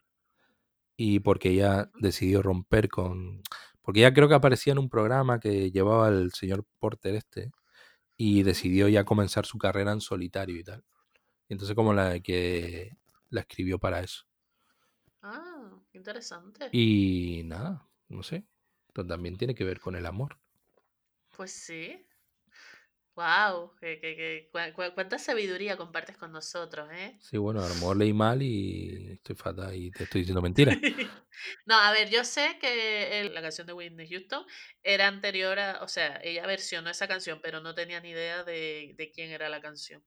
[0.97, 3.43] Y porque ella decidió romper con.
[3.82, 7.51] Porque ella creo que aparecía en un programa que llevaba el señor Porter este.
[8.16, 10.84] Y decidió ya comenzar su carrera en solitario y tal.
[11.48, 12.93] Y entonces, como la que
[13.30, 14.24] la escribió para eso.
[15.22, 16.68] Ah, interesante.
[16.72, 18.47] Y nada, no sé.
[18.97, 20.39] Pero también tiene que ver con el amor.
[21.36, 22.05] Pues sí.
[23.14, 27.16] Wow, que, que, que, cua- cuánta sabiduría compartes con nosotros, ¿eh?
[27.20, 30.73] Sí, bueno, a lo mejor leí mal y estoy fatal y te estoy diciendo mentira.
[31.66, 34.44] No, a ver, yo sé que el- la canción de Whitney Houston
[34.82, 38.94] era anterior a, o sea, ella versionó esa canción, pero no tenía ni idea de,
[38.97, 40.02] de quién era la canción.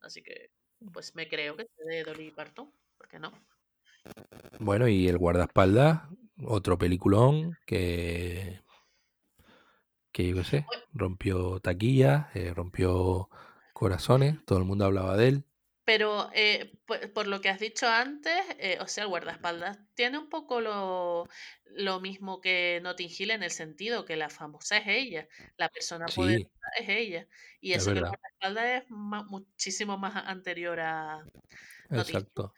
[0.00, 0.50] Así que,
[0.92, 3.32] pues me creo que es de Dolly Parton, ¿por qué no?
[4.58, 6.02] Bueno, y el guardaespaldas,
[6.44, 8.60] otro peliculón que,
[10.12, 13.28] que yo qué sé, rompió taquillas, eh, rompió
[13.72, 15.44] corazones, todo el mundo hablaba de él.
[15.84, 20.18] Pero eh, por, por lo que has dicho antes, eh, o sea, el guardaespaldas tiene
[20.18, 21.28] un poco lo,
[21.64, 26.06] lo mismo que Notting Hill en el sentido que la famosa es ella, la persona
[26.06, 26.50] Sí, poderosa
[26.80, 27.28] es ella.
[27.60, 31.24] Y es eso que el guardaespaldas es muchísimo más anterior a
[31.92, 32.50] Notting Hill.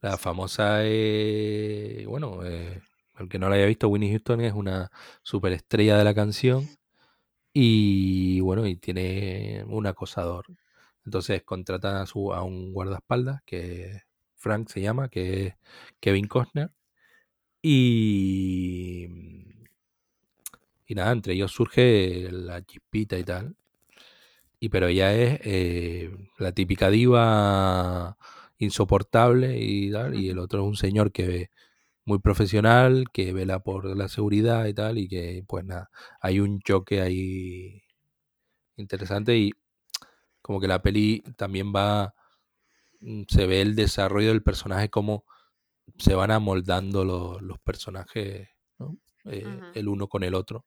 [0.00, 2.80] La famosa, eh, bueno, eh,
[3.18, 4.90] el que no la haya visto, Winnie Houston es una
[5.22, 6.66] superestrella de la canción
[7.52, 10.46] y bueno, y tiene un acosador.
[11.04, 14.02] Entonces contratan a, su, a un guardaespaldas, que
[14.36, 15.54] Frank se llama, que es
[16.00, 16.72] Kevin Costner.
[17.62, 19.06] Y,
[20.86, 23.56] y nada, entre ellos surge la chispita y tal.
[24.60, 28.16] Y pero ella es eh, la típica diva
[28.60, 30.14] insoportable y tal.
[30.14, 31.50] Y el otro es un señor que
[32.04, 34.98] muy profesional, que vela por la seguridad y tal.
[34.98, 37.82] Y que pues nada, hay un choque ahí
[38.76, 39.52] interesante y
[40.42, 42.14] como que la peli también va,
[43.00, 45.24] mm, se ve el desarrollo del personaje, como
[45.98, 48.98] se van amoldando los, los personajes, ¿no?
[49.26, 50.66] Eh, el uno con el otro.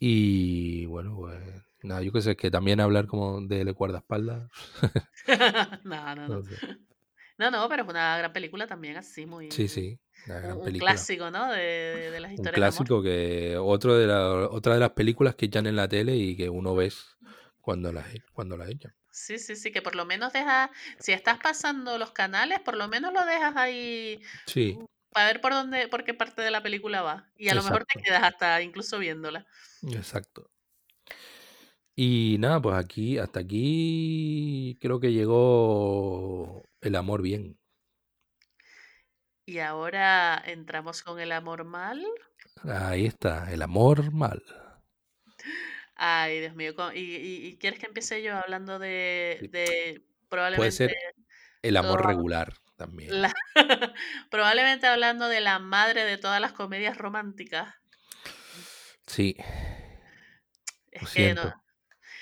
[0.00, 1.38] Y bueno, pues
[1.82, 4.50] nada, yo que sé, que también hablar como de guardaespaldas,
[5.84, 6.40] No, no, no.
[6.40, 6.58] no.
[7.38, 9.68] No, no, pero es una gran película también, así, Sí, muy.
[9.68, 10.74] sí, una Un, gran un película.
[10.76, 11.52] clásico, ¿no?
[11.52, 12.88] De, de- de las Un historias de amor.
[12.88, 16.36] clásico que otro de la, otra de las películas que echan en la tele y
[16.36, 17.18] que uno ves
[17.60, 18.94] cuando la, cuando la echan.
[19.10, 22.88] Sí, sí, sí, que por lo menos deja, si estás pasando los canales, por lo
[22.88, 24.80] menos lo dejas ahí Sí,
[25.10, 27.32] para ver por dónde, por qué parte de la película va.
[27.36, 29.46] Y a lo mejor te quedas hasta incluso viéndola.
[29.82, 30.50] exacto.
[32.00, 37.58] Y nada, pues aquí, hasta aquí creo que llegó el amor bien.
[39.46, 42.06] Y ahora entramos con el amor mal.
[42.62, 44.40] Ahí está, el amor mal.
[45.96, 46.72] Ay, Dios mío.
[46.94, 50.96] ¿Y, y- y quieres que empiece yo hablando de, de Puede probablemente ser
[51.62, 53.22] el amor regular también.
[53.22, 53.34] la-
[54.30, 57.74] probablemente hablando de la madre de todas las comedias románticas?
[59.06, 59.34] Sí,
[60.92, 61.67] Es lo que no.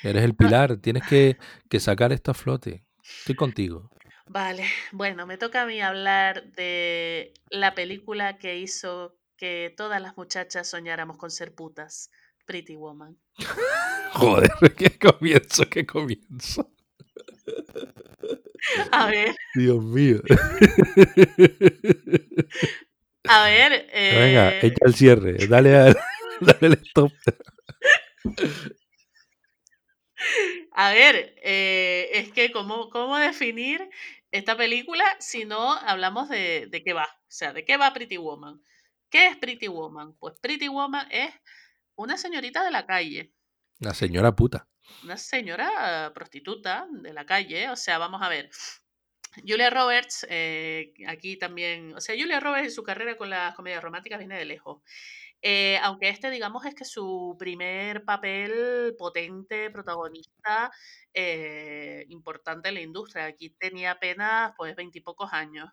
[0.02, 1.36] Eres el no- pilar, tienes que,
[1.68, 2.84] que sacar esto a flote.
[3.18, 3.90] Estoy contigo.
[4.26, 10.16] Vale, bueno, me toca a mí hablar de la película que hizo que todas las
[10.16, 12.10] muchachas soñáramos con ser putas,
[12.46, 13.16] Pretty Woman.
[14.14, 16.70] Joder, qué comienzo, qué comienzo.
[18.90, 20.20] A ver, Dios mío.
[23.28, 25.96] a ver, Venga, eh, echa el cierre, dale al,
[26.40, 27.12] dale al stop.
[30.72, 33.88] A ver, eh, es que cómo, cómo definir
[34.30, 38.16] esta película si no hablamos de, de qué va, o sea, de qué va Pretty
[38.16, 38.60] Woman.
[39.10, 40.14] ¿Qué es Pretty Woman?
[40.18, 41.32] Pues Pretty Woman es
[41.94, 43.32] una señorita de la calle,
[43.78, 44.68] La señora puta.
[45.02, 48.50] una señora prostituta de la calle, o sea, vamos a ver.
[49.46, 53.82] Julia Roberts, eh, aquí también, o sea, Julia Roberts y su carrera con las comedias
[53.82, 54.82] románticas viene de lejos.
[55.42, 60.70] Eh, aunque este, digamos, es que su primer papel potente, protagonista,
[61.14, 63.26] eh, importante en la industria.
[63.26, 65.68] Aquí tenía apenas, pues, veintipocos años.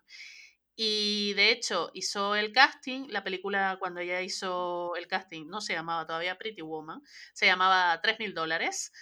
[0.76, 5.72] Y de hecho, hizo el casting, la película cuando ella hizo el casting no se
[5.74, 7.00] llamaba todavía Pretty Woman,
[7.34, 8.92] se llamaba Tres mil dólares,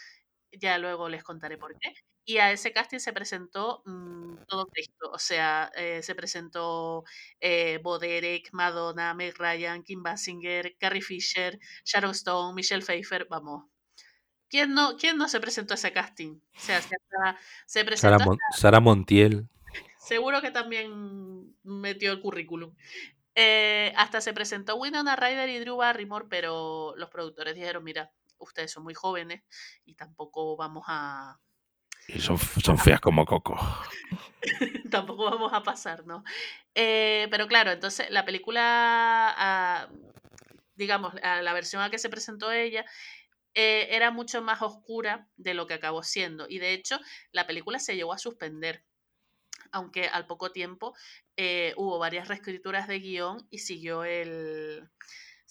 [0.52, 1.92] ya luego les contaré por qué.
[2.24, 7.04] Y a ese casting se presentó mm, todo Cristo, o sea, eh, se presentó
[7.40, 13.64] eh, Bo Derek, Madonna, Meg Ryan, Kim Basinger, Carrie Fisher, Sharon Stone, Michelle Pfeiffer, vamos.
[14.48, 16.38] ¿Quién no, quién no se presentó a ese casting?
[16.56, 16.96] O sea, se,
[17.66, 19.48] Sara, presentó Mon- Sara Montiel.
[19.98, 22.74] Seguro que también metió el currículum.
[23.34, 28.70] Eh, hasta se presentó Winona Ryder y Drew Barrymore, pero los productores dijeron, mira, ustedes
[28.70, 29.42] son muy jóvenes
[29.84, 31.40] y tampoco vamos a
[32.08, 32.38] Y son,
[32.78, 33.58] feas como coco.
[34.90, 36.24] tampoco vamos a pasar, ¿no?
[36.74, 39.88] Eh, pero claro, entonces la película, ah,
[40.74, 42.84] digamos, a la versión a que se presentó ella,
[43.54, 46.46] eh, era mucho más oscura de lo que acabó siendo.
[46.48, 46.98] Y de hecho,
[47.32, 48.84] la película se llegó a suspender
[49.72, 50.94] aunque al poco tiempo
[51.36, 54.88] eh, hubo varias reescrituras de guion y siguió el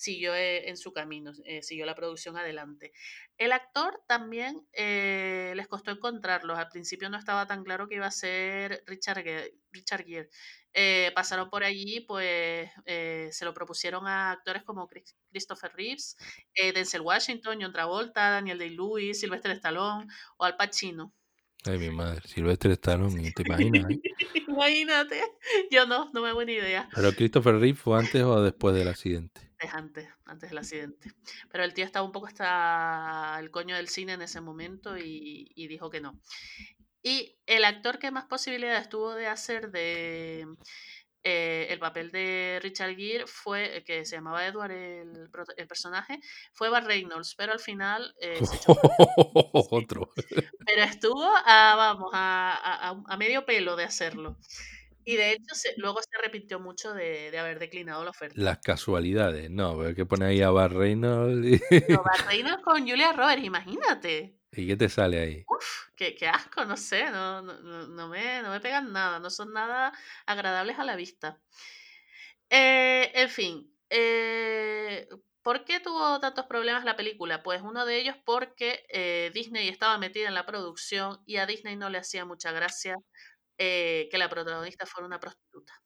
[0.02, 2.92] siguió eh, en su camino, eh, siguió la producción adelante.
[3.38, 6.58] El actor también eh, les costó encontrarlos.
[6.58, 10.30] Al principio no estaba tan claro que iba a ser Richard, Ge- Richard Gere.
[10.74, 16.18] Eh, pasaron por allí, pues eh, se lo propusieron a actores como Chris- Christopher Reeves,
[16.56, 20.08] eh, Denzel Washington, John Travolta, Daniel Day-Lewis, Sylvester Stallone
[20.38, 21.14] o Al Pacino.
[21.64, 22.28] Ay, mi madre.
[22.28, 23.92] Silvestre Stallone, ¿te imaginas?
[23.92, 24.02] eh?
[24.48, 25.22] Imagínate,
[25.70, 26.90] yo no, no me hago ni idea.
[26.96, 29.51] Pero Christopher Reeve fue antes o después del accidente.
[29.62, 31.12] Es antes, antes del accidente.
[31.52, 35.52] Pero el tío estaba un poco hasta el coño del cine en ese momento y,
[35.56, 36.20] y dijo que no.
[37.04, 40.48] Y el actor que más posibilidades tuvo de hacer de
[41.24, 46.20] eh, el papel de Richard Gere fue, eh, que se llamaba Edward, el, el personaje,
[46.54, 48.60] fue Bar Reynolds, pero al final eh, se
[49.54, 50.12] Otro.
[50.66, 54.38] pero estuvo a, vamos, a- a- a medio pelo de hacerlo.
[55.04, 58.36] Y de hecho, se- luego se arrepintió mucho de, de haber declinado la oferta.
[58.40, 59.50] Las casualidades.
[59.50, 63.44] No, pero que pone ahí a Bar Reynolds y, Pero Bar Reynolds con Julia Roberts,
[63.44, 64.38] imagínate.
[64.54, 65.44] ¿y qué te sale ahí.
[65.48, 69.20] Uf, qué, qué asco, no sé, no, no, no- no me, no me pegan nada,
[69.20, 69.92] no son nada
[70.26, 71.40] agradables a la vista.
[72.50, 75.08] Eh, en fin, eh,
[75.42, 77.44] ¿por qué tuvo tantos problemas la película?
[77.44, 81.76] Pues uno de ellos porque eh, Disney estaba metida en la producción y a Disney
[81.78, 82.96] no le hacía mucha gracia
[83.64, 85.80] eh, que la protagonista fuera una prostituta.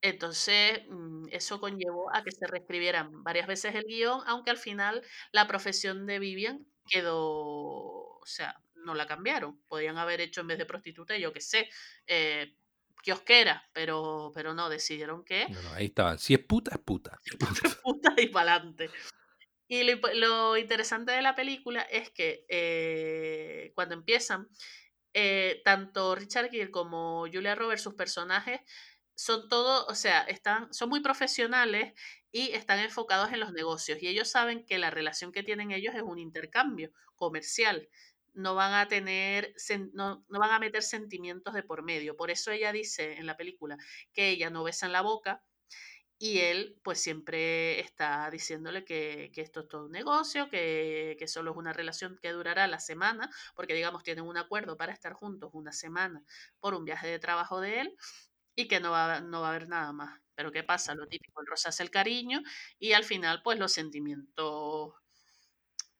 [0.00, 5.02] Entonces, mm, eso conllevó a que se reescribieran varias veces el guion, aunque al final
[5.32, 9.60] la profesión de Vivian quedó, o sea, no la cambiaron.
[9.66, 11.68] Podían haber hecho en vez de prostituta, yo qué sé,
[12.06, 12.54] eh,
[13.02, 16.20] kiosquera, pero, pero no, decidieron que No, no, ahí estaban.
[16.20, 17.18] Si es puta, es puta.
[17.40, 17.62] punto.
[17.82, 18.88] puta y para adelante.
[19.66, 24.48] Y lo interesante de la película es que eh, cuando empiezan,
[25.14, 28.60] eh, tanto Richard Gere como Julia Roberts, sus personajes,
[29.14, 31.92] son todos, o sea, están, son muy profesionales
[32.30, 34.00] y están enfocados en los negocios.
[34.00, 37.88] Y ellos saben que la relación que tienen ellos es un intercambio comercial.
[38.34, 39.54] No van a tener,
[39.92, 42.16] no, no van a meter sentimientos de por medio.
[42.16, 43.76] Por eso ella dice en la película
[44.12, 45.42] que ella no besa en la boca,
[46.18, 51.56] y él, pues siempre está diciéndole que, esto es todo un negocio, que, solo es
[51.56, 55.72] una relación que durará la semana, porque digamos tienen un acuerdo para estar juntos una
[55.72, 56.22] semana
[56.60, 57.96] por un viaje de trabajo de él
[58.56, 60.20] y que no va, no va a haber nada más.
[60.34, 60.94] Pero ¿qué pasa?
[60.94, 62.42] Lo típico, el rosa el cariño
[62.78, 64.94] y al final pues los sentimientos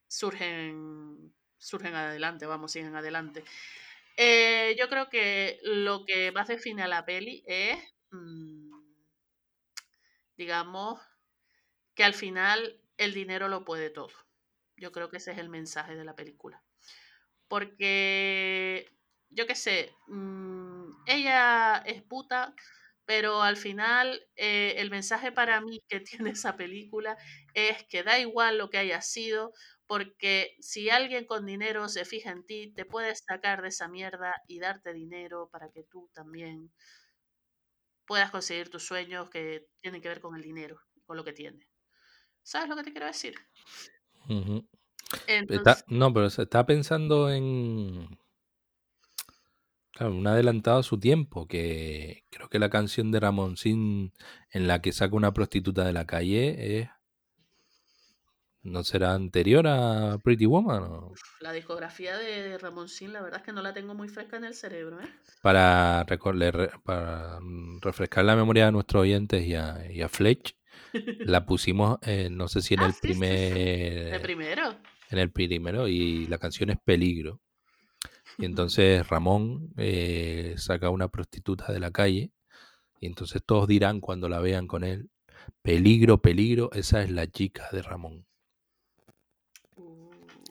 [0.09, 3.45] surgen, surgen adelante, vamos, siguen adelante.
[4.17, 7.79] Eh, yo creo que lo que más define a la peli es...
[8.11, 8.68] Mm,
[10.39, 11.01] digamos,
[11.95, 14.13] que al final el dinero lo puede todo.
[14.77, 16.63] Yo creo que ese es el mensaje de la película.
[17.49, 18.91] Porque,
[19.31, 22.55] yo qué sé, mm, ella es puta,
[23.07, 27.17] pero al final eh, el mensaje para mí que tiene esa película
[27.55, 29.53] es que da igual lo que haya sido,
[29.87, 34.35] porque si alguien con dinero se fija en ti, te puedes sacar de esa mierda
[34.47, 36.73] y darte dinero para que tú también
[38.09, 41.69] puedas conseguir tus sueños que tienen que ver con el dinero, con lo que tienes.
[42.43, 43.35] ¿Sabes lo que te quiero decir?
[45.87, 48.19] no, pero se está pensando en.
[49.93, 54.13] Claro, un adelantado a su tiempo, que creo que la canción de Ramón Sin
[54.51, 56.89] en la que saca una prostituta de la calle es.
[58.63, 61.13] ¿No será anterior a Pretty Woman?
[61.41, 64.45] La discografía de Ramón Sin, la verdad es que no la tengo muy fresca en
[64.45, 65.01] el cerebro.
[65.01, 65.09] ¿eh?
[65.43, 66.05] Para,
[66.85, 67.39] para
[67.81, 70.57] refrescar la memoria de nuestros oyentes y a, y a Fletch,
[71.21, 71.99] la pusimos,
[72.31, 74.15] no sé si en ah, el primer.
[74.15, 74.77] ¿El primero?
[75.11, 77.41] En el primero, y la canción es Peligro.
[78.37, 82.33] Y entonces Ramón eh, saca una prostituta de la calle,
[83.01, 85.11] y entonces todos dirán cuando la vean con él:
[85.63, 88.28] Peligro, peligro, esa es la chica de Ramón.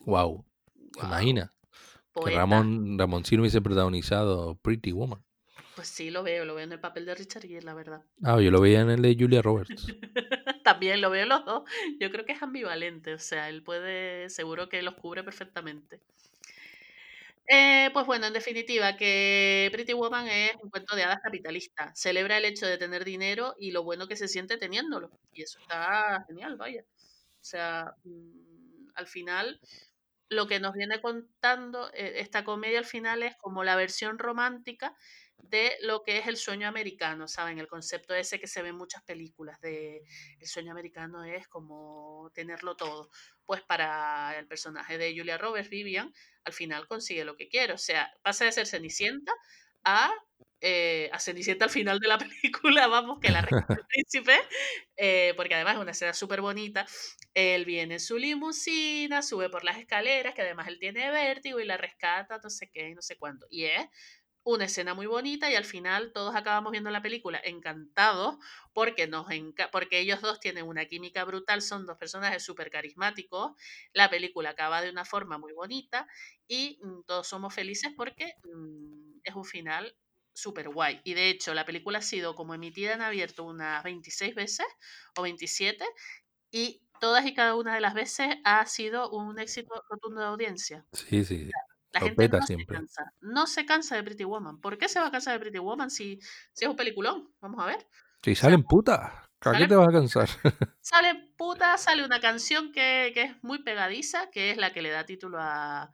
[0.08, 0.46] Wow.
[1.04, 1.52] Imagina.
[2.26, 5.22] Que Ramón, Ramoncino hubiese protagonizado Pretty Woman.
[5.76, 8.02] Pues sí, lo veo, lo veo en el papel de Richard Gere, la verdad.
[8.24, 9.76] Ah, yo lo veía en el de Julia Roberts.
[10.64, 11.70] También lo veo los dos.
[12.00, 16.00] Yo creo que es ambivalente, o sea, él puede, seguro que los cubre perfectamente.
[17.46, 21.94] Eh, pues bueno, en definitiva, que Pretty Woman es un cuento de hadas capitalista.
[21.96, 25.12] Celebra el hecho de tener dinero y lo bueno que se siente teniéndolo.
[25.34, 26.82] Y eso está genial, vaya.
[26.82, 28.48] O sea, mm,
[28.96, 29.60] al final
[30.30, 34.96] lo que nos viene contando eh, esta comedia al final es como la versión romántica
[35.38, 37.60] de lo que es el sueño americano, ¿saben?
[37.60, 40.04] El concepto ese que se ve en muchas películas de
[40.40, 43.10] el sueño americano es como tenerlo todo.
[43.46, 46.14] Pues para el personaje de Julia Roberts, Vivian,
[46.44, 47.74] al final consigue lo que quiere.
[47.74, 49.32] O sea, pasa de ser Cenicienta
[49.84, 50.12] a
[50.62, 54.40] eh, a Cenicienta al final de la película, vamos, que la reina del príncipe,
[54.96, 56.86] eh, porque además es una escena súper bonita.
[57.34, 61.66] Él viene en su limusina, sube por las escaleras, que además él tiene vértigo y
[61.66, 63.46] la rescata, no sé qué, no sé cuánto.
[63.50, 63.88] Y es
[64.44, 68.38] una escena muy bonita y al final todos acabamos viendo la película encantados
[68.72, 69.28] porque, nos
[69.74, 73.52] porque ellos dos tienen una química brutal, son dos personajes súper carismáticos,
[73.92, 76.08] la película acaba de una forma muy bonita
[76.48, 79.94] y mm, todos somos felices porque mm, es un final
[80.38, 81.02] súper guay.
[81.04, 84.68] Y de hecho, la película ha sido como emitida en abierto unas 26 veces
[85.16, 85.84] o 27
[86.52, 90.86] y todas y cada una de las veces ha sido un éxito rotundo de audiencia.
[90.94, 91.50] Sí, sí.
[91.92, 93.14] La gente no se cansa.
[93.22, 94.60] No se cansa de Pretty Woman.
[94.62, 96.20] ¿Por qué se va a cansar de Pretty Woman si,
[96.54, 97.34] si es un peliculón?
[97.42, 97.88] Vamos a ver.
[98.24, 99.12] Si salen putas.
[99.42, 100.30] ¿A qué te vas a cansar?
[100.82, 104.90] sale puta, sale una canción que, que, es muy pegadiza, que es la que le
[104.90, 105.92] da título a,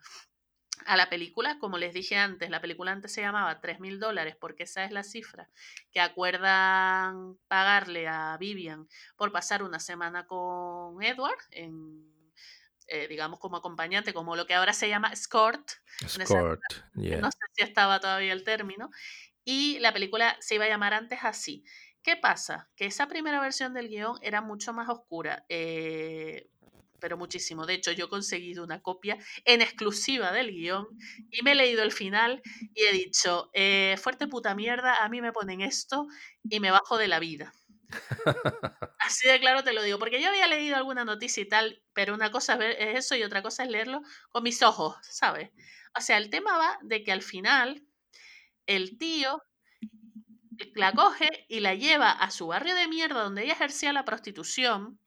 [0.86, 1.58] a la película.
[1.60, 4.92] Como les dije antes, la película antes se llamaba 3 mil dólares porque esa es
[4.92, 5.50] la cifra
[5.92, 12.14] que acuerdan pagarle a Vivian por pasar una semana con Edward en
[12.88, 15.72] eh, digamos como acompañante, como lo que ahora se llama escort.
[16.02, 16.62] Escort,
[16.94, 18.90] No sé si estaba todavía el término.
[19.46, 21.64] Y la película se iba a llamar antes así.
[22.02, 22.70] ¿Qué pasa?
[22.76, 25.46] Que esa primera versión del guion era mucho más oscura.
[25.50, 26.50] Eh,
[27.04, 27.66] pero muchísimo.
[27.66, 30.88] De hecho, yo he conseguido una copia en exclusiva del guion
[31.30, 32.42] y me he leído el final
[32.74, 36.08] y he dicho, eh, fuerte puta mierda, a mí me ponen esto
[36.50, 37.54] y me bajo de la vida.
[39.00, 42.14] Así de claro te lo digo, porque yo había leído alguna noticia y tal, pero
[42.14, 45.50] una cosa es eso y otra cosa es leerlo con mis ojos, ¿sabes?
[45.98, 47.86] O sea, el tema va de que al final
[48.66, 49.44] el tío
[50.76, 55.00] la coge y la lleva a su barrio de mierda donde ella ejercía la prostitución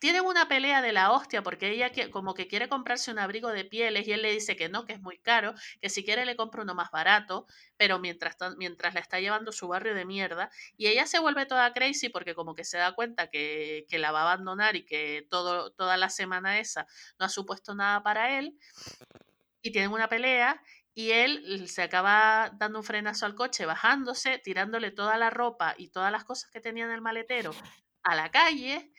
[0.00, 3.64] tienen una pelea de la hostia porque ella como que quiere comprarse un abrigo de
[3.64, 6.36] pieles y él le dice que no, que es muy caro, que si quiere le
[6.36, 7.46] compra uno más barato,
[7.76, 11.72] pero mientras, mientras la está llevando su barrio de mierda y ella se vuelve toda
[11.72, 15.26] crazy porque como que se da cuenta que, que la va a abandonar y que
[15.30, 16.86] todo, toda la semana esa
[17.18, 18.58] no ha supuesto nada para él
[19.62, 20.62] y tienen una pelea
[20.94, 25.88] y él se acaba dando un frenazo al coche, bajándose, tirándole toda la ropa y
[25.88, 27.52] todas las cosas que tenía en el maletero
[28.02, 28.90] a la calle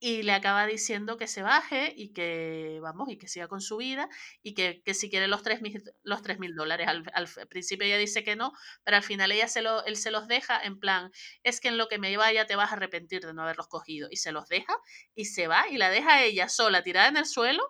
[0.00, 3.78] y le acaba diciendo que se baje y que, vamos, y que siga con su
[3.78, 4.08] vida
[4.42, 6.86] y que, que si quiere los 3 mil los mil dólares.
[6.86, 8.52] Al, principio ella dice que no,
[8.84, 11.10] pero al final ella se lo, él se los deja en plan,
[11.42, 14.08] es que en lo que me vaya te vas a arrepentir de no haberlos cogido.
[14.10, 14.76] Y se los deja
[15.14, 17.62] y se va y la deja ella sola, tirada en el suelo,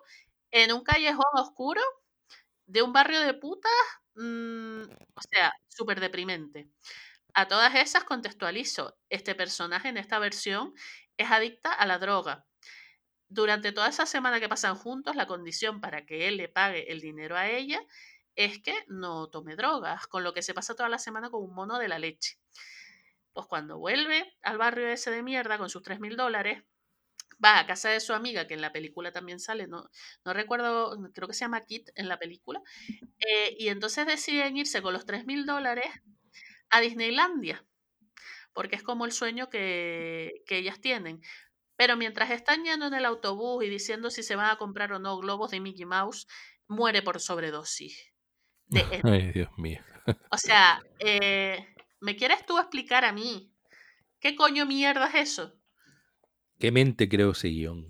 [0.51, 1.81] en un callejón oscuro
[2.67, 3.71] de un barrio de putas,
[4.15, 6.69] mmm, o sea, súper deprimente.
[7.33, 10.73] A todas esas contextualizo, este personaje en esta versión
[11.19, 12.47] es adicta a la droga.
[13.27, 17.01] Durante toda esa semana que pasan juntos, la condición para que él le pague el
[17.01, 17.79] dinero a ella
[18.35, 21.53] es que no tome drogas, con lo que se pasa toda la semana con un
[21.53, 22.39] mono de la leche.
[23.33, 26.63] Pues cuando vuelve al barrio ese de mierda con sus 3 mil dólares,
[27.43, 29.89] va a casa de su amiga, que en la película también sale, no,
[30.25, 32.61] no recuerdo, creo que se llama Kit en la película,
[33.19, 35.87] eh, y entonces deciden irse con los 3 mil dólares
[36.69, 37.65] a Disneylandia
[38.53, 41.21] porque es como el sueño que, ellas tienen.
[41.75, 44.99] Pero mientras están yendo en el autobús y diciendo si se van a comprar o
[44.99, 46.27] no globos de Mickey Mouse,
[46.67, 48.11] muere por sobredosis.
[49.03, 49.81] Ay, Dios mío.
[50.31, 53.53] O sea, eh, ¿me quieres tú explicar a mí
[54.19, 55.55] qué coño mierda es eso?
[56.59, 57.87] ¿Qué mente creo ese guion?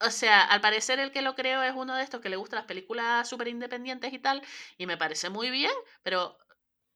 [0.00, 2.58] O sea, al parecer el que lo creo es uno de estos que le gustan
[2.58, 4.42] las películas súper independientes y tal,
[4.76, 5.72] y me parece muy bien,
[6.02, 6.36] pero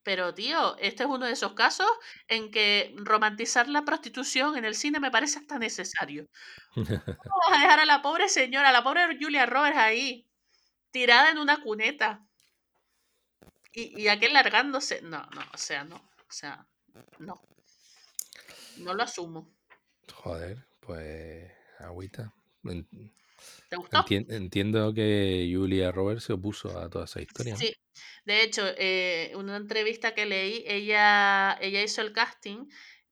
[0.03, 1.87] pero, tío, este es uno de esos casos
[2.29, 6.29] en que romantizar la prostitución en el cine me parece hasta necesario.
[6.77, 10.27] Vamos a dejar a la pobre señora, a la pobre Julia Roberts ahí,
[10.91, 12.25] tirada en una cuneta.
[13.73, 15.03] Y, y aquel largándose.
[15.03, 15.97] No, no, o sea, no.
[15.97, 16.67] O sea,
[17.19, 17.41] no.
[18.79, 19.53] No lo asumo.
[20.13, 22.33] Joder, pues agüita.
[23.71, 24.05] ¿Te gustó?
[24.11, 27.57] entiendo que Julia Roberts se opuso a toda esa historia.
[27.57, 27.73] Sí,
[28.25, 32.67] de hecho, eh, una entrevista que leí, ella, ella hizo el casting,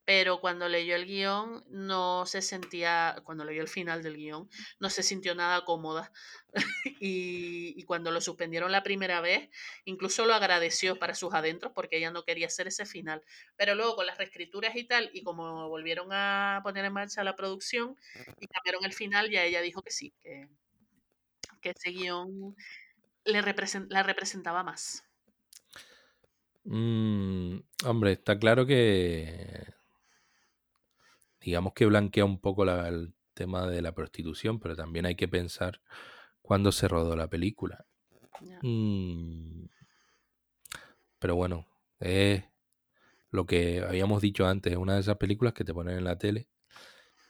[0.09, 4.49] pero cuando leyó el guion no se sentía, cuando leyó el final del guion,
[4.81, 6.11] no se sintió nada cómoda.
[6.99, 9.51] y, y, cuando lo suspendieron la primera vez,
[9.85, 13.23] incluso lo agradeció para sus adentros porque ella no quería hacer ese final.
[13.59, 17.37] Pero luego con las reescrituras y tal, y como volvieron a poner en marcha la
[17.37, 17.95] producción
[18.41, 20.49] y cambiaron el final, ya ella dijo que sí, que,
[21.61, 22.57] que ese guion
[23.27, 23.43] le
[23.91, 25.05] la representaba más.
[26.65, 29.77] Mm, hombre, está claro que
[31.49, 35.81] digamos que blanquea un poco el tema de la prostitución, pero también hay que pensar
[36.43, 37.87] cuándo se rodó la película.
[38.61, 39.65] Mm,
[41.19, 41.67] pero bueno,
[42.01, 42.45] es
[43.31, 46.49] lo que habíamos dicho antes, una de esas películas que te ponen en la tele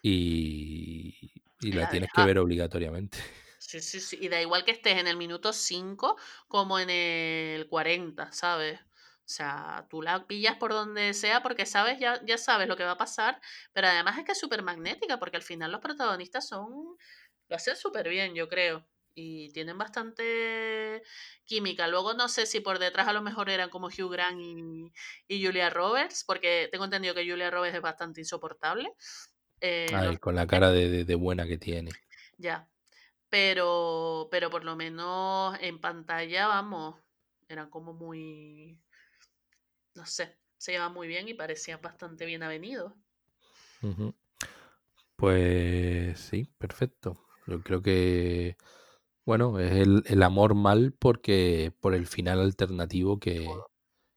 [0.03, 1.31] y,
[1.61, 3.19] y la tienes que ver obligatoriamente.
[3.61, 4.17] Sí, sí, sí.
[4.21, 6.17] Y da igual que estés en el minuto 5
[6.47, 8.81] como en el 40, ¿sabes?
[9.29, 12.85] O sea, tú la pillas por donde sea porque sabes, ya, ya sabes lo que
[12.85, 13.39] va a pasar,
[13.75, 16.97] pero además es que es súper magnética porque al final los protagonistas son,
[17.49, 21.03] lo hacen súper bien, yo creo, y tienen bastante
[21.45, 21.89] química.
[21.89, 24.93] Luego no sé si por detrás a lo mejor eran como Hugh Grant y,
[25.29, 28.95] y Julia Roberts, porque tengo entendido que Julia Roberts es bastante insoportable.
[29.61, 31.91] Eh, con la cara de, de buena que tiene.
[32.39, 32.67] Ya,
[33.29, 36.97] pero, pero por lo menos en pantalla, vamos,
[37.47, 38.81] eran como muy,
[39.99, 42.95] no sé, se llevaban muy bien y parecían bastante bien avenidos.
[45.17, 47.23] Pues sí, perfecto.
[47.47, 48.57] Yo creo que,
[49.27, 53.47] bueno, es el, el amor mal porque por el final alternativo que,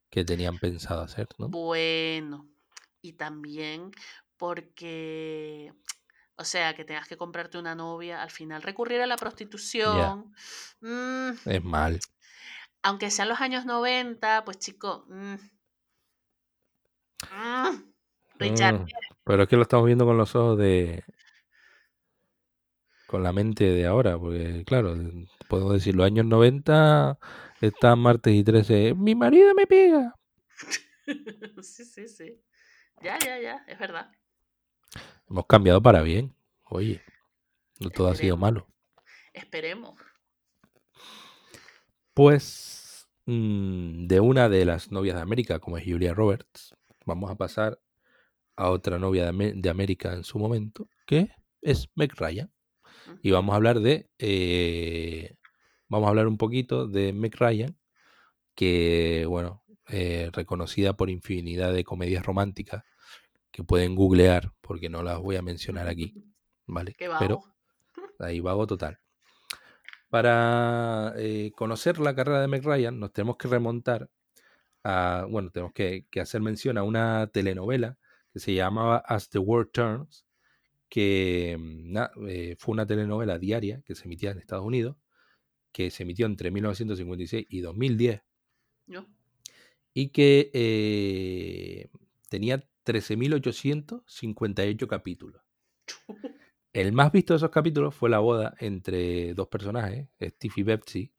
[0.10, 1.50] que tenían pensado hacer, ¿no?
[1.50, 2.50] Bueno,
[3.02, 3.92] y también
[4.38, 5.74] porque
[6.42, 10.34] o sea, que tengas que comprarte una novia, al final recurrir a la prostitución.
[10.80, 12.00] Mm, es mal.
[12.82, 15.06] Aunque sean los años 90, pues chico.
[15.08, 15.36] Mm,
[17.30, 18.86] mm, Richard.
[19.24, 21.04] pero es que lo estamos viendo con los ojos de.
[23.08, 24.96] con la mente de ahora, porque claro,
[25.50, 27.20] puedo decir, los años 90
[27.62, 28.94] están martes y 13.
[28.96, 30.16] Mi marido me pega.
[31.62, 32.42] sí, sí, sí.
[33.02, 34.12] Ya, ya, ya, es verdad.
[35.30, 36.36] Hemos cambiado para bien.
[36.70, 37.02] Oye,
[37.80, 38.68] no todo ha sido malo.
[39.34, 39.98] Esperemos.
[42.14, 46.76] Pues mm, de una de las novias de América, como es Julia Roberts,
[47.06, 47.80] vamos a pasar
[48.56, 52.52] a otra novia de, América en su momento, que es Meg Ryan.
[53.22, 54.10] Y vamos a hablar de.
[54.20, 55.36] eh,
[55.88, 57.76] vamos a hablar un poquito de Meg Ryan,
[58.56, 62.84] que, bueno, eh, reconocida por infinidad de comedias románticas
[63.52, 66.14] que pueden googlear, porque no las voy a mencionar aquí,
[66.66, 66.94] ¿vale?
[66.94, 67.56] Qué Pero vago.
[68.20, 69.00] ahí vago total.
[70.10, 74.10] Para eh, conocer la carrera de Meg Ryan, nos tenemos que remontar
[74.84, 75.26] a.
[75.30, 77.98] Bueno, tenemos que, que hacer mención a una telenovela
[78.34, 80.26] que se llamaba As the World Turns,
[80.90, 84.98] que mm, na- eh, fue una telenovela diaria que se emitía en Estados Unidos,
[85.72, 88.22] que se emitió entre 1956 y 2010
[88.88, 89.06] Yo.
[89.94, 91.90] y que eh,
[92.30, 95.42] tenía 13.858 capítulos.
[96.74, 101.12] El más visto de esos capítulos fue la boda entre dos personajes, Steve y Betsy,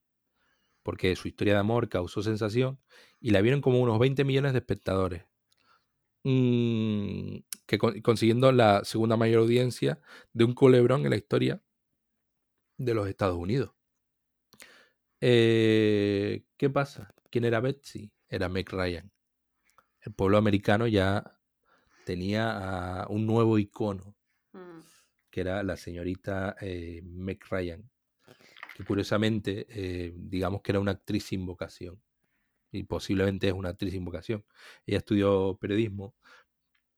[0.82, 2.80] porque su historia de amor causó sensación
[3.20, 5.24] y la vieron como unos 20 millones de espectadores,
[6.24, 10.00] Mm, que con- consiguiendo la segunda mayor audiencia
[10.32, 11.62] de un culebrón en la historia
[12.78, 13.72] de los Estados Unidos.
[15.20, 17.14] Eh, ¿Qué pasa?
[17.30, 18.12] ¿Quién era Betsy?
[18.28, 19.12] Era Meg Ryan.
[20.00, 21.38] El pueblo americano ya
[22.04, 24.16] tenía a un nuevo icono,
[24.52, 24.80] Mm,
[25.30, 27.90] que era la señorita eh, Meg Ryan,
[28.82, 32.02] que curiosamente, eh, digamos que era una actriz sin vocación,
[32.72, 34.44] y posiblemente es una actriz sin vocación.
[34.86, 36.14] Ella estudió periodismo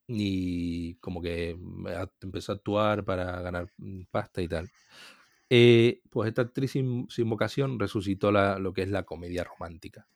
[0.07, 1.59] y como que
[1.89, 4.71] a- empezó a actuar para ganar mm, pasta y tal.
[5.51, 10.09] Eh, pues esta actriz sin, sin vocación resucitó la- lo que es la comedia romántica.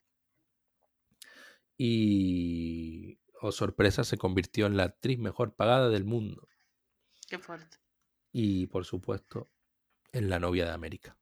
[1.76, 6.48] Y, oh sorpresa, se convirtió en la actriz mejor pagada del mundo.
[7.28, 7.78] qué fuerte.
[8.32, 9.50] y por supuesto
[10.12, 11.18] en La novia de América.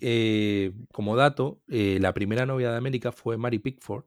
[0.00, 4.04] Eh, como dato, eh, la primera novia de América fue Mary Pickford.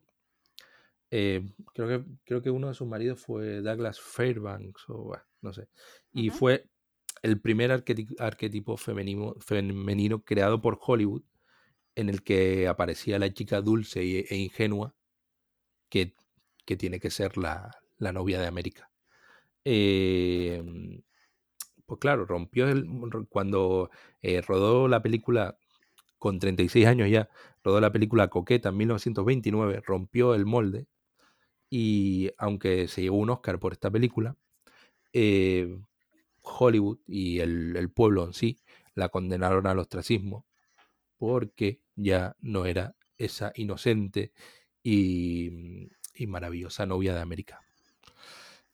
[1.09, 5.53] Eh, creo, que, creo que uno de sus maridos fue Douglas Fairbanks o bueno, no
[5.53, 5.67] sé.
[6.13, 6.69] Y fue
[7.21, 11.23] el primer arqueti- arquetipo femenino, femenino creado por Hollywood
[11.95, 14.95] en el que aparecía la chica dulce y- e ingenua
[15.89, 16.15] que,
[16.65, 18.89] que tiene que ser la, la novia de América.
[19.65, 20.63] Eh,
[21.85, 22.87] pues claro, rompió el.
[23.29, 23.89] Cuando
[24.47, 25.57] rodó la película,
[26.21, 27.29] con 36 años ya,
[27.63, 30.85] rodó la película Coqueta en 1929, rompió el molde.
[31.71, 34.37] Y aunque se llevó un Oscar por esta película,
[35.13, 35.79] eh,
[36.43, 38.59] Hollywood y el, pueblo en sí
[38.93, 40.45] la condenaron al ostracismo
[41.17, 44.31] porque ya no era esa inocente
[44.83, 45.49] y,
[46.27, 47.61] maravillosa novia de América.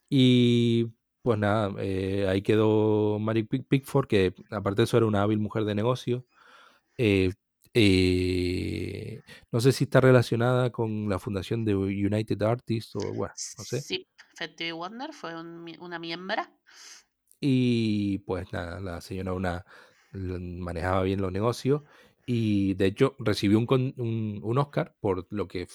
[0.09, 0.87] Y
[1.21, 5.39] pues nada, eh, ahí quedó Mary Pick- Pickford, que aparte de eso era una hábil
[5.39, 6.25] mujer de negocio.
[6.97, 7.31] Eh,
[7.73, 9.21] eh,
[9.51, 13.81] no sé si está relacionada con la fundación de United Artists o bueno, no sé.
[13.81, 16.51] Sí, Fetty Wonder fue un una miembra.
[17.39, 19.65] Y pues nada, la señora una
[20.13, 21.83] manejaba bien los negocios
[22.25, 23.67] y de hecho recibió un,
[23.97, 25.67] un- un Oscar por lo que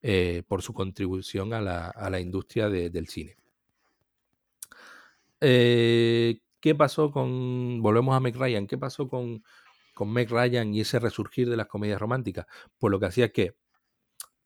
[0.00, 3.36] eh, por su contribución a la, a la industria de- del cine.
[5.40, 7.80] Eh, ¿Qué pasó con.
[7.82, 8.66] Volvemos a Meg Ryan.
[8.66, 9.42] ¿Qué pasó con,
[9.98, 12.46] con Meg Ryan y ese resurgir de las comedias románticas?
[12.78, 13.56] Pues lo que hacía es que,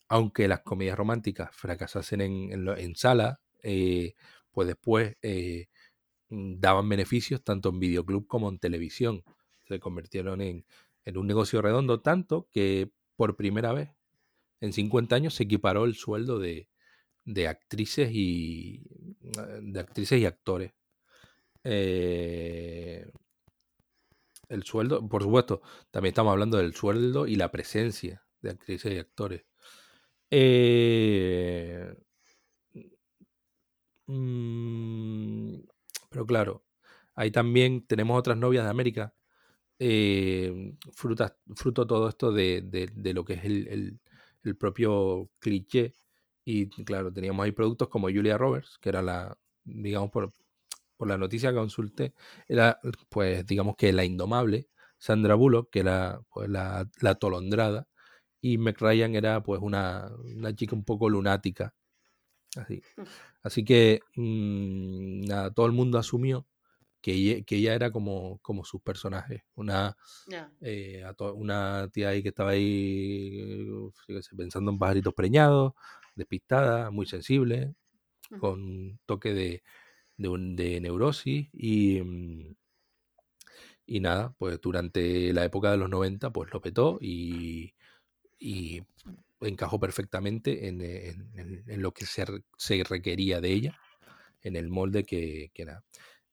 [0.08, 4.14] aunque las comedias románticas fracasasen en, en, sala, eh,
[4.50, 5.68] pues después eh,
[6.30, 9.24] mm, daban beneficios tanto en videoclub como en televisión.
[9.68, 10.64] Se convirtieron en,
[11.04, 13.90] en un negocio redondo, tanto que por primera vez
[14.60, 16.70] en 50 años se equiparó el sueldo de,
[17.26, 18.84] de actrices y
[19.60, 20.72] de actrices y actores.
[21.62, 23.06] Eh,
[24.52, 28.98] el sueldo, por supuesto, también estamos hablando del sueldo y la presencia de actrices y
[28.98, 29.44] actores.
[30.30, 31.94] Eh,
[34.06, 35.54] mm,
[36.10, 36.64] pero claro,
[37.14, 39.14] ahí también tenemos otras novias de América.
[39.80, 44.00] eh, frutas, fruto todo esto de, de- de lo que es el, el-
[44.44, 45.94] el propio cliché.
[46.44, 50.32] Y claro, teníamos ahí productos como Julia Roberts, que era la, digamos, por,
[51.02, 52.14] por la noticia que consulté,
[52.46, 54.68] era, pues, digamos que la indomable,
[54.98, 57.88] Sandra Bullock, que era pues, la, la atolondrada,
[58.40, 61.74] y Meg Ryan era pues una, una chica un poco lunática.
[62.54, 62.84] Así,
[63.42, 66.46] así que mm, nada, todo el mundo asumió
[67.00, 69.96] que ella, que ella era como, como sus personajes, una,
[70.60, 71.04] eh,
[71.34, 73.66] una tía ahí que estaba ahí
[74.36, 75.72] pensando en pajaritos preñados,
[76.14, 77.74] despistada, muy sensible,
[78.38, 79.64] con toque de,
[80.16, 82.54] de, un- de neurosis y, mm,
[83.86, 87.74] y nada, pues durante la época de los 90 pues lo petó y,
[88.38, 88.82] y
[89.40, 92.24] encajó perfectamente en, en- lo que se,
[92.58, 93.78] se requería de ella,
[94.42, 95.84] en el molde que, que era.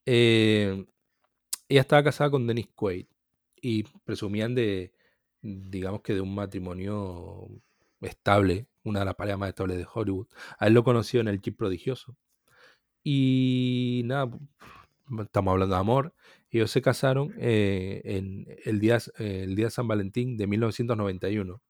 [0.06, 0.86] Eh,
[1.70, 3.08] ella estaba casada con Dennis Quaid
[3.62, 4.94] y presumían de,
[5.42, 7.50] digamos que de un matrimonio
[8.02, 10.28] estable, una de las parejas más estables de Hollywood.
[10.60, 12.18] A él lo conoció en el Chip Prodigioso.
[13.04, 14.30] Y nada,
[15.22, 16.14] estamos hablando de amor.
[16.52, 21.62] Ellos se casaron eh, en el día, el día de San Valentín de 1991.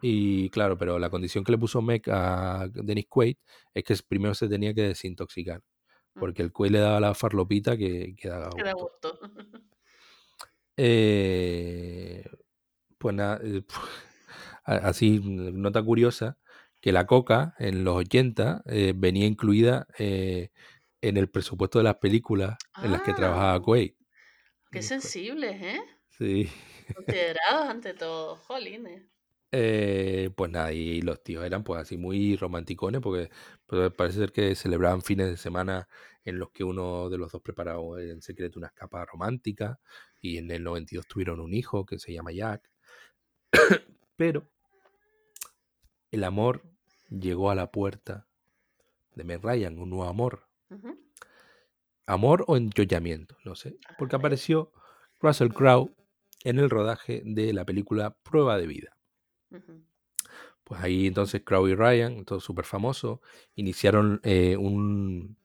[0.00, 3.36] Y claro, pero la condición que le puso Meg a Dennis Quaid
[3.72, 5.62] es que primero se tenía que desintoxicar.
[6.14, 9.18] Porque el Quaid le daba la farlopita que, que daba gusto.
[10.76, 12.24] Eh,
[12.98, 13.62] pues nada, eh,
[14.64, 16.38] así, nota curiosa,
[16.82, 22.58] que la coca en los 80 eh, venía incluida en el presupuesto de las películas
[22.82, 23.62] en las que trabajaba ah.
[23.62, 23.94] Quaid.
[24.70, 25.80] Qué sensibles, ¿eh?
[26.10, 26.50] Sí.
[26.94, 29.04] Considerados ante todo, jolines.
[29.54, 33.30] Eh, pues nada, y los tíos eran pues así muy romanticones porque
[33.66, 35.88] pues, parece ser que celebraban fines de semana
[36.24, 39.78] en los que uno de los dos preparaba en secreto una escapada romántica
[40.22, 42.70] y en el 92 tuvieron un hijo que se llama Jack.
[44.16, 44.48] Pero
[46.10, 46.71] el amor
[47.20, 48.26] llegó a la puerta
[49.14, 50.48] de Meg Ryan, un nuevo amor.
[52.06, 54.72] Amor o enjoyamiento, no sé, porque apareció
[55.20, 55.94] Russell Crowe
[56.44, 58.96] en el rodaje de la película Prueba de Vida.
[60.64, 63.20] Pues ahí entonces Crow y Ryan, todo súper famoso,
[63.54, 65.36] iniciaron eh, un,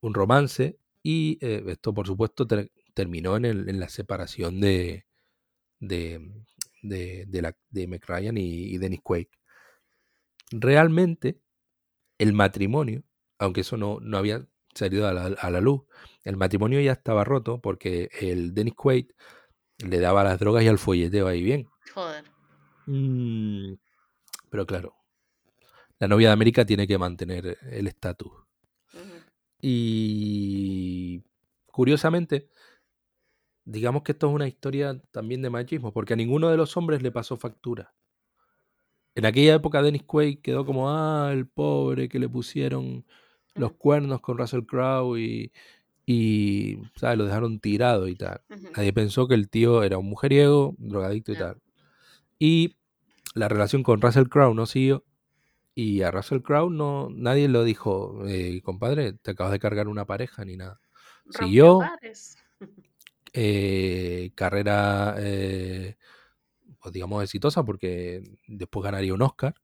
[0.00, 2.46] un, romance y eh, esto por supuesto
[2.94, 5.06] terminó en, el, en, la separación de,
[5.80, 6.20] de,
[6.82, 9.26] de, la, de McRyan y, y, Dennis Quaid.
[10.50, 11.40] Realmente
[12.18, 13.02] el matrimonio,
[13.38, 15.82] aunque eso no, no había salido a la, a la, luz,
[16.24, 19.10] el matrimonio ya estaba roto porque el Dennis Quaid
[19.78, 21.68] le daba las drogas y al folleteo ahí bien.
[21.94, 22.24] Joder.
[22.86, 23.74] Mm,
[24.50, 24.94] pero claro,
[25.98, 28.32] la novia de América tiene que mantener el estatus.
[29.60, 31.24] Y
[31.66, 32.50] curiosamente,
[33.64, 37.02] digamos que esto es una historia también de machismo, porque a ninguno de los hombres
[37.02, 37.94] le pasó factura.
[39.16, 43.04] En aquella época Dennis Quaid quedó como, ah, el pobre que le pusieron
[43.54, 45.52] los cuernos con Russell Crowe y,
[46.04, 47.16] y ¿sabes?
[47.16, 48.42] lo dejaron tirado y tal.
[48.76, 51.62] Nadie pensó que el tío era un mujeriego, drogadicto y tal.
[52.38, 52.76] Y
[53.34, 55.02] la relación con Russell Crowe no siguió.
[55.74, 60.04] Y a Russell Crowe no, nadie lo dijo, eh, compadre, te acabas de cargar una
[60.04, 60.78] pareja ni nada.
[61.30, 61.80] Siguió
[63.32, 65.96] eh, carrera, eh,
[66.86, 69.56] pues digamos, exitosa porque después ganaría un Oscar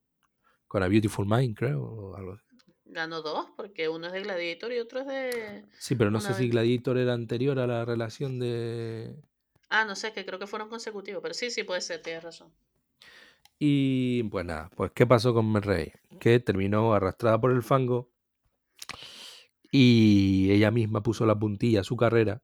[0.67, 2.37] con A Beautiful Mind, creo, o algo
[2.85, 5.65] Ganó dos, porque uno es de Gladiator y otro es de...
[5.79, 9.15] Sí, pero no sé si Gladiator era anterior a la relación de...
[9.69, 12.53] Ah, no sé, que creo que fueron consecutivos, pero sí, sí puede ser, tienes razón.
[13.61, 15.93] Y pues nada, pues ¿qué pasó con Merrey?
[16.19, 18.11] Que terminó arrastrada por el fango
[19.71, 22.43] y ella misma puso la puntilla a su carrera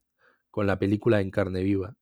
[0.52, 1.96] con la película En carne viva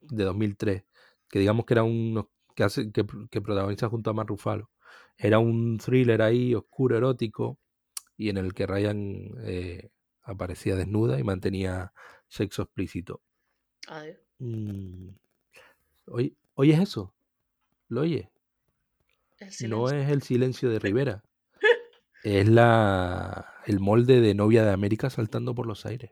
[0.00, 0.82] de 2003,
[1.30, 4.70] que digamos que era un que, hace, que, protagoniza junto a Mar Rufalo.
[5.16, 7.58] Era un thriller ahí oscuro, erótico,
[8.16, 9.90] y en el que Ryan eh,
[10.22, 11.92] aparecía desnuda y mantenía
[12.28, 13.22] sexo explícito.
[13.88, 14.18] Adiós.
[14.38, 15.10] Mm.
[16.54, 17.14] ¿Oyes eso?
[17.88, 18.30] ¿Lo oye?
[19.68, 21.22] No es el silencio de Rivera.
[22.24, 26.10] es la el molde de novia de América saltando por los aires.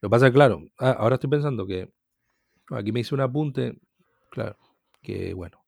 [0.00, 1.92] Lo que pasa es claro, ah, ahora estoy pensando que
[2.76, 3.78] aquí me hice un apunte,
[4.30, 4.56] claro,
[5.02, 5.62] que bueno,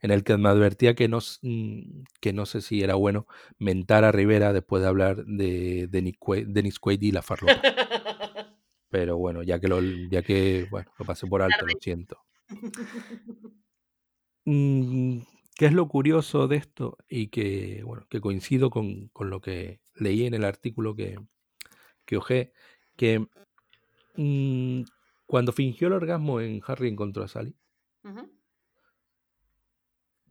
[0.00, 3.26] en el que me advertía que no, mm, que no sé si era bueno
[3.58, 7.60] mentar a Rivera después de hablar de Denis Quaid y la farlopa.
[8.90, 12.18] Pero bueno, ya que lo, ya que, bueno, lo pasé por alto, lo siento.
[14.46, 15.20] Mm,
[15.56, 16.98] ¿Qué es lo curioso de esto?
[17.08, 21.16] Y que, bueno, que coincido con, lo que leí en el artículo que,
[22.04, 22.52] que ojé,
[22.94, 23.26] que
[24.16, 24.82] mm,
[25.34, 27.56] cuando fingió el orgasmo en Harry encontró a Sally,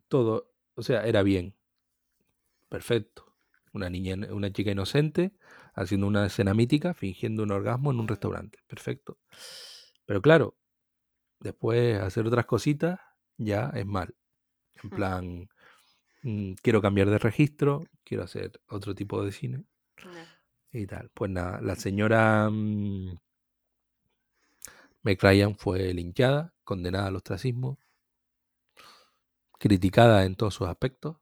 [0.08, 1.54] todo, o sea, era bien,
[2.70, 3.36] perfecto.
[3.74, 5.36] Una niña, una chica inocente
[5.74, 9.18] haciendo una escena mítica, fingiendo un orgasmo en un restaurante, perfecto.
[10.06, 10.56] Pero claro,
[11.38, 12.98] después hacer otras cositas
[13.36, 14.16] ya es mal.
[14.82, 15.50] En plan,
[16.22, 19.66] mm, quiero cambiar de registro, quiero hacer otro tipo de cine.
[20.72, 21.10] Y tal.
[21.12, 22.48] Pues nada, la señora
[25.04, 27.78] Ryan fue linchada, condenada al ostracismo,
[29.58, 31.16] criticada en todos sus aspectos.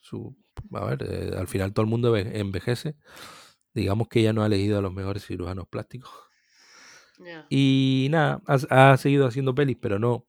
[0.00, 0.36] Su,
[0.72, 2.96] a ver, eh, al final todo el mundo envejece.
[3.74, 6.10] Digamos que ella no ha elegido a los mejores cirujanos plásticos.
[7.48, 10.26] Y nada, ha, seguido haciendo pelis, pero no,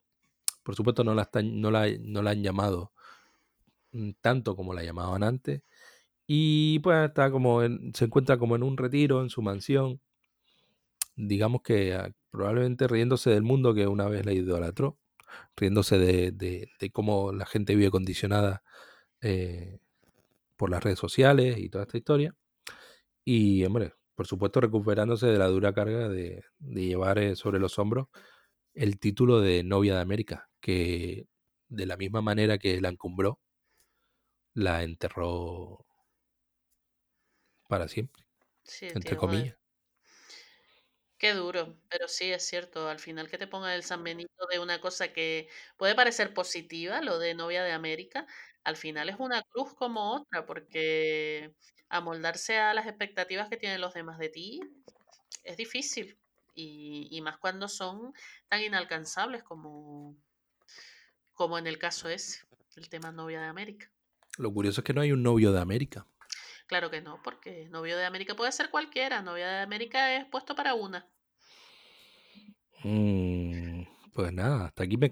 [0.62, 2.92] por supuesto no la, no la, no la han llamado
[3.92, 5.62] mm, tanto como la llamaban antes.
[6.26, 7.62] Y pues está como
[7.94, 10.00] se encuentra como en un retiro en su mansión,
[11.16, 14.98] digamos que ah, probablemente riéndose del mundo que una vez la idolatró,
[15.56, 18.62] riéndose de, de, de cómo la gente vive condicionada
[19.22, 19.80] eh,
[20.56, 22.36] por las redes sociales y toda esta historia.
[23.24, 27.78] Y, hombre, por supuesto, recuperándose de la dura carga de, de llevar eh, sobre los
[27.78, 28.08] hombros
[28.74, 31.26] el título de novia de América, que
[31.68, 33.40] de la misma manera que la encumbró,
[34.54, 35.86] la enterró
[37.68, 38.24] para siempre,
[38.62, 39.57] Sí, entre comillas.
[41.18, 44.60] Qué duro, pero sí es cierto, al final que te ponga el San Benito de
[44.60, 48.26] una cosa que puede parecer positiva, lo de novia de América,
[48.62, 51.54] al final es una cruz como otra, porque
[51.88, 54.60] amoldarse a las expectativas que tienen los demás de ti
[55.42, 56.16] es difícil,
[56.54, 58.12] y, y más cuando son
[58.48, 60.16] tan inalcanzables como,
[61.32, 62.46] como en el caso ese,
[62.76, 63.90] el tema novia de América.
[64.38, 66.06] Lo curioso es que no hay un novio de América.
[66.68, 70.54] Claro que no, porque novio de América puede ser cualquiera, novia de América es puesto
[70.54, 71.08] para una.
[72.84, 75.10] Mm, pues nada, hasta aquí me.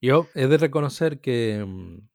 [0.00, 2.08] Yo he de reconocer que, mm,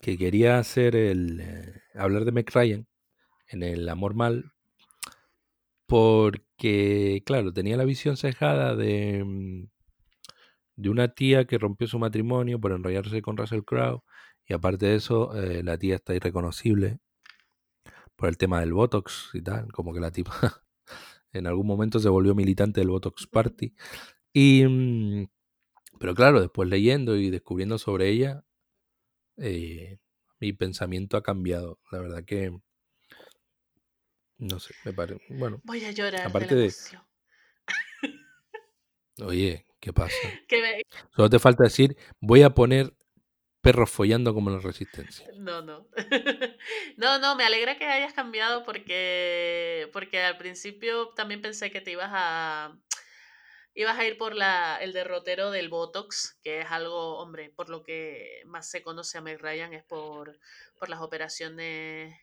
[0.00, 2.86] que quería hacer el eh, hablar de McRyan
[3.48, 4.52] en el amor mal
[5.86, 9.68] porque, claro, tenía la visión cejada de, mm,
[10.76, 14.02] de una tía que rompió su matrimonio por enrollarse con Russell Crowe
[14.46, 17.00] y aparte de eso, eh, la tía está irreconocible
[18.16, 20.32] por el tema del Botox y tal, como que la tipa
[21.32, 23.74] en algún momento se volvió militante del Botox Party.
[24.32, 25.26] Y, mm,
[25.98, 28.44] pero claro, después leyendo y descubriendo sobre ella,
[29.36, 29.98] eh,
[30.40, 31.80] mi pensamiento ha cambiado.
[31.92, 32.56] La verdad que,
[34.38, 37.02] no sé, me parece, bueno, Voy a llorar aparte de la de, emoción.
[39.22, 40.16] oye, ¿qué pasa?
[40.48, 40.82] Que me-
[41.14, 42.94] Solo te falta decir, voy a poner
[43.64, 45.26] perros follando como la resistencia.
[45.36, 45.88] No, no.
[46.96, 51.90] No, no, me alegra que hayas cambiado porque, porque al principio también pensé que te
[51.90, 52.78] ibas a,
[53.74, 57.82] ibas a ir por la, el derrotero del Botox, que es algo, hombre, por lo
[57.82, 60.38] que más se conoce a Meg Ryan es por,
[60.78, 62.14] por las operaciones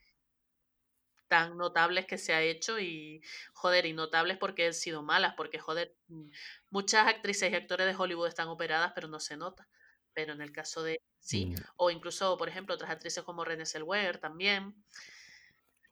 [1.28, 3.22] tan notables que se ha hecho y,
[3.54, 6.30] joder, y notables porque han sido malas, porque, joder, mm,
[6.70, 9.68] muchas actrices y actores de Hollywood están operadas, pero no se nota.
[10.14, 13.66] Pero en el caso de sí, Mm, o incluso, por ejemplo, otras actrices como Renée
[13.66, 14.76] Zellweger también.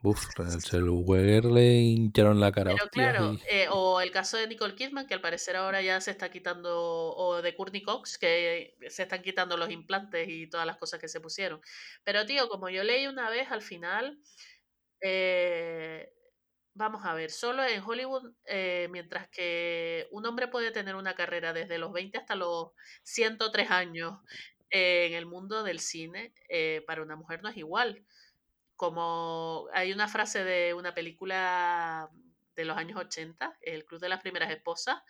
[0.02, 3.42] Uf, al Zellweger le hincharon la cara, Pero claro, y...
[3.50, 7.14] eh, o el caso de Nicole Kidman, que al parecer ahora ya se está quitando,
[7.16, 11.10] o de Courtney Cox, que se están quitando los implantes y todas las cosas que
[11.10, 11.60] se pusieron.
[12.06, 14.22] Pero tío, como yo leí una vez, al final,
[15.02, 16.14] eh,
[16.80, 21.52] vamos a ver, solo en Hollywood, eh, mientras que un hombre puede tener una carrera
[21.52, 22.70] desde los 20 hasta los
[23.04, 24.20] 103 años
[24.72, 28.06] eh, en el mundo del cine, eh, para una mujer no es igual.
[28.78, 32.10] Como hay una frase de una película
[32.56, 35.02] de los años 80, El Club de las Primeras Esposas,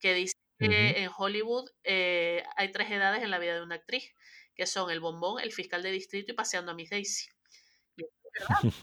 [0.00, 4.12] que dice que en Hollywood eh, hay tres edades en la vida de una actriz,
[4.56, 7.33] que son el bombón, el fiscal de distrito y paseando a Miss Daisy.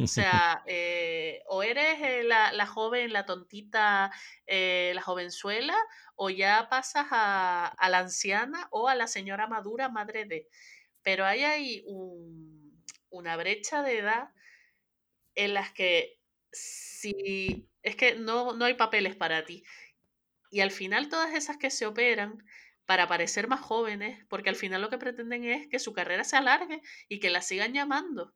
[0.04, 4.12] O sea, eh, o eres eh, la, joven, la tontita,
[4.48, 5.76] eh, la jovenzuela,
[6.16, 10.50] o ya pasas a, a la anciana o a la señora madura, madre de.
[11.04, 14.30] Pero hay ahí un- una brecha de edad
[15.36, 16.20] en las que
[16.52, 19.64] si es que no, no hay papeles para ti.
[20.52, 22.46] Y al final todas esas que se operan
[22.86, 26.38] para parecer más jóvenes, porque al final lo que pretenden es que su carrera se
[26.38, 28.36] alargue y que la sigan llamando.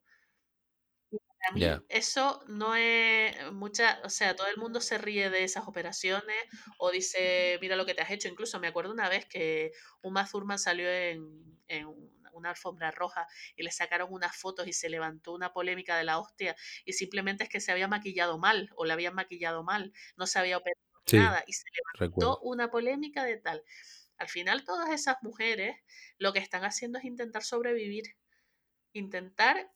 [1.54, 6.36] Mí eso no es mucha, o sea, todo el mundo se ríe de esas operaciones
[6.78, 8.28] o dice, mira lo que te has hecho.
[8.28, 11.86] Incluso me acuerdo una vez que Uma Thurman salió en, en
[12.32, 16.18] una- alfombra roja y le sacaron unas fotos y se levantó una polémica de la
[16.18, 16.54] hostia
[16.84, 20.38] y simplemente es que se había maquillado mal o la habían maquillado mal, no se
[20.38, 22.40] había operado Sí, nada y se levantó recuerdo.
[22.42, 23.64] una polémica de tal.
[24.18, 25.76] Al final todas esas mujeres
[26.18, 28.04] lo que están haciendo es intentar sobrevivir,
[28.92, 29.70] intentar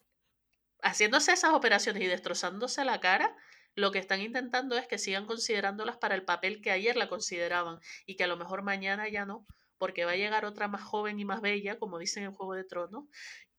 [0.82, 3.36] haciéndose esas operaciones y destrozándose la cara,
[3.74, 7.78] lo que están intentando es que sigan considerándolas para el papel que ayer la consideraban
[8.06, 9.46] y que a lo mejor mañana ya no,
[9.78, 12.64] porque va a llegar otra más joven y más bella, como dicen en Juego de
[12.64, 13.04] Tronos,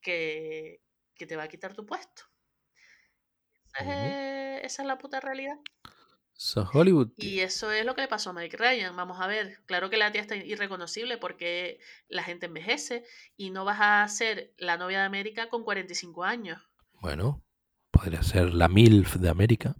[0.00, 0.80] que,
[1.14, 2.24] que te va a quitar tu puesto.
[3.74, 4.06] Esa
[4.56, 5.58] es, esa es la puta realidad.
[6.34, 7.12] So Hollywood.
[7.16, 8.96] Y eso es lo que le pasó a Mike Ryan.
[8.96, 11.78] Vamos a ver, claro que la tía está irreconocible porque
[12.08, 13.04] la gente envejece
[13.36, 16.60] y no vas a ser la novia de América con 45 años.
[17.02, 17.42] Bueno,
[17.90, 19.74] podría ser la MILF de América.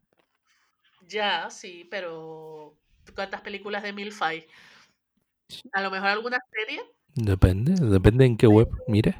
[1.06, 2.76] Ya, sí, pero
[3.14, 4.44] ¿cuántas películas de MILF hay?
[5.72, 6.82] A lo mejor alguna serie.
[7.14, 9.14] Depende, depende en qué web mires.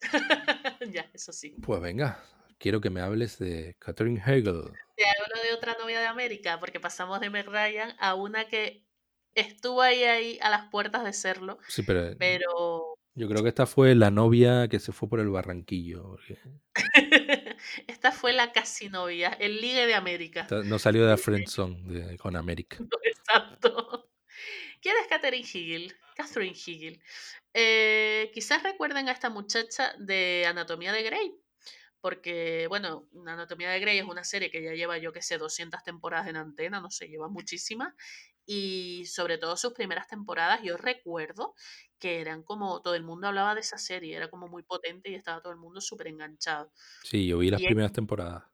[0.92, 1.56] ya, eso sí.
[1.60, 2.22] Pues venga,
[2.56, 4.70] quiero que me hables de Catherine Hegel.
[4.94, 8.86] Te hablo de otra novia de América, porque pasamos de Meg Ryan a una que
[9.34, 13.66] estuvo ahí, ahí a las puertas de serlo, Sí, pero pero yo creo que esta
[13.66, 16.02] fue la novia que se fue por el barranquillo.
[16.02, 16.38] porque
[17.86, 20.40] esta fue la casi novia, el ligue de América.
[20.42, 22.78] esta- no salió de la friendzone con América.
[23.02, 24.10] Exacto.
[24.80, 25.94] ¿Quién es Catherine Hegel?
[26.16, 27.02] Catherine Hegel.
[27.52, 31.34] Eh, quizás recuerden a esta muchacha de Anatomía de Grey,
[32.00, 35.82] porque, bueno, Anatomía de Grey es una serie que ya lleva, yo que sé, 200
[35.82, 37.92] temporadas en antena, no sé, lleva muchísimas,
[38.52, 41.54] y sobre todo sus primeras temporadas, yo recuerdo
[41.98, 45.14] que eran como, todo el mundo hablaba de esa serie, era como muy potente y
[45.14, 46.72] estaba todo el mundo súper enganchado.
[47.02, 48.44] Sí, yo vi las Y es- primeras temporadas.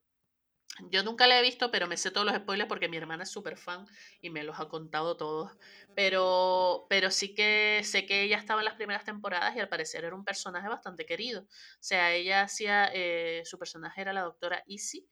[0.90, 3.30] Yo nunca la he visto, pero me sé todos los spoilers porque mi hermana es
[3.30, 3.86] súper fan
[4.20, 5.52] y me los ha contado todos.
[5.94, 10.04] Pero, pero sí que sé que ella estaba en las primeras temporadas y al parecer
[10.04, 11.42] era un personaje bastante querido.
[11.44, 11.46] O
[11.80, 15.08] sea, ella hacía, eh, su personaje era la doctora Easy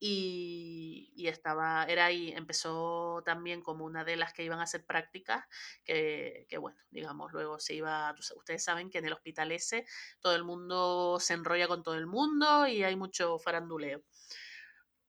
[0.00, 5.44] y, estaba, era ahí, empezó también como una de las que iban a hacer prácticas,
[5.84, 9.84] que, que bueno, digamos, luego se iba, ustedes saben que en el hospital ese
[10.20, 14.02] todo el mundo se enrolla con todo el mundo y hay mucho faranduleo.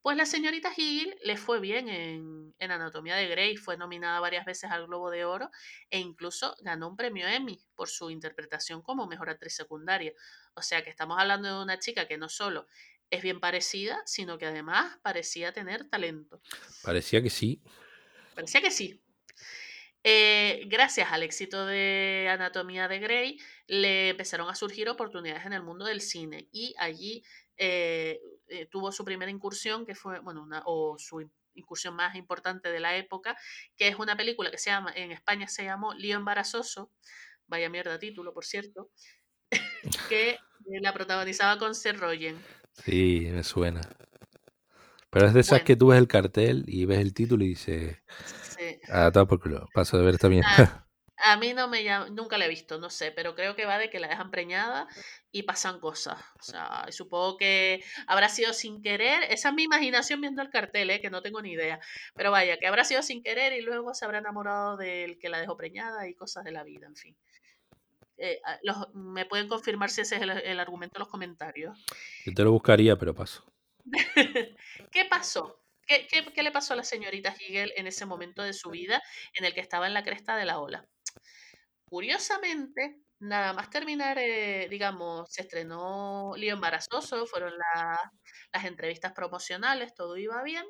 [0.02, 4.46] Pues la señorita Hill le fue bien en, en Anatomía de Grey, fue nominada varias
[4.46, 5.50] veces al Globo de Oro
[5.90, 10.14] e incluso ganó un premio Emmy por su interpretación como mejor actriz secundaria.
[10.54, 12.66] O sea que estamos hablando de una chica que no solo
[13.10, 16.40] es bien parecida, sino que además parecía tener talento.
[16.82, 17.60] Parecía que sí.
[18.34, 19.02] Parecía que sí.
[20.02, 25.62] Eh, gracias al éxito de Anatomía de Grey, le empezaron a surgir oportunidades en el
[25.62, 27.22] mundo del cine y allí
[27.58, 28.18] eh,
[28.48, 32.70] eh, tuvo su primera incursión, que fue, bueno, una, o su in- incursión más importante
[32.72, 33.36] de la época,
[33.76, 36.90] que es una película que se llama, en España se llamó Lío Embarazoso,
[37.46, 38.90] vaya mierda título, por cierto,
[40.08, 40.38] que
[40.80, 42.42] la protagonizaba con Seth Rogen.
[42.72, 43.80] Sí, me suena.
[45.10, 45.64] Pero es de esas Bueno.
[45.64, 47.98] que tú ves el cartel y ves el título y dices,
[48.42, 48.80] Sí.
[48.88, 50.48] ah, todo por culo, paso de ver esta mierda.
[50.56, 50.86] Ah,
[51.22, 53.76] A mí no me llama, nunca la he visto, no sé, pero creo que va
[53.76, 54.88] de que la dejan preñada
[55.30, 56.18] y pasan cosas.
[56.40, 60.88] O sea, supongo que habrá sido sin querer, esa es mi imaginación viendo el cartel,
[60.88, 61.00] ¿eh?
[61.02, 61.78] que no tengo ni idea.
[62.14, 65.40] Pero vaya, que habrá sido sin querer y luego se habrá enamorado del que la
[65.40, 67.16] dejó preñada y cosas de la vida, en fin.
[68.22, 71.84] Eh, ah, los- me pueden confirmar si ese es el, el argumento en los comentarios.
[72.26, 73.44] Yo te lo buscaría, pero paso.
[74.92, 75.56] ¿Qué pasó?
[75.86, 79.02] ¿Qué, qué, qué le pasó a la señorita Hegel en ese momento de su vida
[79.34, 80.86] en el que estaba en la cresta de la ola?
[81.84, 88.12] Curiosamente, nada más terminar, eh, digamos, se estrenó Lío Embarazoso, fueron la-
[88.52, 90.64] las entrevistas promocionales, todo iba bien,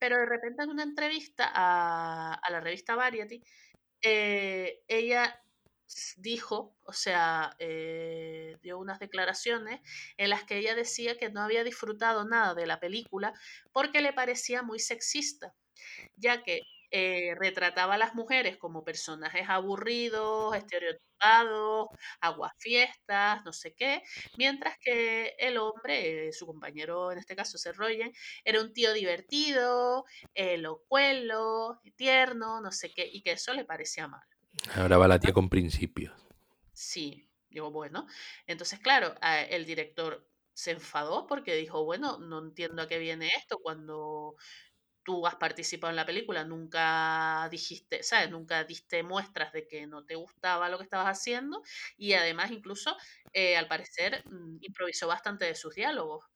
[0.00, 3.42] pero de repente en una entrevista a, a la revista Variety,
[4.02, 5.38] eh, ella
[6.18, 9.80] dijo, o sea, eh, dio unas declaraciones
[10.16, 13.32] en las que ella decía que no había disfrutado nada de la película
[13.72, 15.54] porque le parecía muy sexista,
[16.16, 16.62] ya que
[16.92, 21.88] eh, retrataba a las mujeres como personajes aburridos, estereotipados,
[22.20, 24.02] aguafiestas, no sé qué,
[24.36, 27.76] mientras que el hombre, eh, su compañero en este caso, Seth
[28.44, 30.04] era un tío divertido,
[30.34, 34.29] elocuelo, tierno, no sé qué, y que eso le parecía mal.
[34.74, 36.12] Ahora va la tía con principios.
[36.72, 38.06] Sí, digo, bueno.
[38.46, 43.58] Entonces, claro, el director se enfadó porque dijo, bueno, no entiendo a qué viene esto
[43.62, 44.36] cuando
[45.04, 48.30] tú has participado en la película, nunca dijiste, ¿sabes?
[48.30, 51.62] Nunca diste muestras de que no te gustaba lo que estabas haciendo
[51.96, 52.96] y además incluso,
[53.32, 56.26] eh, al parecer, mm, improvisó bastante de sus diálogos.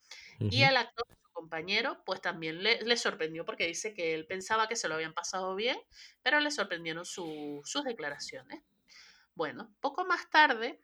[0.49, 4.77] Y al actor, compañero, pues también le, le sorprendió porque dice que él pensaba que
[4.77, 5.79] se lo habían pasado bien,
[6.23, 8.63] pero le sorprendieron su- sus declaraciones.
[9.35, 10.81] Bueno, poco más tarde,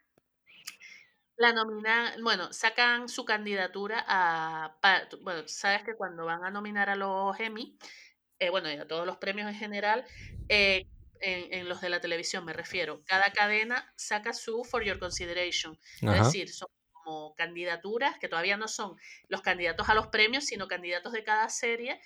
[1.36, 6.90] la nomina, bueno, sacan su candidatura a, pa- bueno, sabes que cuando van a nominar
[6.90, 7.78] a los Emmy,
[8.38, 10.06] eh, bueno, y a todos los premios en general,
[10.48, 10.84] eh,
[11.20, 15.78] en, en los de la televisión me refiero, cada cadena saca su For Your Consideration,
[16.08, 16.68] es decir, son
[17.02, 18.96] como candidaturas que todavía no son
[19.28, 22.00] los candidatos a los premios, sino candidatos de cada serie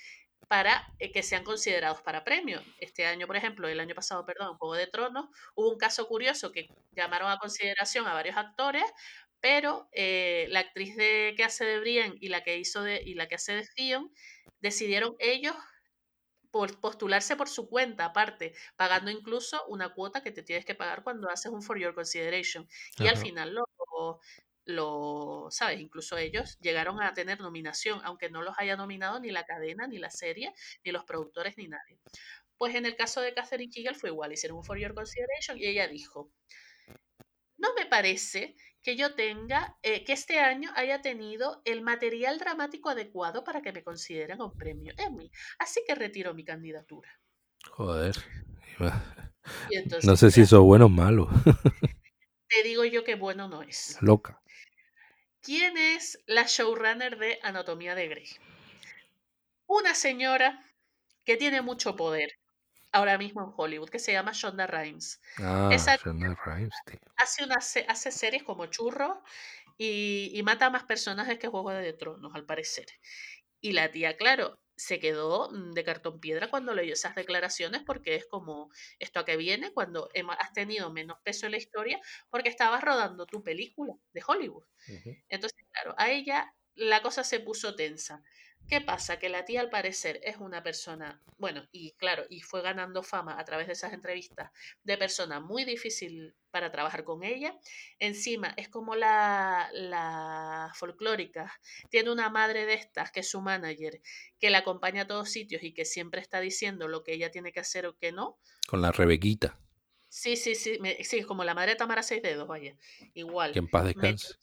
[0.49, 2.63] para eh, que sean considerados para premios.
[2.79, 6.53] Este año, por ejemplo, el año pasado, perdón, Juego de Tronos, hubo un caso curioso
[6.53, 8.85] que llamaron a consideración a varios actores,
[9.41, 13.15] pero eh, la actriz de, que hace de Brienne y la que hizo de, y
[13.15, 14.13] la que hace de Theon
[14.61, 15.55] decidieron ellos
[16.51, 21.03] por postularse por su cuenta aparte, pagando incluso una cuota que te tienes que pagar
[21.03, 22.69] cuando haces un For Your Consideration.
[22.97, 23.23] Y al Ajá.
[23.23, 24.21] final lo,
[24.65, 25.81] lo, ¿sabes?
[25.81, 29.99] Incluso ellos llegaron a tener nominación, aunque no los haya nominado ni la cadena, ni
[29.99, 30.53] la serie,
[30.85, 31.99] ni los productores, ni nadie.
[32.57, 35.67] Pues en el caso de Catherine Kegel fue igual, hicieron un For Your Consideration y
[35.67, 36.31] ella dijo,
[37.59, 42.91] no me parece que yo tenga, eh, que este año haya tenido el material dramático
[42.91, 45.31] adecuado para que me consideren un premio Emmy.
[45.59, 47.09] Así que retiro mi candidatura.
[47.71, 48.15] Joder.
[49.71, 51.29] Entonces, No sé si eso es bueno o malo.
[52.49, 53.97] te digo yo que bueno no es.
[54.03, 54.43] Loca.
[55.45, 58.29] ¿Quién es la showrunner de Anatomía de Grey?
[59.67, 60.65] Una señora
[61.25, 62.31] que tiene mucho poder
[62.93, 65.21] ahora mismo en Hollywood, que se llama Shonda Rhimes.
[65.39, 66.99] Ah, Esa Shonda Rhimes, tío.
[67.17, 69.23] hace, una, hace series como Churro
[69.79, 72.87] y, y mata a más personajes que Juego de Tronos, al parecer.
[73.61, 78.15] Y la tía, claro, se quedó mm, de cartón piedra cuando leyó esas declaraciones porque
[78.17, 82.49] es como esto a que viene cuando has tenido menos peso en la historia porque
[82.49, 84.65] estabas rodando tu película de Hollywood.
[85.29, 88.23] Entonces, claro, a ella la cosa se puso tensa.
[88.67, 89.19] ¿Qué pasa?
[89.19, 93.39] Que la tía al parecer es una persona, bueno, y claro, y fue ganando fama
[93.39, 94.51] a través de esas entrevistas
[94.83, 97.59] de persona muy difícil para trabajar con ella.
[97.99, 101.53] Encima es como la, la folclórica,
[101.91, 104.01] tiene una madre de estas que es su manager,
[104.41, 107.53] que la acompaña a todos sitios y que siempre está diciendo lo que ella tiene
[107.53, 108.39] que hacer o que no.
[108.67, 109.59] Con la Rebequita.
[110.09, 112.77] Sí, sí, sí, me- sí, es como la madre de Tamara Seis Dedos, vaya,
[113.15, 113.53] igual.
[113.53, 114.35] Que en paz descanse.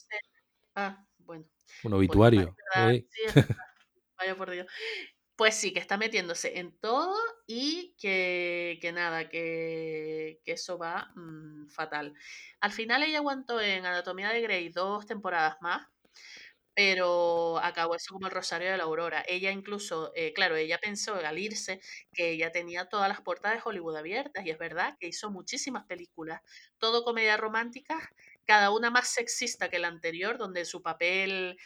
[0.75, 1.45] Ah, bueno.
[1.83, 2.55] Un obituario.
[2.75, 3.05] es
[4.21, 4.67] Vaya por Dios.
[5.35, 7.15] Pues sí, que está metiéndose en todo
[7.47, 12.13] y que, que nada, que, que eso va mm, fatal.
[12.61, 15.87] Al final ella aguantó en Anatomía de Grey dos temporadas más,
[16.75, 19.23] pero acabó eso como el Rosario de la Aurora.
[19.27, 21.81] Ella incluso, eh, claro, ella pensó al irse
[22.13, 25.85] que ella tenía todas las puertas de Hollywood abiertas y es verdad que hizo muchísimas
[25.85, 26.41] películas,
[26.79, 28.11] todo comedia romántica,
[28.45, 31.57] cada una más sexista que la anterior, donde su papel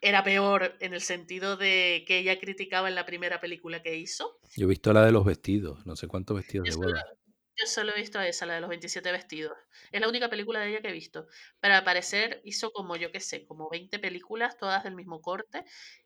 [0.00, 4.38] era peor en el sentido de que ella criticaba en la primera película que hizo.
[4.56, 5.84] Yo he visto la de los vestidos.
[5.86, 7.04] No sé cuántos vestidos Yo de solo, boda.
[7.56, 9.56] yo solo he visto esa, la de los 27 vestidos.
[9.90, 11.26] Es la única película de ella que he visto.
[11.60, 15.64] Pero al parecer hizo como, yo qué sé, como 20 películas, todas del mismo corte,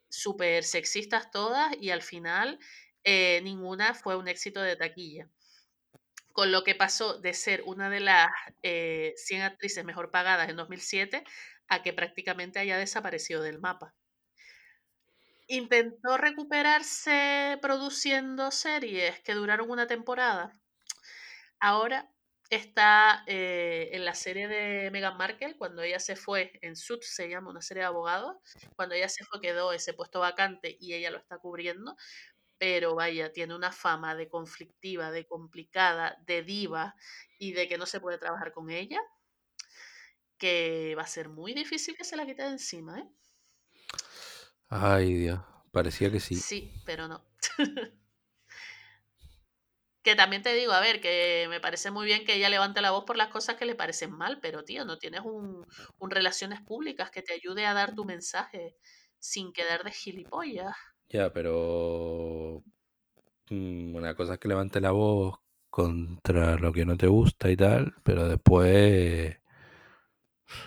[0.09, 2.59] súper sexistas todas, y al final
[3.03, 5.29] eh, ninguna fue un éxito de taquilla.
[6.31, 8.29] Con lo que pasó de ser una de las
[8.63, 11.23] eh, 100 actrices mejor pagadas en 2007
[11.67, 13.95] a que prácticamente haya desaparecido del mapa.
[15.47, 20.59] Intentó recuperarse produciendo series que duraron una temporada.
[21.59, 22.09] Ahora
[22.49, 27.29] está eh, en la serie de Meghan Markle, cuando ella se fue, en Suits se
[27.29, 28.37] llama una serie de abogados,
[28.75, 31.95] cuando ella se fue quedó ese puesto vacante y ella lo está cubriendo,
[32.57, 36.95] pero vaya, tiene una fama de conflictiva, de complicada, de diva
[37.37, 39.01] y de que no se puede trabajar con ella,
[40.43, 43.07] que va a ser muy difícil que se la quite de encima, ¿eh?
[44.67, 45.39] Ay, Dios.
[45.71, 46.35] Parecía que sí.
[46.35, 47.23] Sí, pero no.
[50.03, 52.91] que también te digo, a ver, que me parece muy bien que ella levante la
[52.91, 55.65] voz por las cosas que le parecen mal, pero tío, no tienes un,
[55.97, 58.75] un relaciones públicas que te ayude a dar tu mensaje
[59.19, 60.75] sin quedar de gilipollas.
[61.07, 62.65] Ya, pero
[63.49, 65.39] mm, una cosa es que levante la voz
[65.69, 69.37] contra lo que no te gusta y tal, pero después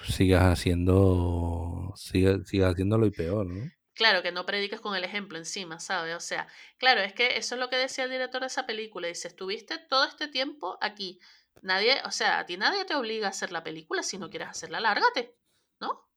[0.08, 3.70] sigas haciendo sigas, sigas haciéndolo y peor, ¿no?
[3.94, 6.14] Claro, que no prediques con el ejemplo encima, ¿sabes?
[6.16, 6.46] O sea,
[6.78, 9.08] claro, es que eso es lo que decía el director de esa película.
[9.08, 11.18] Dice, estuviste todo este tiempo aquí.
[11.62, 14.02] Nadie, o sea, a ti nadie te obliga a hacer la película.
[14.02, 15.34] Si no quieres hacerla, lárgate,
[15.80, 16.10] ¿no?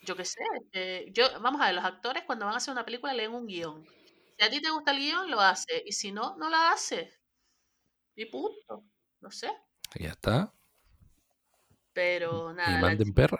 [0.00, 0.40] Yo qué sé.
[0.72, 3.46] eh, yo, vamos a ver, los actores cuando van a hacer una película leen un
[3.46, 3.84] guion.
[4.38, 5.82] Si a ti te gusta el guion, lo haces.
[5.86, 7.20] Y si no, no la haces.
[8.16, 8.84] Y punto.
[9.20, 9.50] No sé.
[9.94, 10.52] Ya está.
[11.94, 13.38] Pero Y nada, la, manden chi- perra.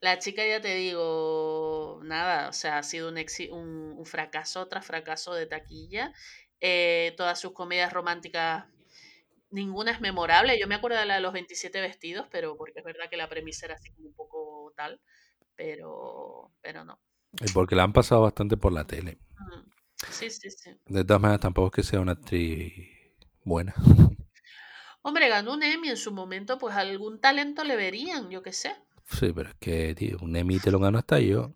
[0.00, 4.66] la chica ya te digo, nada, o sea, ha sido un, exi- un, un fracaso
[4.68, 6.12] tras fracaso de taquilla.
[6.60, 8.66] Eh, todas sus comedias románticas,
[9.50, 10.58] ninguna es memorable.
[10.60, 13.28] Yo me acuerdo de la de los 27 vestidos, pero porque es verdad que la
[13.28, 15.00] premisa era así como un poco tal,
[15.56, 17.00] pero, pero no.
[17.40, 19.18] Y porque la han pasado bastante por la tele.
[19.40, 19.70] Mm,
[20.10, 20.70] Sí, sí, sí.
[20.86, 22.72] De todas maneras, tampoco es que sea una actriz
[23.44, 23.72] buena.
[25.06, 28.74] Hombre, ganó un Emmy en su momento, pues algún talento le verían, yo qué sé.
[29.04, 31.54] Sí, pero es que, tío, un Emmy te lo gano hasta yo.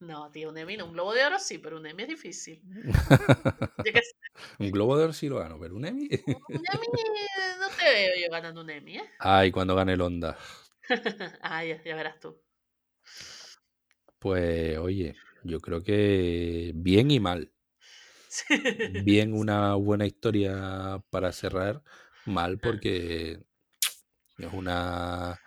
[0.00, 0.84] No, tío, un Emmy no.
[0.84, 2.60] Un Globo de Oro sí, pero un Emmy es difícil.
[3.86, 4.14] Yo qué sé.
[4.58, 6.10] un Globo de Oro sí lo gano, pero un Emmy.
[6.26, 6.86] Un Emmy
[7.58, 9.10] no te veo yo ganando un Emmy, ¿eh?
[9.18, 10.36] Ay, cuando gane el Onda.
[11.40, 12.38] ah, ya, ya verás tú.
[14.18, 17.50] Pues, oye, yo creo que bien y mal.
[19.04, 21.82] Bien una buena historia para cerrar,
[22.26, 23.40] mal porque
[24.38, 25.38] es una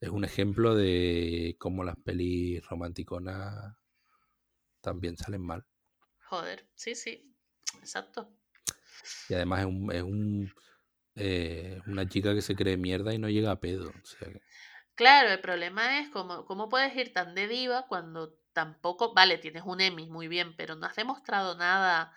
[0.00, 3.76] es un ejemplo de cómo las pelis romanticonas
[4.80, 5.64] también salen mal.
[6.28, 7.34] Joder, sí, sí,
[7.80, 8.28] exacto.
[9.28, 10.52] Y además es un, es un
[11.14, 13.90] eh, una chica que se cree mierda y no llega a pedo.
[13.90, 14.42] O sea que-
[14.94, 19.62] Claro, el problema es cómo, cómo puedes ir tan de diva cuando tampoco, vale, tienes
[19.64, 22.12] un Emmy, muy bien, pero no has demostrado nada,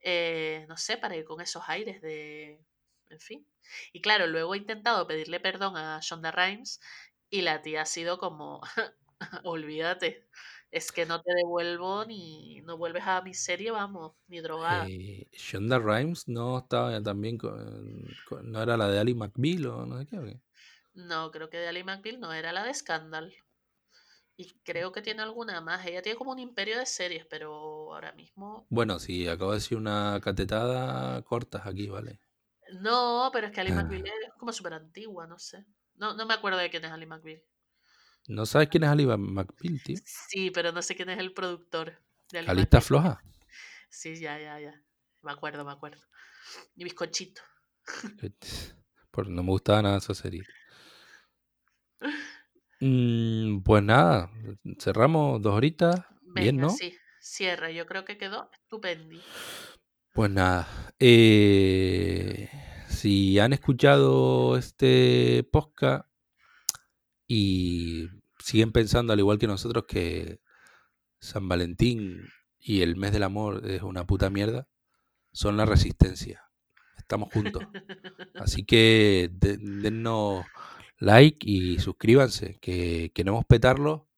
[0.00, 2.66] eh, no sé, para ir con esos aires de,
[3.10, 3.46] en fin.
[3.92, 6.80] Y claro, luego he intentado pedirle perdón a Shonda Rhimes
[7.30, 8.60] y la tía ha sido como,
[9.44, 10.28] olvídate,
[10.70, 14.90] es que no te devuelvo ni, no vuelves a mi serie, vamos, ni drogada.
[14.90, 19.86] Eh, Shonda Rhimes no estaba también con, con- no era la de Ali McBeal o
[19.86, 20.18] no sé qué.
[20.18, 20.40] o qué?
[20.92, 23.34] No, creo que de Ali McBeal no era la de Scandal.
[24.38, 25.84] Y creo que tiene alguna más.
[25.86, 27.52] Ella tiene como un imperio de series, pero
[27.92, 28.66] ahora mismo.
[28.70, 32.18] Bueno, si acabo de decir una catetada, cortas aquí, ¿vale?
[32.80, 33.82] No, pero es que Ali Ah.
[33.82, 35.64] McBeal es como súper antigua, no sé.
[35.96, 37.42] No, no me acuerdo de quién es Ali McBeal.
[38.28, 39.96] ¿No sabes quién es Ali McBeal, tío?
[40.04, 41.98] Sí, pero no sé quién es el productor
[42.30, 42.82] de Ali McBeal.
[42.82, 43.22] floja.
[43.88, 44.82] Sí, ya, ya, ya.
[45.22, 46.02] Me acuerdo, me acuerdo.
[46.76, 47.42] Y bizcochito.
[49.10, 50.44] Por, no me gustaba nada esa serie.
[52.80, 54.30] Mm, pues nada,
[54.78, 56.00] cerramos dos horitas.
[56.22, 56.70] Bien, Venga, ¿no?
[56.70, 56.96] sí.
[57.20, 57.72] Cierra.
[57.72, 59.20] Yo creo que quedó estupendi.
[60.12, 60.66] Pues nada,
[60.98, 62.48] eh,
[62.88, 66.06] si han escuchado este podcast
[67.28, 68.08] y
[68.40, 70.40] siguen pensando al igual que nosotros que
[71.20, 72.28] San Valentín
[72.58, 74.68] y el mes del amor es una puta mierda,
[75.32, 76.42] son la resistencia.
[76.96, 77.62] Estamos juntos.
[78.34, 80.44] Así que de- dennos
[80.98, 84.08] like y suscríbanse, que queremos petarlo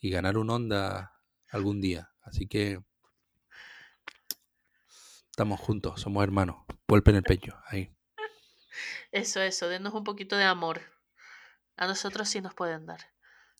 [0.00, 1.12] y ganar un onda
[1.50, 2.10] algún día.
[2.22, 2.80] Así que
[5.36, 6.56] estamos juntos, somos hermanos.
[6.88, 7.90] Vuelve en el pecho, ahí.
[9.12, 9.68] Eso, eso.
[9.68, 10.80] Denos un poquito de amor.
[11.76, 13.00] A nosotros sí nos pueden dar.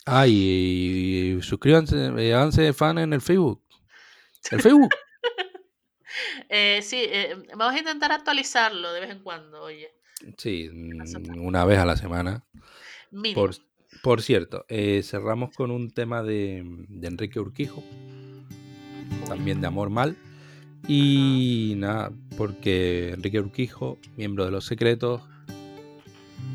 [0.06, 3.62] Ah, y, y suscríbanse, eh, háganse fan en el Facebook.
[4.50, 4.90] El Facebook.
[6.48, 9.90] Eh, sí, eh, vamos a intentar actualizarlo de vez en cuando, oye.
[10.38, 12.46] Sí, mm, una vez a la semana.
[13.34, 13.54] Por,
[14.02, 17.84] por cierto, eh, cerramos con un tema de, de Enrique Urquijo,
[19.26, 20.16] también de Amor Mal.
[20.88, 25.20] Y nada, porque Enrique Urquijo, miembro de Los Secretos,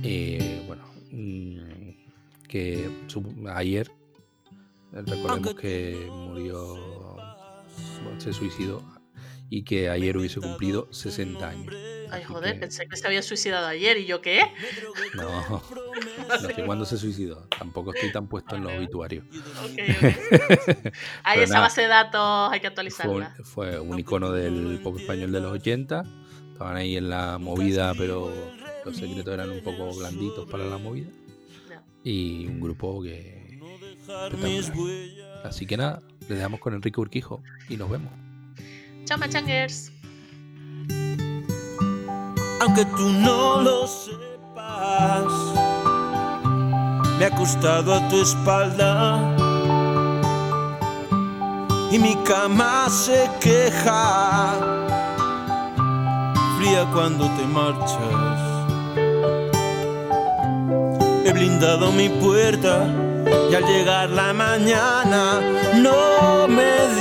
[0.03, 2.89] eh, bueno, mm, que
[3.53, 3.91] ayer,
[4.93, 6.75] eh, recordemos que murió,
[8.03, 8.81] bueno, se suicidó
[9.49, 11.90] y que ayer hubiese cumplido 60 años.
[12.11, 14.41] Ay, Así joder, que- pensé que se había suicidado ayer y yo qué.
[15.15, 15.61] No,
[16.41, 17.47] no sé cuándo se suicidó.
[17.57, 19.25] Tampoco estoy tan puesto en los obituarios.
[19.25, 19.33] Ok,
[19.71, 20.93] ok.
[21.23, 23.35] Ay, Pero esa nada, base de datos hay que Fue un, actualizarla.
[23.43, 26.03] fue un icono del pop español de los 80.
[26.53, 28.31] Estaban ahí en la movida, pero
[28.85, 31.09] los secretos eran un poco blanditos para la movida.
[32.03, 33.59] Y un grupo que.
[34.31, 35.45] espectacular.
[35.45, 38.11] Así que nada, les dejamos con Enrique Urquijo y nos vemos.
[39.05, 39.91] Chao, machangers.
[42.61, 45.33] Aunque tú no lo sepas.
[47.17, 49.19] Me ha costado a tu espalda
[51.91, 54.53] y mi cama se queja,
[56.57, 58.39] fría cuando te marchas.
[61.25, 62.85] He blindado mi puerta
[63.49, 65.41] y al llegar la mañana
[65.75, 67.00] no me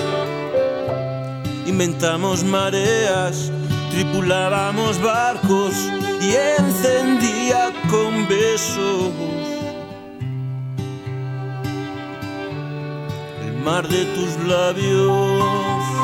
[1.65, 3.51] Inventamos mareas,
[3.91, 5.73] tripulábamos barcos
[6.19, 9.11] y encendía con besos
[13.45, 16.00] el mar de tus labios.